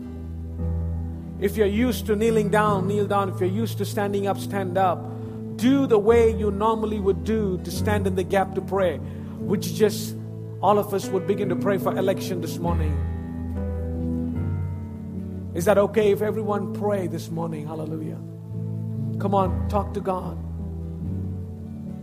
If 1.39 1.57
you're 1.57 1.67
used 1.67 2.05
to 2.05 2.15
kneeling 2.15 2.49
down, 2.49 2.87
kneel 2.87 3.05
down. 3.05 3.29
If 3.29 3.39
you're 3.39 3.49
used 3.49 3.77
to 3.79 3.85
standing 3.85 4.27
up, 4.27 4.37
stand 4.37 4.77
up. 4.77 4.97
Do 5.57 5.87
the 5.87 5.99
way 5.99 6.33
you 6.33 6.51
normally 6.51 6.99
would 6.99 7.23
do 7.23 7.59
to 7.63 7.71
stand 7.71 8.07
in 8.07 8.15
the 8.15 8.23
gap 8.23 8.55
to 8.55 8.61
pray, 8.61 8.97
which 8.97 9.73
just 9.73 10.15
all 10.61 10.79
of 10.79 10.93
us 10.93 11.07
would 11.09 11.27
begin 11.27 11.49
to 11.49 11.55
pray 11.55 11.77
for 11.77 11.97
election 11.97 12.39
this 12.39 12.57
morning. 12.59 12.95
Is 15.53 15.65
that 15.65 15.77
okay 15.77 16.11
if 16.11 16.21
everyone 16.21 16.73
pray 16.73 17.07
this 17.07 17.29
morning? 17.29 17.67
Hallelujah. 17.67 18.19
Come 19.19 19.35
on, 19.35 19.67
talk 19.69 19.93
to 19.93 19.99
God. 19.99 20.37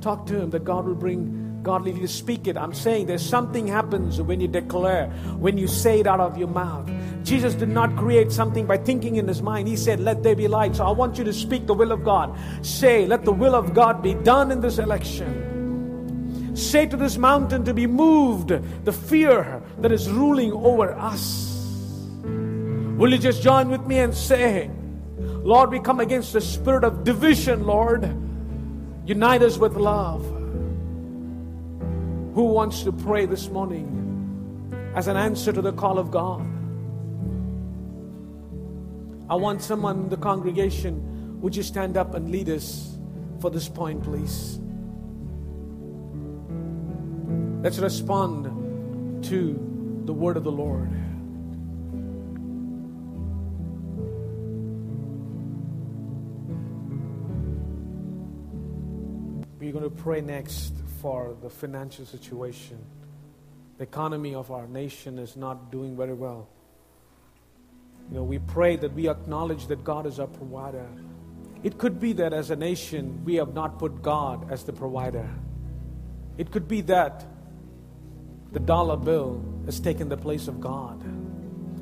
Talk 0.03 0.27
to 0.27 0.38
Him 0.38 0.51
that 0.51 0.64
God 0.64 0.85
will 0.87 0.94
bring 0.94 1.39
godly 1.62 1.92
to 1.92 2.09
speak 2.09 2.46
it. 2.46 2.57
I'm 2.57 2.73
saying 2.73 3.07
there's 3.07 3.25
something 3.25 3.66
happens 3.66 4.20
when 4.20 4.40
you 4.40 4.49
declare, 4.49 5.09
when 5.38 5.59
you 5.59 5.66
say 5.66 6.01
it 6.01 6.07
out 6.07 6.20
of 6.20 6.38
your 6.38 6.49
mouth. 6.49 6.90
Jesus 7.23 7.55
did 7.55 7.68
not 7.68 7.96
create 7.96 8.33
something 8.33 8.66
by 8.66 8.79
thinking 8.79 9.16
in 9.16 9.29
his 9.29 9.42
mind. 9.42 9.68
He 9.68 9.77
said, 9.77 10.01
Let 10.01 10.23
there 10.23 10.37
be 10.37 10.49
light. 10.49 10.77
So 10.77 10.87
I 10.87 10.90
want 10.90 11.18
you 11.18 11.25
to 11.25 11.33
speak 11.33 11.66
the 11.66 11.75
will 11.75 11.92
of 11.92 12.05
God. 12.05 12.37
Say, 12.64 13.07
Let 13.07 13.25
the 13.25 13.33
will 13.33 13.55
of 13.55 13.75
God 13.75 14.03
be 14.03 14.14
done 14.14 14.51
in 14.51 14.61
this 14.61 14.79
election. 14.79 16.57
Say 16.57 16.87
to 16.87 16.96
this 16.96 17.16
mountain 17.16 17.64
to 17.64 17.75
be 17.75 17.87
moved, 17.87 18.49
the 18.85 18.92
fear 18.92 19.62
that 19.79 19.92
is 19.92 20.11
ruling 20.11 20.53
over 20.53 20.92
us. 20.94 21.49
Will 22.23 23.12
you 23.12 23.18
just 23.18 23.42
join 23.42 23.70
with 23.70 23.87
me 23.87 23.99
and 23.99 24.14
say, 24.14 24.70
Lord, 25.42 25.70
we 25.70 25.81
come 25.81 26.01
against 26.01 26.33
the 26.33 26.40
spirit 26.40 26.85
of 26.85 27.03
division, 27.03 27.64
Lord. 27.64 28.05
Unite 29.07 29.42
us 29.42 29.57
with 29.57 29.75
love. 29.75 30.39
Who 32.35 32.45
wants 32.45 32.85
to 32.85 32.93
pray 32.93 33.27
this 33.27 33.49
morning 33.49 34.93
as 34.95 35.09
an 35.09 35.16
answer 35.16 35.53
to 35.53 35.61
the 35.61 35.73
call 35.73 35.99
of 35.99 36.12
God? 36.12 36.47
I 39.29 39.35
want 39.35 39.62
someone 39.62 40.01
in 40.01 40.09
the 40.09 40.16
congregation, 40.16 41.40
would 41.40 41.57
you 41.57 41.62
stand 41.62 41.97
up 41.97 42.14
and 42.14 42.31
lead 42.31 42.49
us 42.49 42.97
for 43.40 43.51
this 43.51 43.69
point, 43.69 44.05
please? 44.05 44.61
Let's 47.62 47.79
respond 47.79 49.25
to 49.25 50.03
the 50.05 50.12
word 50.12 50.37
of 50.37 50.45
the 50.45 50.53
Lord. 50.53 50.90
We're 59.59 59.73
going 59.73 59.85
to 59.85 59.90
pray 59.90 60.21
next 60.21 60.80
for 61.00 61.34
the 61.42 61.50
financial 61.50 62.04
situation. 62.04 62.78
The 63.78 63.84
economy 63.84 64.34
of 64.34 64.50
our 64.50 64.66
nation 64.66 65.18
is 65.18 65.36
not 65.36 65.72
doing 65.72 65.96
very 65.96 66.12
well. 66.12 66.48
You 68.10 68.16
know, 68.16 68.24
we 68.24 68.38
pray 68.38 68.76
that 68.76 68.92
we 68.92 69.08
acknowledge 69.08 69.66
that 69.68 69.82
God 69.82 70.06
is 70.06 70.18
our 70.18 70.26
provider. 70.26 70.86
It 71.62 71.78
could 71.78 72.00
be 72.00 72.12
that 72.14 72.32
as 72.32 72.50
a 72.50 72.56
nation, 72.56 73.24
we 73.24 73.36
have 73.36 73.54
not 73.54 73.78
put 73.78 74.02
God 74.02 74.50
as 74.50 74.64
the 74.64 74.72
provider. 74.72 75.28
It 76.38 76.50
could 76.50 76.68
be 76.68 76.80
that 76.82 77.24
the 78.52 78.60
dollar 78.60 78.96
bill 78.96 79.42
has 79.66 79.78
taken 79.78 80.08
the 80.08 80.16
place 80.16 80.48
of 80.48 80.60
God. 80.60 81.02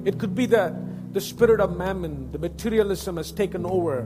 It 0.04 0.18
could 0.18 0.34
be 0.34 0.46
that 0.46 0.74
the 1.12 1.20
spirit 1.20 1.60
of 1.60 1.76
mammon, 1.76 2.30
the 2.30 2.38
materialism 2.38 3.16
has 3.16 3.32
taken 3.32 3.64
over, 3.64 4.04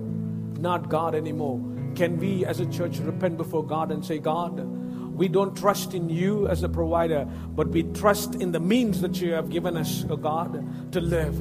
not 0.58 0.88
God 0.88 1.14
anymore. 1.14 1.60
Can 1.96 2.18
we 2.18 2.46
as 2.46 2.60
a 2.60 2.66
church 2.66 2.98
repent 2.98 3.36
before 3.36 3.64
God 3.64 3.90
and 3.90 4.04
say, 4.04 4.18
God, 4.18 4.81
we 5.22 5.28
don't 5.28 5.56
trust 5.56 5.94
in 5.94 6.10
you 6.10 6.48
as 6.48 6.64
a 6.64 6.68
provider, 6.68 7.24
but 7.54 7.68
we 7.68 7.84
trust 7.84 8.34
in 8.34 8.50
the 8.50 8.58
means 8.58 9.00
that 9.02 9.20
you 9.20 9.30
have 9.30 9.50
given 9.50 9.76
us, 9.76 10.04
oh 10.10 10.16
God, 10.16 10.90
to 10.90 11.00
live. 11.00 11.40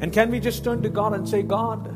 And 0.00 0.12
can 0.12 0.30
we 0.30 0.38
just 0.38 0.62
turn 0.62 0.80
to 0.82 0.88
God 0.88 1.12
and 1.12 1.28
say, 1.28 1.42
God, 1.42 1.92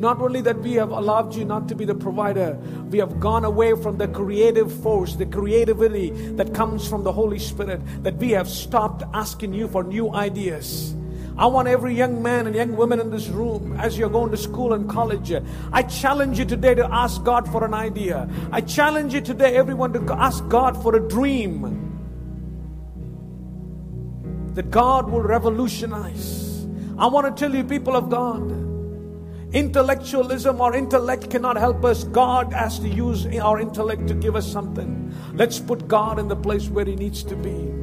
not 0.00 0.18
only 0.22 0.40
that 0.40 0.60
we 0.60 0.72
have 0.76 0.92
allowed 0.92 1.34
you 1.34 1.44
not 1.44 1.68
to 1.68 1.74
be 1.74 1.84
the 1.84 1.94
provider, 1.94 2.54
we 2.88 2.96
have 3.00 3.20
gone 3.20 3.44
away 3.44 3.76
from 3.76 3.98
the 3.98 4.08
creative 4.08 4.72
force, 4.82 5.14
the 5.16 5.26
creativity 5.26 6.08
that 6.36 6.54
comes 6.54 6.88
from 6.88 7.04
the 7.04 7.12
Holy 7.12 7.38
Spirit, 7.38 7.82
that 8.02 8.16
we 8.16 8.30
have 8.30 8.48
stopped 8.48 9.02
asking 9.12 9.52
you 9.52 9.68
for 9.68 9.84
new 9.84 10.14
ideas. 10.14 10.96
I 11.38 11.46
want 11.46 11.68
every 11.68 11.94
young 11.94 12.20
man 12.20 12.48
and 12.48 12.56
young 12.56 12.76
woman 12.76 12.98
in 13.00 13.10
this 13.10 13.28
room, 13.28 13.78
as 13.78 13.96
you're 13.96 14.10
going 14.10 14.32
to 14.32 14.36
school 14.36 14.72
and 14.72 14.90
college, 14.90 15.32
I 15.72 15.82
challenge 15.82 16.38
you 16.38 16.44
today 16.44 16.74
to 16.74 16.92
ask 16.92 17.22
God 17.22 17.50
for 17.50 17.64
an 17.64 17.74
idea. 17.74 18.28
I 18.50 18.60
challenge 18.60 19.14
you 19.14 19.20
today, 19.20 19.56
everyone, 19.56 19.92
to 19.92 20.12
ask 20.14 20.46
God 20.48 20.82
for 20.82 20.96
a 20.96 21.00
dream 21.00 21.84
that 24.54 24.72
God 24.72 25.08
will 25.08 25.22
revolutionize. 25.22 26.66
I 26.98 27.06
want 27.06 27.26
to 27.36 27.40
tell 27.40 27.54
you, 27.54 27.62
people 27.62 27.94
of 27.94 28.10
God, 28.10 28.58
Intellectualism 29.52 30.60
or 30.60 30.76
intellect 30.76 31.30
cannot 31.30 31.56
help 31.56 31.82
us. 31.82 32.04
God 32.04 32.52
has 32.52 32.78
to 32.80 32.88
use 32.88 33.24
our 33.38 33.58
intellect 33.58 34.06
to 34.08 34.14
give 34.14 34.36
us 34.36 34.46
something. 34.46 35.14
Let's 35.32 35.58
put 35.58 35.88
God 35.88 36.18
in 36.18 36.28
the 36.28 36.36
place 36.36 36.68
where 36.68 36.84
He 36.84 36.96
needs 36.96 37.22
to 37.24 37.34
be. 37.34 37.77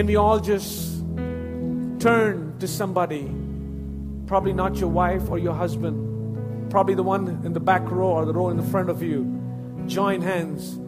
Can 0.00 0.06
we 0.06 0.16
all 0.16 0.40
just 0.40 1.00
turn 2.00 2.54
to 2.58 2.66
somebody? 2.66 3.30
Probably 4.26 4.54
not 4.54 4.76
your 4.76 4.88
wife 4.88 5.28
or 5.28 5.38
your 5.38 5.52
husband, 5.52 6.70
probably 6.70 6.94
the 6.94 7.02
one 7.02 7.28
in 7.44 7.52
the 7.52 7.60
back 7.60 7.82
row 7.90 8.12
or 8.12 8.24
the 8.24 8.32
row 8.32 8.48
in 8.48 8.56
the 8.56 8.62
front 8.62 8.88
of 8.88 9.02
you. 9.02 9.26
Join 9.86 10.22
hands 10.22 10.78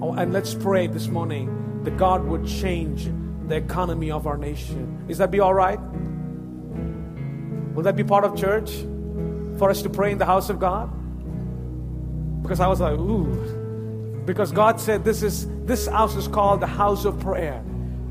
oh, 0.00 0.12
and 0.12 0.32
let's 0.32 0.54
pray 0.54 0.86
this 0.86 1.08
morning 1.08 1.82
that 1.82 1.96
God 1.96 2.24
would 2.24 2.46
change 2.46 3.10
the 3.48 3.56
economy 3.56 4.12
of 4.12 4.28
our 4.28 4.38
nation. 4.38 5.04
Is 5.08 5.18
that 5.18 5.32
be 5.32 5.40
all 5.40 5.52
right? 5.52 5.80
Will 7.74 7.82
that 7.82 7.96
be 7.96 8.04
part 8.04 8.22
of 8.22 8.36
church 8.36 8.70
for 9.58 9.70
us 9.70 9.82
to 9.82 9.90
pray 9.90 10.12
in 10.12 10.18
the 10.18 10.24
house 10.24 10.50
of 10.50 10.60
God? 10.60 10.88
Because 12.44 12.60
I 12.60 12.68
was 12.68 12.80
like, 12.80 12.96
ooh. 12.96 14.22
Because 14.24 14.52
God 14.52 14.80
said 14.80 15.02
this 15.02 15.24
is 15.24 15.48
this 15.64 15.88
house 15.88 16.14
is 16.14 16.28
called 16.28 16.60
the 16.60 16.68
house 16.68 17.04
of 17.04 17.18
prayer. 17.18 17.64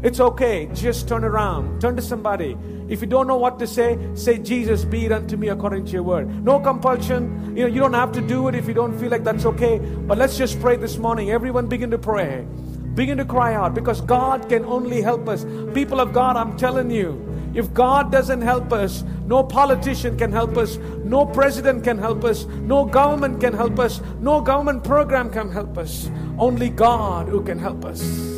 It's 0.05 0.19
okay. 0.19 0.69
Just 0.71 1.07
turn 1.07 1.23
around. 1.23 1.81
Turn 1.81 1.95
to 1.95 2.01
somebody. 2.01 2.55
If 2.87 3.01
you 3.01 3.07
don't 3.07 3.25
know 3.25 3.37
what 3.37 3.57
to 3.57 3.65
say, 3.65 3.97
say, 4.13 4.37
Jesus, 4.37 4.85
be 4.85 5.07
it 5.07 5.11
unto 5.11 5.35
me 5.35 5.47
according 5.47 5.85
to 5.85 5.91
your 5.93 6.03
word. 6.03 6.45
No 6.45 6.59
compulsion. 6.59 7.57
You 7.57 7.63
know, 7.63 7.73
you 7.73 7.79
don't 7.79 7.93
have 7.93 8.11
to 8.11 8.21
do 8.21 8.47
it 8.47 8.53
if 8.53 8.67
you 8.67 8.75
don't 8.75 8.95
feel 8.99 9.09
like 9.09 9.23
that's 9.23 9.47
okay. 9.47 9.79
But 9.79 10.19
let's 10.19 10.37
just 10.37 10.61
pray 10.61 10.75
this 10.75 10.97
morning. 10.97 11.31
Everyone 11.31 11.65
begin 11.65 11.89
to 11.89 11.97
pray. 11.97 12.45
Begin 12.93 13.17
to 13.17 13.25
cry 13.25 13.55
out 13.55 13.73
because 13.73 13.99
God 14.01 14.47
can 14.47 14.63
only 14.65 15.01
help 15.01 15.27
us. 15.27 15.43
People 15.73 15.99
of 15.99 16.13
God, 16.13 16.37
I'm 16.37 16.55
telling 16.55 16.91
you, 16.91 17.19
if 17.55 17.73
God 17.73 18.11
doesn't 18.11 18.41
help 18.41 18.71
us, 18.73 19.03
no 19.25 19.41
politician 19.41 20.19
can 20.19 20.31
help 20.31 20.55
us, 20.55 20.77
no 21.03 21.25
president 21.25 21.83
can 21.83 21.97
help 21.97 22.23
us, 22.23 22.45
no 22.45 22.85
government 22.85 23.41
can 23.41 23.53
help 23.53 23.79
us, 23.79 24.01
no 24.19 24.39
government 24.39 24.83
program 24.83 25.31
can 25.31 25.49
help 25.49 25.79
us. 25.79 26.11
Only 26.37 26.69
God 26.69 27.27
who 27.27 27.41
can 27.43 27.57
help 27.57 27.85
us. 27.85 28.34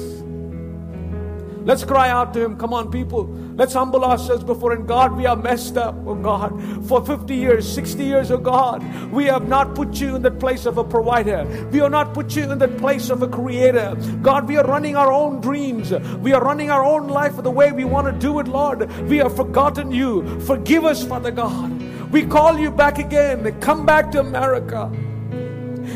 Let's 1.67 1.83
cry 1.83 2.07
out 2.07 2.33
to 2.33 2.45
Him. 2.45 2.55
Come 2.55 2.73
on, 2.73 2.89
people. 2.89 3.25
Let's 3.57 3.73
humble 3.73 4.05
ourselves 4.05 4.41
before 4.41 4.71
Him. 4.71 4.85
God, 4.85 5.17
we 5.17 5.25
are 5.25 5.35
messed 5.35 5.75
up, 5.75 5.95
oh 6.05 6.15
God. 6.15 6.57
For 6.87 7.05
50 7.05 7.35
years, 7.35 7.69
60 7.69 8.05
years, 8.05 8.31
oh 8.31 8.37
God, 8.37 8.81
we 9.11 9.25
have 9.25 9.49
not 9.49 9.75
put 9.75 9.99
you 9.99 10.15
in 10.15 10.21
the 10.21 10.31
place 10.31 10.65
of 10.65 10.77
a 10.77 10.83
provider. 10.85 11.43
We 11.69 11.79
have 11.79 11.91
not 11.91 12.13
put 12.13 12.37
you 12.37 12.49
in 12.49 12.57
the 12.57 12.69
place 12.69 13.09
of 13.09 13.21
a 13.21 13.27
creator. 13.27 13.97
God, 14.21 14.47
we 14.47 14.55
are 14.55 14.63
running 14.65 14.95
our 14.95 15.11
own 15.11 15.41
dreams. 15.41 15.91
We 16.21 16.31
are 16.31 16.41
running 16.41 16.71
our 16.71 16.85
own 16.85 17.09
life 17.09 17.35
the 17.35 17.51
way 17.51 17.73
we 17.73 17.83
want 17.83 18.07
to 18.07 18.13
do 18.13 18.39
it, 18.39 18.47
Lord. 18.47 18.89
We 19.09 19.17
have 19.17 19.35
forgotten 19.35 19.91
you. 19.91 20.39
Forgive 20.39 20.85
us, 20.85 21.05
Father 21.05 21.31
God. 21.31 21.69
We 22.13 22.25
call 22.25 22.57
you 22.57 22.71
back 22.71 22.97
again. 22.97 23.59
Come 23.59 23.85
back 23.85 24.09
to 24.13 24.21
America. 24.21 24.89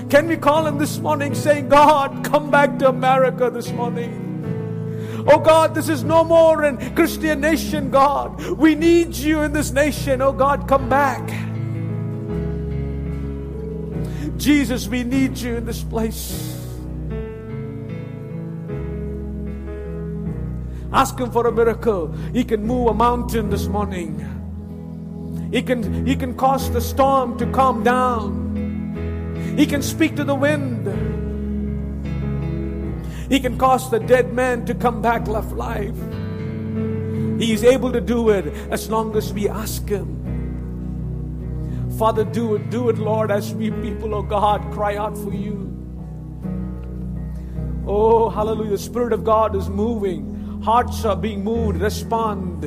Can 0.10 0.28
we 0.28 0.36
call 0.36 0.68
him 0.68 0.78
this 0.80 1.00
morning 1.00 1.34
saying, 1.34 1.70
God, 1.70 2.26
come 2.26 2.52
back 2.52 2.78
to 2.80 2.90
America 2.90 3.50
this 3.50 3.72
morning? 3.72 4.21
Oh 5.28 5.40
God, 5.40 5.76
this 5.76 5.90
is 5.90 6.04
no 6.04 6.24
more 6.24 6.64
a 6.64 6.90
Christian 6.92 7.42
nation, 7.42 7.92
God. 7.92 8.42
We 8.58 8.76
need 8.76 9.16
you 9.16 9.42
in 9.42 9.54
this 9.54 9.72
nation. 9.72 10.22
Oh 10.22 10.32
God, 10.32 10.68
come 10.68 10.90
back. 10.90 11.28
Jesus, 14.38 14.88
we 14.88 15.04
need 15.04 15.38
you 15.38 15.58
in 15.58 15.66
this 15.66 15.84
place. 15.84 16.58
Ask 20.92 21.18
him 21.18 21.32
for 21.32 21.48
a 21.48 21.52
miracle. 21.52 22.12
He 22.34 22.44
can 22.44 22.66
move 22.66 22.88
a 22.88 22.94
mountain 22.94 23.50
this 23.50 23.68
morning. 23.68 24.20
He 25.52 25.62
can, 25.62 26.06
he 26.06 26.16
can 26.16 26.36
cause 26.36 26.72
the 26.72 26.82
storm 26.82 27.38
to 27.38 27.46
calm 27.52 27.84
down. 27.84 29.56
He 29.58 29.66
can 29.66 29.82
speak 29.82 30.16
to 30.16 30.24
the 30.24 30.36
wind. 30.36 31.11
He 33.32 33.40
can 33.40 33.58
cause 33.58 33.90
the 33.90 33.98
dead 33.98 34.34
man 34.34 34.66
to 34.66 34.76
come 34.76 35.02
back 35.02 35.26
left 35.26 35.54
life. 35.54 35.96
He 37.40 37.54
is 37.54 37.64
able 37.64 37.94
to 37.94 38.02
do 38.02 38.30
it 38.30 38.46
as 38.70 38.90
long 38.90 39.16
as 39.16 39.32
we 39.32 39.48
ask 39.48 39.88
Him. 39.88 40.20
Father, 41.98 42.26
do 42.26 42.56
it, 42.56 42.70
do 42.70 42.90
it, 42.90 42.98
Lord, 42.98 43.32
as 43.32 43.54
we 43.54 43.72
people, 43.72 44.14
oh 44.16 44.22
God, 44.22 44.74
cry 44.74 44.98
out 44.98 45.18
for 45.18 45.34
you. 45.34 45.70
Oh, 47.88 48.30
hallelujah. 48.30 48.72
The 48.72 48.78
Spirit 48.78 49.14
of 49.14 49.24
God 49.24 49.56
is 49.56 49.70
moving. 49.70 50.62
Hearts 50.62 51.06
are 51.06 51.16
being 51.16 51.42
moved. 51.42 51.80
Respond 51.80 52.64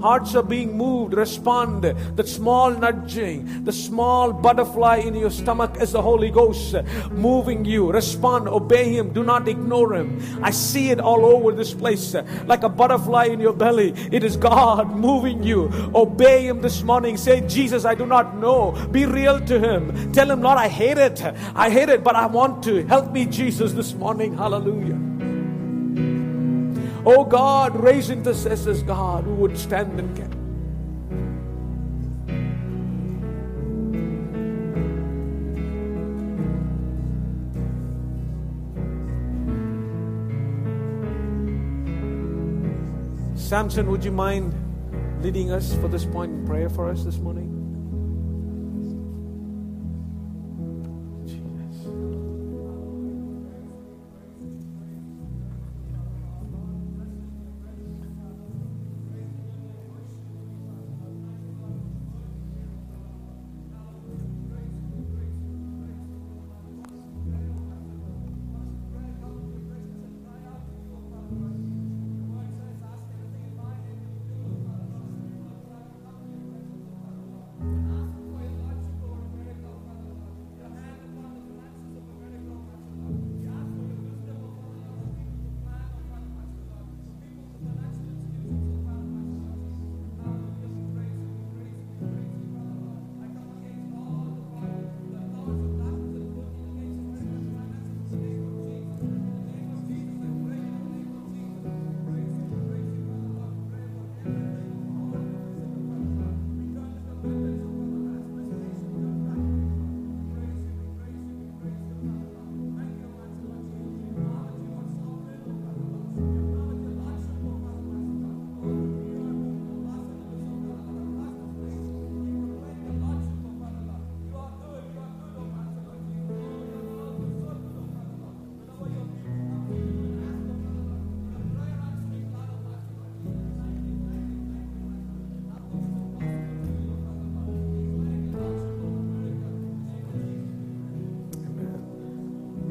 Hearts 0.00 0.34
are 0.34 0.42
being 0.42 0.76
moved. 0.76 1.14
Respond. 1.14 1.82
The 1.82 2.26
small 2.26 2.70
nudging, 2.70 3.64
the 3.64 3.72
small 3.72 4.32
butterfly 4.32 4.96
in 4.98 5.14
your 5.14 5.30
stomach 5.30 5.76
is 5.80 5.92
the 5.92 6.02
Holy 6.02 6.30
Ghost 6.30 6.74
moving 7.10 7.64
you. 7.64 7.90
Respond. 7.92 8.48
Obey 8.48 8.92
Him. 8.94 9.12
Do 9.12 9.22
not 9.22 9.48
ignore 9.48 9.94
Him. 9.94 10.20
I 10.42 10.50
see 10.50 10.90
it 10.90 11.00
all 11.00 11.24
over 11.24 11.52
this 11.52 11.74
place 11.74 12.14
like 12.46 12.62
a 12.62 12.68
butterfly 12.68 13.26
in 13.26 13.40
your 13.40 13.52
belly. 13.52 13.94
It 14.12 14.24
is 14.24 14.36
God 14.36 14.94
moving 15.06 15.42
you. 15.42 15.70
Obey 15.94 16.46
Him 16.46 16.60
this 16.60 16.82
morning. 16.82 17.16
Say, 17.16 17.40
Jesus, 17.46 17.84
I 17.84 17.94
do 17.94 18.06
not 18.06 18.36
know. 18.36 18.72
Be 18.90 19.06
real 19.06 19.40
to 19.46 19.58
Him. 19.58 20.12
Tell 20.12 20.30
Him, 20.30 20.42
Lord, 20.42 20.58
I 20.58 20.68
hate 20.68 20.98
it. 20.98 21.22
I 21.54 21.70
hate 21.70 21.88
it, 21.88 22.04
but 22.04 22.16
I 22.16 22.26
want 22.26 22.62
to. 22.64 22.84
Help 22.86 23.12
me, 23.12 23.26
Jesus, 23.26 23.72
this 23.72 23.94
morning. 23.94 24.36
Hallelujah. 24.36 25.05
Oh 27.08 27.24
God, 27.24 27.76
raise 27.76 28.10
intercessors, 28.10 28.82
God, 28.82 29.22
who 29.22 29.34
would 29.36 29.56
stand 29.56 30.00
and 30.00 30.16
care. 30.16 30.26
Samson, 43.36 43.88
would 43.88 44.04
you 44.04 44.10
mind 44.10 44.52
leading 45.22 45.52
us 45.52 45.76
for 45.76 45.86
this 45.86 46.04
point 46.04 46.32
in 46.32 46.44
prayer 46.44 46.68
for 46.68 46.88
us 46.88 47.04
this 47.04 47.18
morning? 47.18 47.55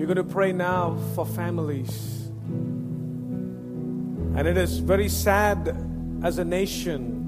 We're 0.06 0.14
going 0.14 0.28
to 0.28 0.34
pray 0.34 0.52
now 0.52 1.00
for 1.16 1.26
families. 1.26 2.28
And 4.38 4.48
it 4.48 4.56
is 4.56 4.78
very 4.78 5.10
sad 5.10 5.76
as 6.22 6.38
a 6.38 6.46
nation. 6.46 7.24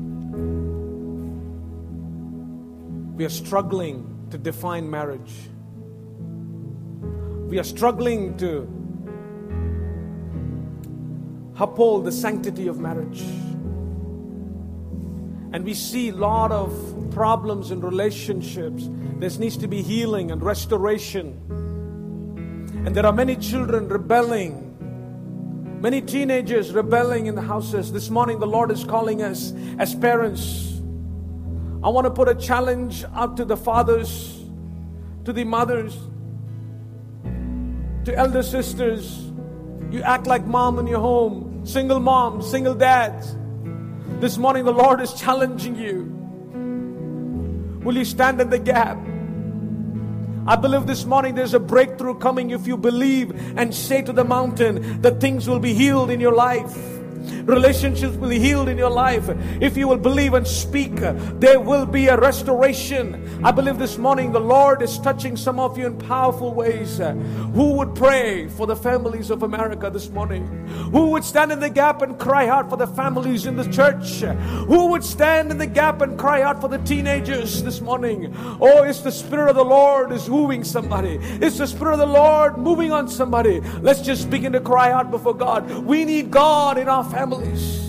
We 3.15 3.25
are 3.25 3.29
struggling 3.29 4.27
to 4.29 4.37
define 4.37 4.91
marriage. 4.91 5.33
We 7.49 7.57
are 7.57 7.63
struggling 7.63 8.37
to 8.37 8.67
uphold 11.59 12.05
the 12.05 12.11
sanctity 12.11 12.67
of 12.67 12.77
marriage. 12.77 13.23
And 15.51 15.63
we 15.63 15.73
see 15.73 16.09
a 16.09 16.15
lot 16.15 16.51
of 16.51 17.07
problems 17.09 17.71
in 17.71 17.81
relationships. 17.81 18.87
There 19.17 19.31
needs 19.31 19.57
to 19.57 19.67
be 19.67 19.81
healing 19.81 20.29
and 20.29 20.43
restoration. 20.43 21.41
And 22.87 22.95
there 22.95 23.05
are 23.05 23.11
many 23.11 23.35
children 23.35 23.89
rebelling, 23.89 24.77
many 25.81 26.01
teenagers 26.01 26.71
rebelling 26.71 27.25
in 27.25 27.35
the 27.35 27.41
houses. 27.41 27.91
This 27.91 28.09
morning, 28.09 28.39
the 28.39 28.47
Lord 28.47 28.71
is 28.71 28.85
calling 28.85 29.21
us 29.21 29.51
as 29.77 29.93
parents. 29.93 30.79
I 31.83 31.89
want 31.89 32.05
to 32.05 32.11
put 32.11 32.29
a 32.29 32.35
challenge 32.35 33.03
out 33.13 33.35
to 33.35 33.43
the 33.43 33.57
fathers, 33.57 34.41
to 35.25 35.33
the 35.33 35.43
mothers, 35.43 35.97
to 38.05 38.15
elder 38.15 38.41
sisters. 38.41 39.33
You 39.91 40.01
act 40.03 40.25
like 40.25 40.45
mom 40.45 40.79
in 40.79 40.87
your 40.87 41.01
home, 41.01 41.65
single 41.65 41.99
mom, 41.99 42.41
single 42.41 42.73
dad. 42.73 43.21
This 44.21 44.37
morning, 44.37 44.63
the 44.63 44.71
Lord 44.71 45.01
is 45.01 45.11
challenging 45.11 45.75
you. 45.75 46.05
Will 47.83 47.97
you 47.97 48.05
stand 48.05 48.39
in 48.39 48.49
the 48.49 48.59
gap? 48.59 48.97
I 50.47 50.55
believe 50.55 50.87
this 50.87 51.03
morning 51.03 51.35
there's 51.35 51.53
a 51.53 51.59
breakthrough 51.59 52.15
coming 52.19 52.51
if 52.51 52.65
you 52.67 52.77
believe 52.77 53.57
and 53.57 53.75
say 53.75 54.01
to 54.01 54.13
the 54.13 54.23
mountain 54.23 55.01
that 55.01 55.19
things 55.19 55.45
will 55.45 55.59
be 55.59 55.73
healed 55.73 56.09
in 56.09 56.21
your 56.21 56.33
life. 56.33 56.96
Relationships 57.47 58.17
will 58.17 58.27
be 58.27 58.39
healed 58.39 58.67
in 58.67 58.77
your 58.77 58.89
life. 58.89 59.29
If 59.61 59.77
you 59.77 59.87
will 59.87 59.97
believe 59.97 60.33
and 60.33 60.45
speak, 60.45 60.95
there 60.95 61.61
will 61.61 61.85
be 61.85 62.07
a 62.07 62.17
restoration. 62.17 63.41
I 63.41 63.51
believe 63.51 63.77
this 63.77 63.97
morning 63.97 64.33
the 64.33 64.39
Lord 64.39 64.81
is 64.81 64.99
touching 64.99 65.37
some 65.37 65.57
of 65.57 65.77
you 65.77 65.87
in 65.87 65.97
powerful 65.97 66.53
ways. 66.53 66.97
Who 66.97 67.73
would 67.77 67.95
pray 67.95 68.49
for 68.49 68.67
the 68.67 68.75
families 68.75 69.29
of 69.29 69.43
America 69.43 69.89
this 69.89 70.09
morning? 70.09 70.45
Who 70.91 71.11
would 71.11 71.23
stand 71.23 71.53
in 71.53 71.61
the 71.61 71.69
gap 71.69 72.01
and 72.01 72.19
cry 72.19 72.49
out 72.49 72.69
for 72.69 72.75
the 72.75 72.87
families 72.87 73.45
in 73.45 73.55
the 73.55 73.71
church? 73.71 74.19
Who 74.67 74.87
would 74.87 75.03
stand 75.03 75.49
in 75.49 75.57
the 75.57 75.67
gap 75.67 76.01
and 76.01 76.19
cry 76.19 76.41
out 76.41 76.59
for 76.59 76.67
the 76.67 76.79
teenagers 76.79 77.63
this 77.63 77.79
morning? 77.79 78.35
Oh, 78.59 78.83
it's 78.83 78.99
the 78.99 79.11
Spirit 79.11 79.51
of 79.51 79.55
the 79.55 79.63
Lord 79.63 80.11
is 80.11 80.29
wooing 80.29 80.65
somebody. 80.65 81.17
It's 81.21 81.57
the 81.57 81.67
Spirit 81.67 81.93
of 81.93 81.99
the 81.99 82.07
Lord 82.07 82.57
moving 82.57 82.91
on 82.91 83.07
somebody. 83.07 83.61
Let's 83.81 84.01
just 84.01 84.29
begin 84.29 84.51
to 84.51 84.59
cry 84.59 84.91
out 84.91 85.11
before 85.11 85.33
God. 85.33 85.69
We 85.85 86.03
need 86.03 86.29
God 86.29 86.77
in 86.77 86.89
our 86.89 87.05
families. 87.37 87.85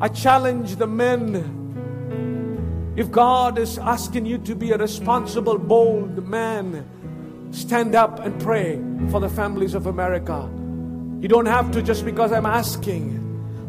I 0.00 0.08
challenge 0.08 0.76
the 0.76 0.86
men. 0.86 1.62
If 2.96 3.10
God 3.10 3.58
is 3.58 3.78
asking 3.78 4.26
you 4.26 4.38
to 4.38 4.54
be 4.54 4.70
a 4.70 4.78
responsible, 4.78 5.58
bold 5.58 6.26
man, 6.26 6.84
stand 7.52 7.94
up 7.94 8.20
and 8.20 8.40
pray 8.40 8.80
for 9.10 9.20
the 9.20 9.28
families 9.28 9.74
of 9.74 9.86
America. 9.86 10.48
You 11.20 11.28
don't 11.28 11.46
have 11.46 11.72
to 11.72 11.82
just 11.82 12.04
because 12.04 12.32
I'm 12.32 12.46
asking. 12.46 13.20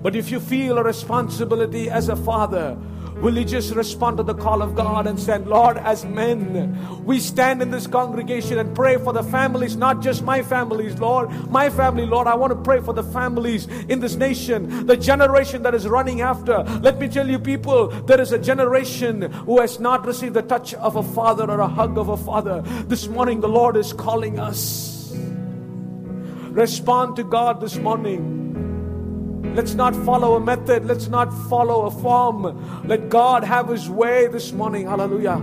But 0.03 0.15
if 0.15 0.29
you 0.29 0.39
feel 0.39 0.77
a 0.77 0.83
responsibility 0.83 1.89
as 1.89 2.09
a 2.09 2.15
father, 2.15 2.77
Will 3.21 3.37
you 3.37 3.45
just 3.45 3.73
respond 3.73 4.17
to 4.17 4.23
the 4.23 4.33
call 4.33 4.61
of 4.61 4.75
God 4.75 5.07
and 5.07 5.17
say, 5.17 5.37
Lord, 5.37 5.77
as 5.77 6.03
men, 6.05 7.03
we 7.05 7.19
stand 7.19 7.61
in 7.61 7.71
this 7.71 7.87
congregation 7.87 8.59
and 8.59 8.75
pray 8.75 8.97
for 8.97 9.13
the 9.13 9.23
families, 9.23 9.77
not 9.77 10.01
just 10.01 10.21
my 10.21 10.43
families, 10.43 10.99
Lord, 10.99 11.29
my 11.49 11.69
family, 11.69 12.05
Lord. 12.05 12.27
I 12.27 12.35
want 12.35 12.51
to 12.51 12.61
pray 12.61 12.81
for 12.81 12.93
the 12.93 13.03
families 13.03 13.67
in 13.87 14.01
this 14.01 14.15
nation, 14.15 14.85
the 14.85 14.97
generation 14.97 15.63
that 15.63 15.73
is 15.73 15.87
running 15.87 16.21
after. 16.21 16.63
Let 16.81 16.99
me 16.99 17.07
tell 17.07 17.27
you, 17.27 17.39
people, 17.39 17.87
there 17.87 18.19
is 18.19 18.33
a 18.33 18.37
generation 18.37 19.21
who 19.21 19.61
has 19.61 19.79
not 19.79 20.05
received 20.05 20.33
the 20.33 20.41
touch 20.41 20.73
of 20.73 20.97
a 20.97 21.03
father 21.03 21.49
or 21.49 21.61
a 21.61 21.67
hug 21.67 21.97
of 21.97 22.09
a 22.09 22.17
father. 22.17 22.61
This 22.87 23.07
morning, 23.07 23.39
the 23.39 23.47
Lord 23.47 23.77
is 23.77 23.93
calling 23.93 24.39
us. 24.39 25.15
Respond 26.51 27.15
to 27.15 27.23
God 27.23 27.61
this 27.61 27.77
morning. 27.77 28.44
Let's 29.53 29.73
not 29.73 29.95
follow 30.05 30.35
a 30.35 30.39
method. 30.39 30.85
Let's 30.85 31.07
not 31.07 31.31
follow 31.49 31.85
a 31.85 31.91
form. 31.91 32.87
Let 32.87 33.09
God 33.09 33.43
have 33.43 33.67
His 33.67 33.89
way 33.89 34.27
this 34.27 34.51
morning. 34.51 34.87
Hallelujah. 34.87 35.41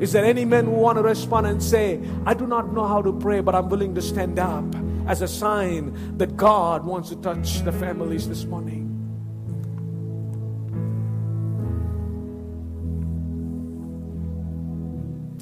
Is 0.00 0.12
there 0.12 0.24
any 0.24 0.44
men 0.44 0.66
who 0.66 0.72
want 0.72 0.98
to 0.98 1.02
respond 1.02 1.46
and 1.46 1.62
say, 1.62 2.00
I 2.26 2.34
do 2.34 2.46
not 2.46 2.72
know 2.72 2.86
how 2.86 3.00
to 3.00 3.12
pray, 3.12 3.40
but 3.40 3.54
I'm 3.54 3.68
willing 3.68 3.94
to 3.94 4.02
stand 4.02 4.38
up 4.38 4.64
as 5.06 5.22
a 5.22 5.28
sign 5.28 6.18
that 6.18 6.36
God 6.36 6.84
wants 6.84 7.08
to 7.10 7.16
touch 7.16 7.60
the 7.60 7.72
families 7.72 8.28
this 8.28 8.44
morning? 8.44 8.90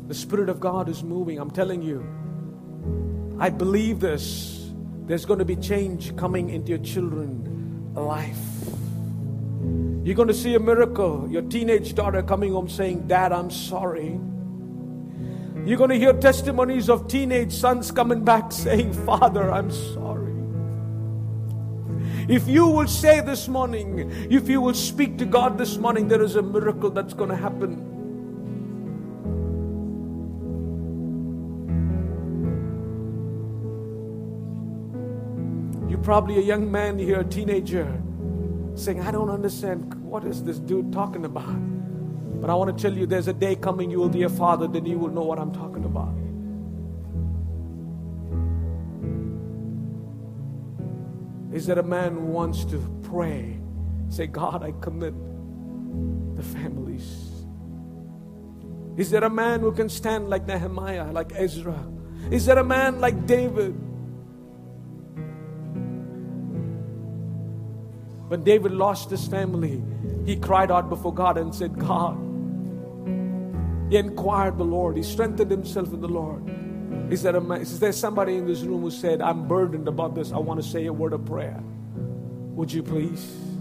The 0.09 0.15
Spirit 0.15 0.51
of 0.51 0.61
God 0.61 0.91
is 0.91 1.03
moving. 1.03 1.39
I'm 1.39 1.51
telling 1.51 1.81
you. 1.81 2.07
I 3.39 3.49
believe 3.49 3.99
this. 3.99 4.62
There's 5.07 5.25
going 5.25 5.41
to 5.41 5.45
be 5.45 5.57
change 5.57 6.17
coming 6.17 6.51
into 6.51 6.71
your 6.71 6.79
children's 6.79 7.97
life. 7.97 8.39
You're 10.05 10.17
going 10.17 10.29
to 10.29 10.35
see 10.35 10.55
a 10.55 10.61
miracle. 10.61 11.29
Your 11.31 11.43
teenage 11.43 11.95
daughter 11.95 12.23
coming 12.23 12.53
home 12.53 12.69
saying, 12.69 13.07
Dad, 13.07 13.33
I'm 13.33 13.51
sorry. 13.51 14.19
You're 15.65 15.79
going 15.79 15.91
to 15.91 15.99
hear 15.99 16.13
testimonies 16.13 16.89
of 16.89 17.07
teenage 17.07 17.53
sons 17.53 17.93
coming 17.93 18.25
back 18.25 18.51
saying, 18.53 18.93
Father, 19.05 19.53
I'm 19.53 19.71
sorry. 19.71 20.33
If 22.29 22.49
you 22.49 22.67
will 22.67 22.89
say 22.89 23.21
this 23.21 23.49
morning, 23.49 24.11
if 24.31 24.49
you 24.49 24.61
will 24.61 24.75
speak 24.75 25.19
to 25.19 25.27
God 25.27 25.59
this 25.59 25.77
morning, 25.77 26.09
there 26.09 26.23
is 26.23 26.37
a 26.37 26.43
miracle 26.43 26.91
that's 26.91 27.15
going 27.15 27.31
to 27.31 27.37
happen. 27.37 27.92
Probably 36.03 36.39
a 36.39 36.43
young 36.43 36.71
man 36.71 36.99
here, 36.99 37.21
a 37.21 37.25
teenager, 37.25 38.03
saying, 38.75 39.01
I 39.01 39.11
don't 39.11 39.31
understand 39.31 39.95
what 40.03 40.25
is 40.25 40.43
this 40.45 40.59
dude 40.59 40.93
talking 40.93 41.25
about. 41.25 41.55
But 42.41 42.51
I 42.51 42.55
want 42.55 42.77
to 42.77 42.83
tell 42.83 42.97
you 42.97 43.07
there's 43.07 43.29
a 43.29 43.33
day 43.33 43.55
coming 43.55 43.91
you 43.91 43.99
will 43.99 44.09
be 44.09 44.25
a 44.25 44.29
father, 44.29 44.67
then 44.67 44.85
you 44.85 44.99
will 44.99 45.11
know 45.11 45.23
what 45.23 45.39
I'm 45.39 45.53
talking 45.53 45.85
about. 45.85 46.13
Is 51.55 51.67
there 51.67 51.79
a 51.79 51.85
man 51.85 52.15
who 52.15 52.21
wants 52.21 52.65
to 52.67 52.79
pray? 53.03 53.61
Say, 54.09 54.27
God, 54.27 54.63
I 54.63 54.73
commit 54.81 55.15
the 56.37 56.43
families. 56.43 57.31
Is 58.97 59.11
there 59.11 59.25
a 59.25 59.31
man 59.31 59.61
who 59.61 59.73
can 59.73 59.89
stand 59.89 60.29
like 60.29 60.47
Nehemiah, 60.47 61.13
like 61.13 61.33
Ezra? 61.35 61.79
Is 62.31 62.47
there 62.47 62.59
a 62.59 62.65
man 62.65 63.01
like 63.01 63.27
David? 63.27 63.75
When 68.33 68.45
David 68.45 68.73
lost 68.73 69.11
his 69.11 69.29
family, 69.29 69.83
he 70.25 70.37
cried 70.37 70.71
out 70.71 70.89
before 70.89 71.13
God 71.13 71.37
and 71.37 71.55
said, 71.55 71.79
God, 71.79 72.17
he 73.91 73.99
inquired 73.99 74.57
the 74.57 74.65
Lord, 74.65 74.97
he 74.97 75.03
strengthened 75.03 75.51
himself 75.51 75.93
in 75.93 76.01
the 76.01 76.09
Lord. 76.09 76.43
Is 77.13 77.25
there, 77.25 77.37
a, 77.37 77.53
is 77.57 77.79
there 77.79 77.93
somebody 77.93 78.37
in 78.37 78.47
this 78.47 78.63
room 78.63 78.81
who 78.81 78.91
said, 78.91 79.21
I'm 79.21 79.47
burdened 79.47 79.87
about 79.87 80.15
this? 80.15 80.33
I 80.33 80.39
want 80.39 80.63
to 80.63 80.67
say 80.67 80.87
a 80.87 80.93
word 80.95 81.13
of 81.13 81.27
prayer. 81.27 81.63
Would 82.55 82.73
you 82.73 82.83
please? 82.83 83.52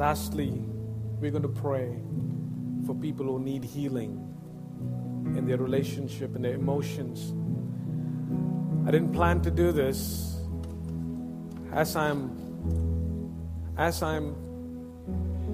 Lastly, 0.00 0.64
we're 1.20 1.30
going 1.30 1.42
to 1.42 1.60
pray 1.60 1.94
for 2.86 2.94
people 2.94 3.26
who 3.26 3.38
need 3.38 3.62
healing 3.62 4.34
in 5.36 5.44
their 5.44 5.58
relationship 5.58 6.34
and 6.34 6.42
their 6.42 6.54
emotions. 6.54 7.34
I 8.88 8.92
didn't 8.92 9.12
plan 9.12 9.42
to 9.42 9.50
do 9.50 9.72
this. 9.72 10.40
As 11.74 11.96
I'm 11.96 12.32
as 13.76 14.02
I'm 14.02 14.34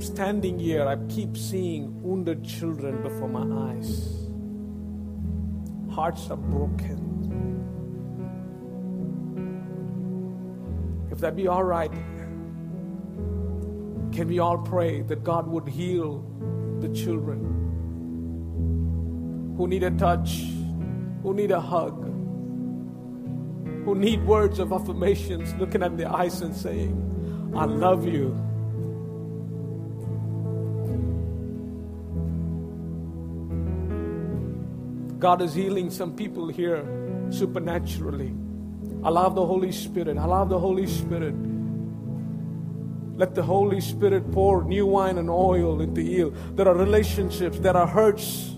standing 0.00 0.60
here, 0.60 0.86
I 0.86 0.94
keep 1.08 1.36
seeing 1.36 2.00
wounded 2.00 2.44
children 2.44 3.02
before 3.02 3.28
my 3.28 3.72
eyes. 3.72 4.28
Hearts 5.92 6.30
are 6.30 6.36
broken. 6.36 7.02
If 11.10 11.18
that 11.18 11.34
be 11.34 11.48
all 11.48 11.64
right, 11.64 11.90
can 14.16 14.28
we 14.28 14.38
all 14.38 14.56
pray 14.56 15.02
that 15.02 15.22
God 15.22 15.46
would 15.46 15.68
heal 15.68 16.24
the 16.80 16.88
children 16.88 17.38
who 19.58 19.68
need 19.68 19.82
a 19.82 19.90
touch, 19.90 20.44
who 21.22 21.34
need 21.34 21.50
a 21.50 21.60
hug, 21.60 22.02
who 23.84 23.94
need 23.94 24.24
words 24.24 24.58
of 24.58 24.72
affirmations, 24.72 25.54
looking 25.56 25.82
at 25.82 25.98
their 25.98 26.10
eyes 26.10 26.40
and 26.40 26.56
saying, 26.56 27.52
I 27.54 27.66
love 27.66 28.06
you. 28.06 28.30
God 35.18 35.42
is 35.42 35.52
healing 35.52 35.90
some 35.90 36.16
people 36.16 36.48
here 36.48 36.86
supernaturally. 37.28 38.34
I 39.04 39.10
love 39.10 39.34
the 39.34 39.44
Holy 39.44 39.72
Spirit. 39.72 40.16
I 40.16 40.24
love 40.24 40.48
the 40.48 40.58
Holy 40.58 40.86
Spirit 40.86 41.34
let 43.16 43.34
the 43.34 43.42
Holy 43.42 43.80
Spirit 43.80 44.30
pour 44.30 44.62
new 44.64 44.84
wine 44.84 45.16
and 45.16 45.30
oil 45.30 45.80
into 45.80 46.02
heal. 46.02 46.30
There 46.54 46.68
are 46.68 46.74
relationships, 46.74 47.58
there 47.58 47.76
are 47.76 47.86
hurts. 47.86 48.54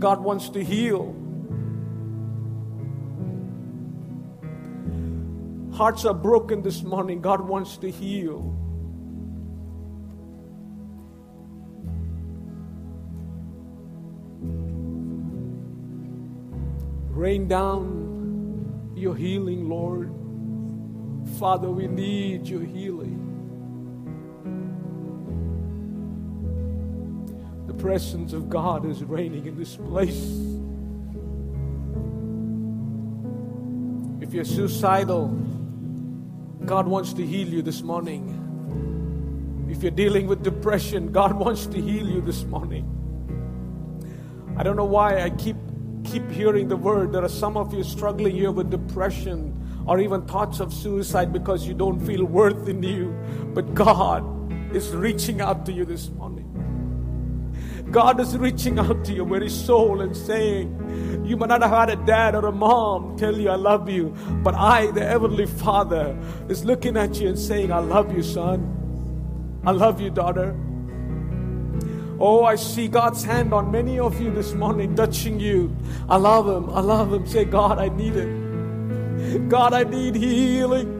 God 0.00 0.24
wants 0.24 0.48
to 0.50 0.64
heal. 0.64 1.14
Hearts 5.72 6.04
are 6.04 6.14
broken 6.14 6.62
this 6.62 6.82
morning. 6.82 7.20
God 7.20 7.40
wants 7.40 7.76
to 7.78 7.90
heal. 7.90 8.56
Rain 17.10 17.46
down 17.46 18.92
your 18.96 19.14
healing, 19.14 19.68
Lord. 19.68 20.12
Father, 21.38 21.70
we 21.70 21.86
need 21.86 22.48
your 22.48 22.62
healing. 22.62 23.29
Presence 27.80 28.32
of 28.32 28.50
God 28.50 28.84
is 28.84 29.02
reigning 29.02 29.46
in 29.46 29.56
this 29.58 29.76
place. 29.76 30.22
If 34.20 34.34
you're 34.34 34.44
suicidal, 34.44 35.28
God 36.66 36.86
wants 36.86 37.14
to 37.14 37.26
heal 37.26 37.48
you 37.48 37.62
this 37.62 37.82
morning. 37.82 38.36
If 39.70 39.82
you're 39.82 39.90
dealing 39.90 40.26
with 40.26 40.42
depression, 40.42 41.10
God 41.10 41.32
wants 41.32 41.66
to 41.66 41.80
heal 41.80 42.08
you 42.08 42.20
this 42.20 42.44
morning. 42.44 42.84
I 44.56 44.62
don't 44.62 44.76
know 44.76 44.84
why 44.84 45.22
I 45.22 45.30
keep 45.30 45.56
keep 46.04 46.30
hearing 46.30 46.68
the 46.68 46.76
word. 46.76 47.12
There 47.12 47.24
are 47.24 47.28
some 47.28 47.56
of 47.56 47.72
you 47.74 47.82
struggling 47.82 48.34
here 48.34 48.50
with 48.50 48.70
depression 48.70 49.56
or 49.86 50.00
even 50.00 50.26
thoughts 50.26 50.60
of 50.60 50.72
suicide 50.72 51.32
because 51.32 51.66
you 51.66 51.74
don't 51.74 52.00
feel 52.00 52.24
worth 52.24 52.68
in 52.68 52.82
you. 52.82 53.14
But 53.54 53.74
God 53.74 54.22
is 54.74 54.90
reaching 54.94 55.40
out 55.40 55.66
to 55.66 55.72
you 55.72 55.84
this 55.84 56.08
morning. 56.10 56.39
God 57.90 58.20
is 58.20 58.36
reaching 58.36 58.78
out 58.78 59.04
to 59.04 59.12
your 59.12 59.26
very 59.26 59.50
soul 59.50 60.00
and 60.00 60.16
saying, 60.16 61.24
You 61.26 61.36
might 61.36 61.48
not 61.48 61.62
have 61.62 61.70
had 61.70 61.90
a 61.90 61.96
dad 62.06 62.34
or 62.34 62.46
a 62.46 62.52
mom 62.52 63.16
tell 63.16 63.36
you, 63.36 63.50
I 63.50 63.56
love 63.56 63.88
you, 63.88 64.14
but 64.42 64.54
I, 64.54 64.90
the 64.92 65.04
Heavenly 65.04 65.46
Father, 65.46 66.16
is 66.48 66.64
looking 66.64 66.96
at 66.96 67.20
you 67.20 67.28
and 67.28 67.38
saying, 67.38 67.72
I 67.72 67.78
love 67.78 68.16
you, 68.16 68.22
son. 68.22 69.60
I 69.66 69.72
love 69.72 70.00
you, 70.00 70.10
daughter. 70.10 70.56
Oh, 72.20 72.44
I 72.44 72.56
see 72.56 72.86
God's 72.86 73.24
hand 73.24 73.52
on 73.54 73.72
many 73.72 73.98
of 73.98 74.20
you 74.20 74.30
this 74.30 74.52
morning, 74.52 74.94
touching 74.94 75.40
you. 75.40 75.74
I 76.08 76.16
love 76.16 76.46
Him. 76.46 76.70
I 76.70 76.80
love 76.80 77.12
Him. 77.12 77.26
Say, 77.26 77.44
God, 77.44 77.78
I 77.78 77.88
need 77.88 78.14
it. 78.14 79.48
God, 79.48 79.72
I 79.72 79.84
need 79.84 80.14
healing. 80.14 80.98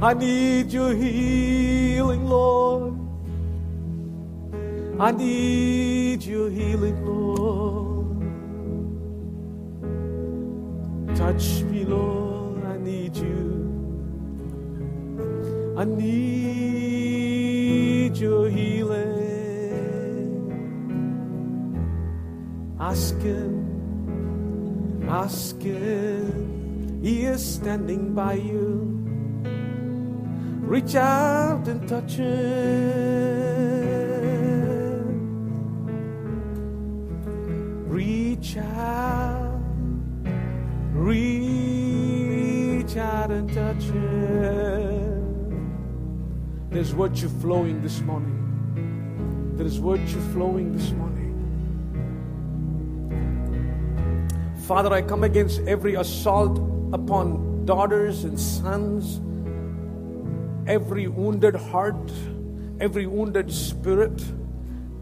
I 0.00 0.14
need 0.14 0.72
your 0.72 0.94
healing, 0.94 2.26
Lord. 2.26 3.01
I 4.98 5.10
need 5.10 6.22
your 6.22 6.50
healing, 6.50 7.04
Lord. 7.04 7.32
Touch 11.16 11.62
me, 11.62 11.84
Lord. 11.84 12.64
I 12.64 12.76
need 12.76 13.16
you. 13.16 13.52
I 15.76 15.84
need 15.84 16.62
your 18.16 18.48
healing. 18.48 19.12
Ask 22.78 23.16
Him, 23.20 25.08
ask 25.08 25.60
Him. 25.60 27.00
He 27.02 27.24
is 27.24 27.42
standing 27.44 28.14
by 28.14 28.34
you. 28.34 28.88
Reach 30.60 30.94
out 30.94 31.66
and 31.66 31.88
touch 31.88 32.12
Him. 32.12 33.71
Out, 38.42 39.62
reach 40.92 41.36
out 42.96 43.30
and 43.30 43.48
touch 43.54 43.84
Him. 43.84 45.22
There's 46.68 46.90
virtue 46.90 47.28
flowing 47.40 47.80
this 47.82 48.00
morning. 48.00 49.54
There 49.56 49.64
is 49.64 49.76
virtue 49.76 50.20
flowing 50.32 50.72
this 50.76 50.90
morning. 50.90 51.30
Father, 54.66 54.92
I 54.92 55.02
come 55.02 55.22
against 55.22 55.60
every 55.68 55.94
assault 55.94 56.58
upon 56.92 57.64
daughters 57.64 58.24
and 58.24 58.38
sons, 58.38 59.20
every 60.68 61.06
wounded 61.06 61.54
heart, 61.54 62.10
every 62.80 63.06
wounded 63.06 63.52
spirit, 63.52 64.20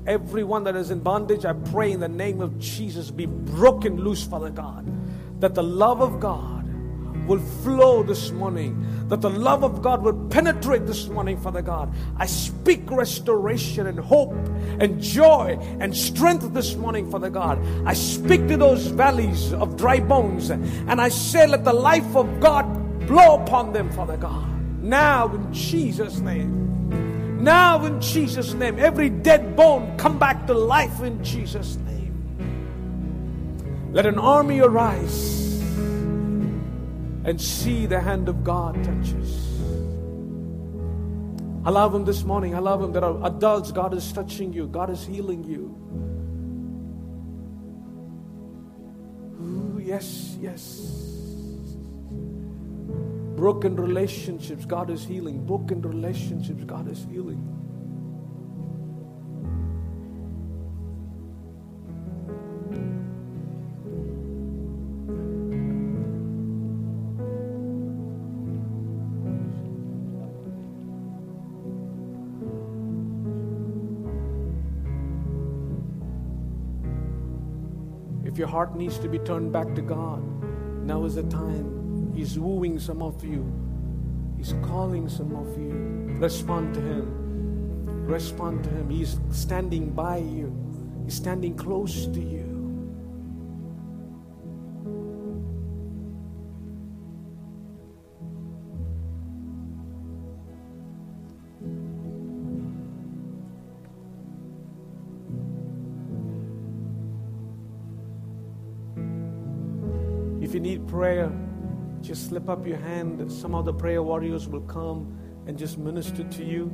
everyone 0.07 0.65
that 0.65 0.77
is 0.77 0.91
in 0.91 1.01
bondage. 1.01 1.45
I 1.45 1.53
pray 1.53 1.93
in 1.93 2.01
the 2.01 2.09
name 2.09 2.41
of 2.41 2.59
Jesus 2.59 3.11
be 3.11 3.27
broken 3.27 3.97
loose, 3.97 4.27
Father 4.27 4.51
God, 4.51 4.87
that 5.41 5.55
the 5.55 5.63
love 5.63 6.01
of 6.01 6.21
God 6.21 6.61
will 7.27 7.41
flow 7.63 8.03
this 8.03 8.33
morning, 8.33 8.85
that 9.09 9.21
the 9.21 9.31
love 9.31 9.63
of 9.63 9.83
God 9.83 10.03
will 10.03 10.29
penetrate 10.29 10.87
this 10.87 11.09
morning, 11.09 11.39
Father 11.39 11.63
God. 11.63 11.95
I 12.17 12.27
speak 12.27 12.91
restoration 12.91 13.87
and 13.87 13.99
hope 13.99 14.33
and 14.81 15.01
joy 15.01 15.57
and 15.79 15.97
strength 15.97 16.53
this 16.53 16.75
morning, 16.75 17.11
Father 17.11 17.31
God. 17.31 17.65
I 17.87 17.95
speak 17.95 18.49
to 18.49 18.57
those 18.57 18.87
valleys 18.87 19.53
of 19.53 19.77
dry 19.77 20.01
bones 20.01 20.51
and 20.51 21.01
I 21.01 21.09
say, 21.09 21.47
let 21.47 21.65
the 21.65 21.73
life 21.73 22.17
of 22.17 22.41
God 22.41 23.07
blow 23.07 23.41
upon 23.43 23.73
them, 23.73 23.91
Father 23.93 24.17
God. 24.17 24.49
Now, 24.83 25.33
in 25.33 25.53
Jesus' 25.53 26.19
name. 26.19 26.70
Now, 27.41 27.85
in 27.87 28.01
Jesus' 28.01 28.53
name. 28.53 28.79
Every 28.79 29.09
dead 29.09 29.57
bone 29.57 29.97
come 29.97 30.19
back 30.19 30.47
to 30.47 30.55
life 30.55 31.01
in 31.01 31.25
Jesus' 31.25 31.77
name. 31.77 31.89
Let 33.93 34.05
an 34.05 34.19
army 34.19 34.61
arise 34.61 35.61
and 37.25 37.41
see 37.41 37.87
the 37.87 37.99
hand 37.99 38.29
of 38.29 38.45
God 38.45 38.75
touches. 38.85 39.47
I 41.65 41.71
love 41.71 41.95
Him 41.95 42.05
this 42.05 42.25
morning. 42.25 42.55
I 42.55 42.59
love 42.59 42.83
Him. 42.83 42.93
There 42.93 43.05
are 43.05 43.27
adults, 43.27 43.73
God 43.73 43.95
is 43.95 44.13
touching 44.13 44.53
you, 44.53 44.67
God 44.67 44.91
is 44.91 45.05
healing 45.05 45.43
you. 45.45 45.77
Ooh, 49.43 49.81
yes, 49.83 50.37
yes. 50.41 51.10
Broken 53.37 53.77
relationships, 53.77 54.67
God 54.67 54.91
is 54.91 55.05
healing. 55.05 55.47
Broken 55.47 55.81
relationships, 55.81 56.65
God 56.65 56.91
is 56.91 57.07
healing. 57.11 57.47
If 78.25 78.39
your 78.39 78.47
heart 78.47 78.77
needs 78.77 78.99
to 78.99 79.09
be 79.09 79.19
turned 79.19 79.53
back 79.53 79.75
to 79.75 79.83
God, 79.83 80.23
now 80.85 81.05
is 81.05 81.17
the 81.17 81.25
time. 81.25 81.80
He's 82.15 82.39
wooing 82.39 82.79
some 82.79 83.03
of 83.03 83.25
you, 83.25 83.45
He's 84.37 84.55
calling 84.63 85.09
some 85.09 85.35
of 85.37 85.49
you. 85.59 86.17
Respond 86.19 86.75
to 86.75 86.81
Him. 86.81 88.07
Respond 88.07 88.65
to 88.65 88.71
Him. 88.71 88.91
He's 88.91 89.19
standing 89.31 89.91
by 89.91 90.19
you, 90.19 90.53
He's 91.05 91.15
standing 91.15 91.57
close 91.57 92.07
to 92.07 92.21
you. 92.21 92.40
Slip 112.31 112.49
up 112.49 112.65
your 112.65 112.77
hand. 112.77 113.31
Some 113.31 113.57
of 113.57 113.65
the 113.65 113.75
prayer 113.75 114.05
warriors 114.05 114.47
will 114.47 114.61
come 114.63 115.19
and 115.49 115.59
just 115.59 115.79
minister 115.79 116.23
to 116.23 116.45
you. 116.45 116.71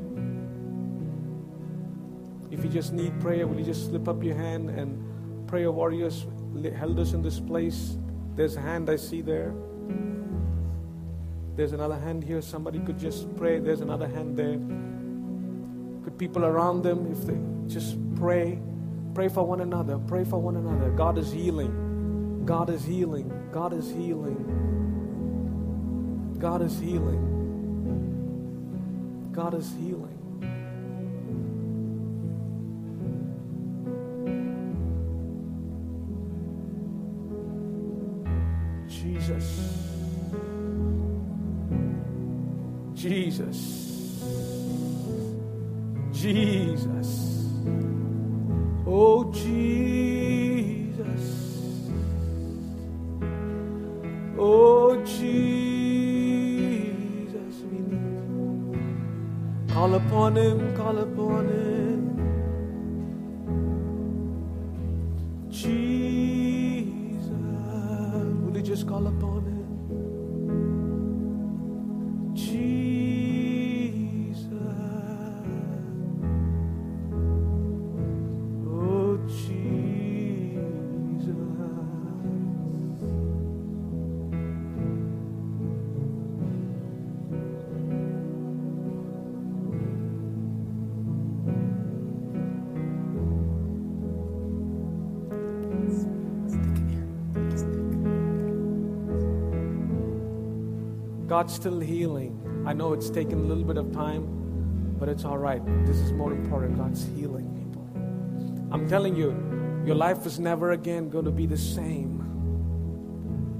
If 2.50 2.62
you 2.62 2.68
just 2.68 2.92
need 2.92 3.18
prayer, 3.20 3.46
will 3.46 3.58
you 3.58 3.64
just 3.64 3.86
slip 3.86 4.06
up 4.06 4.22
your 4.22 4.36
hand 4.36 4.68
and 4.68 5.48
prayer 5.48 5.72
warriors 5.72 6.26
held 6.76 7.00
us 7.00 7.14
in 7.14 7.22
this 7.22 7.40
place? 7.40 7.96
There's 8.34 8.56
a 8.56 8.60
hand 8.60 8.90
I 8.90 8.96
see 8.96 9.22
there. 9.22 9.54
There's 11.56 11.72
another 11.72 11.98
hand 11.98 12.22
here. 12.22 12.42
Somebody 12.42 12.78
could 12.80 12.98
just 12.98 13.34
pray. 13.36 13.58
There's 13.58 13.80
another 13.80 14.06
hand 14.06 14.36
there. 14.36 14.58
Could 16.04 16.18
people 16.18 16.44
around 16.44 16.82
them, 16.82 17.10
if 17.10 17.26
they 17.26 17.38
just 17.66 17.96
pray, 18.14 18.60
Pray 19.16 19.28
for 19.28 19.46
one 19.46 19.62
another. 19.62 19.96
Pray 19.96 20.24
for 20.24 20.38
one 20.38 20.56
another. 20.56 20.90
God 20.90 21.16
is 21.16 21.32
healing. 21.32 22.44
God 22.44 22.68
is 22.68 22.84
healing. 22.84 23.32
God 23.50 23.72
is 23.72 23.88
healing. 23.88 24.85
God 26.38 26.62
is 26.62 26.78
healing. 26.78 27.32
God 29.32 29.54
is 29.54 29.72
healing. 29.72 30.12
Jesus. 38.86 39.46
Jesus. 42.94 43.58
Jesus. 46.12 47.08
Upon 60.26 60.38
Him, 60.38 60.74
call 60.74 60.98
God's 101.46 101.54
still 101.54 101.78
healing. 101.78 102.64
I 102.66 102.72
know 102.72 102.92
it's 102.92 103.08
taken 103.08 103.38
a 103.38 103.42
little 103.42 103.62
bit 103.62 103.76
of 103.76 103.92
time, 103.92 104.96
but 104.98 105.08
it's 105.08 105.24
all 105.24 105.38
right. 105.38 105.64
This 105.86 105.98
is 105.98 106.10
more 106.10 106.32
important. 106.32 106.76
God's 106.76 107.06
healing 107.14 107.46
people. 107.54 107.86
I'm 108.74 108.88
telling 108.88 109.14
you, 109.14 109.28
your 109.86 109.94
life 109.94 110.26
is 110.26 110.40
never 110.40 110.72
again 110.72 111.08
going 111.08 111.24
to 111.24 111.30
be 111.30 111.46
the 111.46 111.56
same. 111.56 112.20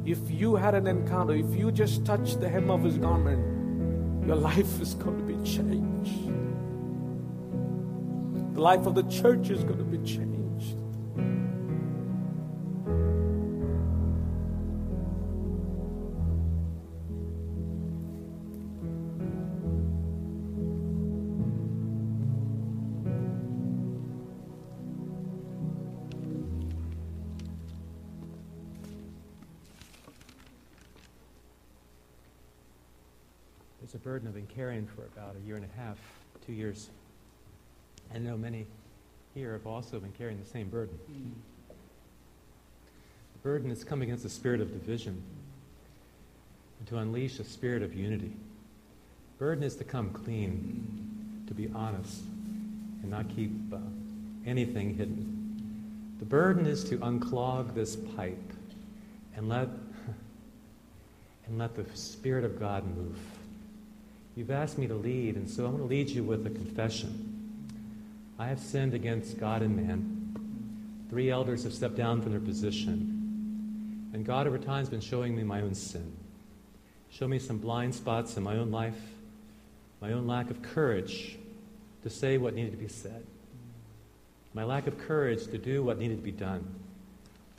If 0.04 0.18
you 0.28 0.56
had 0.56 0.74
an 0.74 0.88
encounter, 0.88 1.34
if 1.34 1.54
you 1.54 1.70
just 1.70 2.04
touched 2.04 2.40
the 2.40 2.48
hem 2.48 2.72
of 2.72 2.82
his 2.82 2.98
garment, 2.98 4.26
your 4.26 4.34
life 4.50 4.80
is 4.80 4.94
going 4.94 5.18
to 5.18 5.22
be 5.22 5.36
changed. 5.48 6.26
The 8.56 8.60
life 8.60 8.84
of 8.86 8.96
the 8.96 9.04
church 9.04 9.48
is 9.50 9.62
going 9.62 9.78
to 9.78 9.84
be 9.84 9.98
changed. 9.98 10.35
Burden 34.06 34.28
I've 34.28 34.34
been 34.34 34.46
carrying 34.46 34.86
for 34.86 35.02
about 35.02 35.34
a 35.34 35.44
year 35.44 35.56
and 35.56 35.64
a 35.64 35.80
half, 35.80 35.98
two 36.46 36.52
years. 36.52 36.90
I 38.14 38.18
know 38.18 38.36
many 38.36 38.64
here 39.34 39.54
have 39.54 39.66
also 39.66 39.98
been 39.98 40.12
carrying 40.12 40.38
the 40.38 40.48
same 40.48 40.68
burden. 40.68 40.96
The 43.32 43.38
burden 43.42 43.68
is 43.68 43.82
come 43.82 44.02
against 44.02 44.22
the 44.22 44.28
spirit 44.28 44.60
of 44.60 44.72
division 44.72 45.20
and 46.78 46.86
to 46.86 46.98
unleash 46.98 47.40
a 47.40 47.44
spirit 47.44 47.82
of 47.82 47.94
unity. 47.94 48.30
Burden 49.40 49.64
is 49.64 49.74
to 49.74 49.82
come 49.82 50.10
clean, 50.10 51.42
to 51.48 51.54
be 51.54 51.68
honest, 51.74 52.22
and 53.02 53.10
not 53.10 53.28
keep 53.34 53.50
uh, 53.72 53.78
anything 54.46 54.94
hidden. 54.94 56.14
The 56.20 56.26
burden 56.26 56.64
is 56.64 56.84
to 56.90 56.98
unclog 56.98 57.74
this 57.74 57.96
pipe 57.96 58.52
and 59.34 59.48
let 59.48 59.68
and 61.48 61.58
let 61.58 61.74
the 61.74 61.84
Spirit 61.96 62.44
of 62.44 62.60
God 62.60 62.84
move. 62.96 63.18
You've 64.36 64.50
asked 64.50 64.76
me 64.76 64.86
to 64.86 64.94
lead, 64.94 65.36
and 65.36 65.48
so 65.48 65.64
I'm 65.64 65.70
going 65.70 65.82
to 65.82 65.88
lead 65.88 66.10
you 66.10 66.22
with 66.22 66.46
a 66.46 66.50
confession. 66.50 67.72
I 68.38 68.48
have 68.48 68.60
sinned 68.60 68.92
against 68.92 69.40
God 69.40 69.62
and 69.62 69.74
man. 69.74 71.06
Three 71.08 71.30
elders 71.30 71.64
have 71.64 71.72
stepped 71.72 71.96
down 71.96 72.20
from 72.20 72.32
their 72.32 72.40
position. 72.40 74.10
And 74.12 74.26
God, 74.26 74.46
over 74.46 74.58
time, 74.58 74.80
has 74.80 74.90
been 74.90 75.00
showing 75.00 75.34
me 75.34 75.42
my 75.42 75.62
own 75.62 75.74
sin. 75.74 76.14
Show 77.08 77.26
me 77.26 77.38
some 77.38 77.56
blind 77.56 77.94
spots 77.94 78.36
in 78.36 78.42
my 78.42 78.56
own 78.56 78.70
life, 78.70 79.00
my 80.02 80.12
own 80.12 80.26
lack 80.26 80.50
of 80.50 80.60
courage 80.60 81.38
to 82.02 82.10
say 82.10 82.36
what 82.36 82.54
needed 82.54 82.72
to 82.72 82.76
be 82.76 82.88
said, 82.88 83.24
my 84.52 84.64
lack 84.64 84.86
of 84.86 84.98
courage 84.98 85.46
to 85.46 85.56
do 85.56 85.82
what 85.82 85.98
needed 85.98 86.18
to 86.18 86.22
be 86.22 86.30
done. 86.30 86.74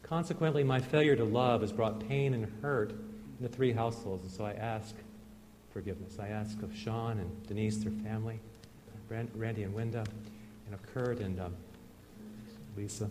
Consequently, 0.04 0.64
my 0.64 0.80
failure 0.80 1.16
to 1.16 1.24
love 1.24 1.62
has 1.62 1.72
brought 1.72 2.08
pain 2.08 2.36
and 2.36 2.48
hurt 2.62 2.92
in 2.92 3.38
the 3.42 3.50
three 3.50 3.72
households, 3.72 4.24
and 4.24 4.32
so 4.32 4.46
I 4.46 4.54
ask 4.54 4.94
forgiveness. 5.78 6.18
I 6.20 6.30
ask 6.30 6.60
of 6.64 6.76
Sean 6.76 7.20
and 7.20 7.48
Denise, 7.48 7.78
their 7.78 7.92
family, 8.04 8.40
Randy 9.36 9.62
and 9.62 9.76
Linda, 9.76 10.04
and 10.66 10.74
of 10.74 10.82
Kurt 10.92 11.20
and 11.20 11.40
um, 11.40 11.54
Lisa. 12.76 13.08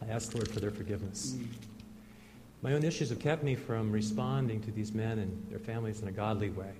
I 0.00 0.08
ask, 0.12 0.32
Lord, 0.32 0.46
for 0.46 0.60
their 0.60 0.70
forgiveness. 0.70 1.34
My 2.62 2.74
own 2.74 2.84
issues 2.84 3.08
have 3.08 3.18
kept 3.18 3.42
me 3.42 3.56
from 3.56 3.90
responding 3.90 4.60
to 4.60 4.70
these 4.70 4.94
men 4.94 5.18
and 5.18 5.44
their 5.50 5.58
families 5.58 6.00
in 6.02 6.06
a 6.06 6.12
godly 6.12 6.50
way. 6.50 6.70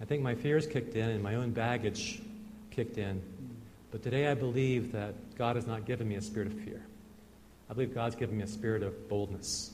I 0.00 0.06
think 0.06 0.22
my 0.22 0.34
fears 0.34 0.66
kicked 0.66 0.96
in 0.96 1.10
and 1.10 1.22
my 1.22 1.34
own 1.34 1.50
baggage 1.50 2.22
kicked 2.70 2.96
in. 2.96 3.20
But 3.90 4.02
today 4.02 4.28
I 4.28 4.34
believe 4.34 4.92
that 4.92 5.14
God 5.36 5.56
has 5.56 5.66
not 5.66 5.84
given 5.84 6.08
me 6.08 6.14
a 6.14 6.22
spirit 6.22 6.46
of 6.46 6.54
fear. 6.54 6.82
I 7.68 7.74
believe 7.74 7.94
God's 7.94 8.16
given 8.16 8.38
me 8.38 8.44
a 8.44 8.48
spirit 8.48 8.82
of 8.82 9.10
boldness. 9.10 9.72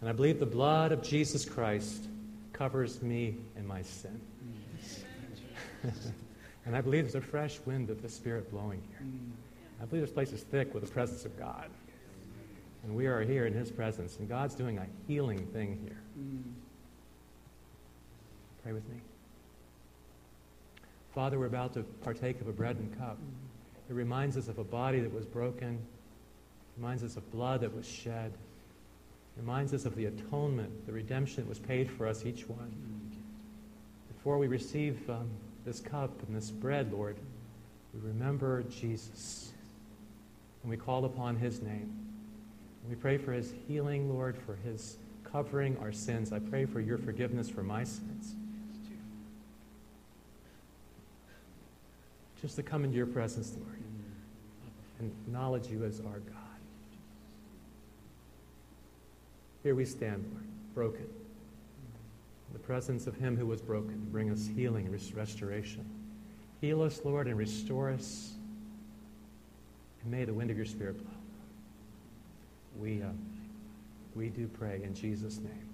And 0.00 0.08
I 0.08 0.14
believe 0.14 0.40
the 0.40 0.46
blood 0.46 0.92
of 0.92 1.02
Jesus 1.02 1.44
Christ 1.44 2.06
covers 2.62 3.02
me 3.02 3.34
and 3.56 3.66
my 3.66 3.82
sin. 3.82 4.20
and 6.64 6.76
I 6.76 6.80
believe 6.80 7.02
there's 7.02 7.16
a 7.16 7.20
fresh 7.20 7.58
wind 7.66 7.90
of 7.90 8.02
the 8.02 8.08
Spirit 8.08 8.52
blowing 8.52 8.80
here. 8.88 9.04
I 9.82 9.84
believe 9.84 10.04
this 10.04 10.12
place 10.12 10.32
is 10.32 10.44
thick 10.44 10.72
with 10.72 10.86
the 10.86 10.92
presence 10.92 11.24
of 11.24 11.36
God. 11.36 11.68
And 12.84 12.94
we 12.94 13.06
are 13.06 13.22
here 13.22 13.46
in 13.46 13.52
His 13.52 13.68
presence, 13.72 14.16
and 14.20 14.28
God's 14.28 14.54
doing 14.54 14.78
a 14.78 14.86
healing 15.08 15.44
thing 15.46 15.76
here. 15.82 16.00
Pray 18.62 18.72
with 18.72 18.88
me. 18.88 19.00
Father, 21.16 21.40
we're 21.40 21.46
about 21.46 21.74
to 21.74 21.82
partake 22.04 22.40
of 22.40 22.46
a 22.46 22.52
bread 22.52 22.76
and 22.76 22.96
cup. 22.96 23.18
It 23.90 23.94
reminds 23.94 24.36
us 24.36 24.46
of 24.46 24.60
a 24.60 24.64
body 24.64 25.00
that 25.00 25.12
was 25.12 25.26
broken, 25.26 25.74
it 25.74 26.80
reminds 26.80 27.02
us 27.02 27.16
of 27.16 27.28
blood 27.32 27.62
that 27.62 27.74
was 27.74 27.88
shed, 27.88 28.32
reminds 29.36 29.72
us 29.72 29.84
of 29.84 29.96
the 29.96 30.06
atonement, 30.06 30.86
the 30.86 30.92
redemption 30.92 31.44
that 31.44 31.48
was 31.48 31.58
paid 31.58 31.90
for 31.90 32.06
us, 32.06 32.26
each 32.26 32.48
one. 32.48 32.72
Before 34.14 34.38
we 34.38 34.46
receive 34.46 35.08
um, 35.10 35.28
this 35.64 35.80
cup 35.80 36.10
and 36.26 36.36
this 36.36 36.50
bread, 36.50 36.92
Lord, 36.92 37.16
we 37.94 38.00
remember 38.08 38.62
Jesus 38.64 39.52
and 40.62 40.70
we 40.70 40.76
call 40.76 41.04
upon 41.04 41.36
his 41.36 41.60
name. 41.60 41.92
We 42.88 42.94
pray 42.94 43.18
for 43.18 43.32
his 43.32 43.52
healing, 43.66 44.12
Lord, 44.12 44.36
for 44.36 44.56
his 44.56 44.96
covering 45.24 45.76
our 45.78 45.92
sins. 45.92 46.32
I 46.32 46.38
pray 46.38 46.66
for 46.66 46.80
your 46.80 46.98
forgiveness 46.98 47.48
for 47.48 47.62
my 47.62 47.84
sins. 47.84 48.34
Just 52.40 52.56
to 52.56 52.62
come 52.62 52.84
into 52.84 52.96
your 52.96 53.06
presence, 53.06 53.54
Lord, 53.56 53.78
and 54.98 55.12
acknowledge 55.26 55.68
you 55.68 55.84
as 55.84 56.00
our 56.00 56.18
God. 56.18 56.41
Here 59.62 59.74
we 59.74 59.84
stand, 59.84 60.24
Lord, 60.32 60.44
broken. 60.74 61.02
In 61.04 62.52
the 62.52 62.58
presence 62.58 63.06
of 63.06 63.16
him 63.16 63.36
who 63.36 63.46
was 63.46 63.62
broken, 63.62 64.06
bring 64.10 64.30
us 64.30 64.48
healing 64.56 64.86
and 64.86 65.14
restoration. 65.16 65.84
Heal 66.60 66.82
us, 66.82 67.00
Lord, 67.04 67.28
and 67.28 67.36
restore 67.36 67.90
us. 67.90 68.32
And 70.02 70.10
may 70.10 70.24
the 70.24 70.34
wind 70.34 70.50
of 70.50 70.56
your 70.56 70.66
Spirit 70.66 70.98
blow. 70.98 71.12
We, 72.78 73.02
uh, 73.02 73.06
we 74.14 74.28
do 74.28 74.48
pray 74.48 74.80
in 74.82 74.94
Jesus' 74.94 75.38
name. 75.38 75.71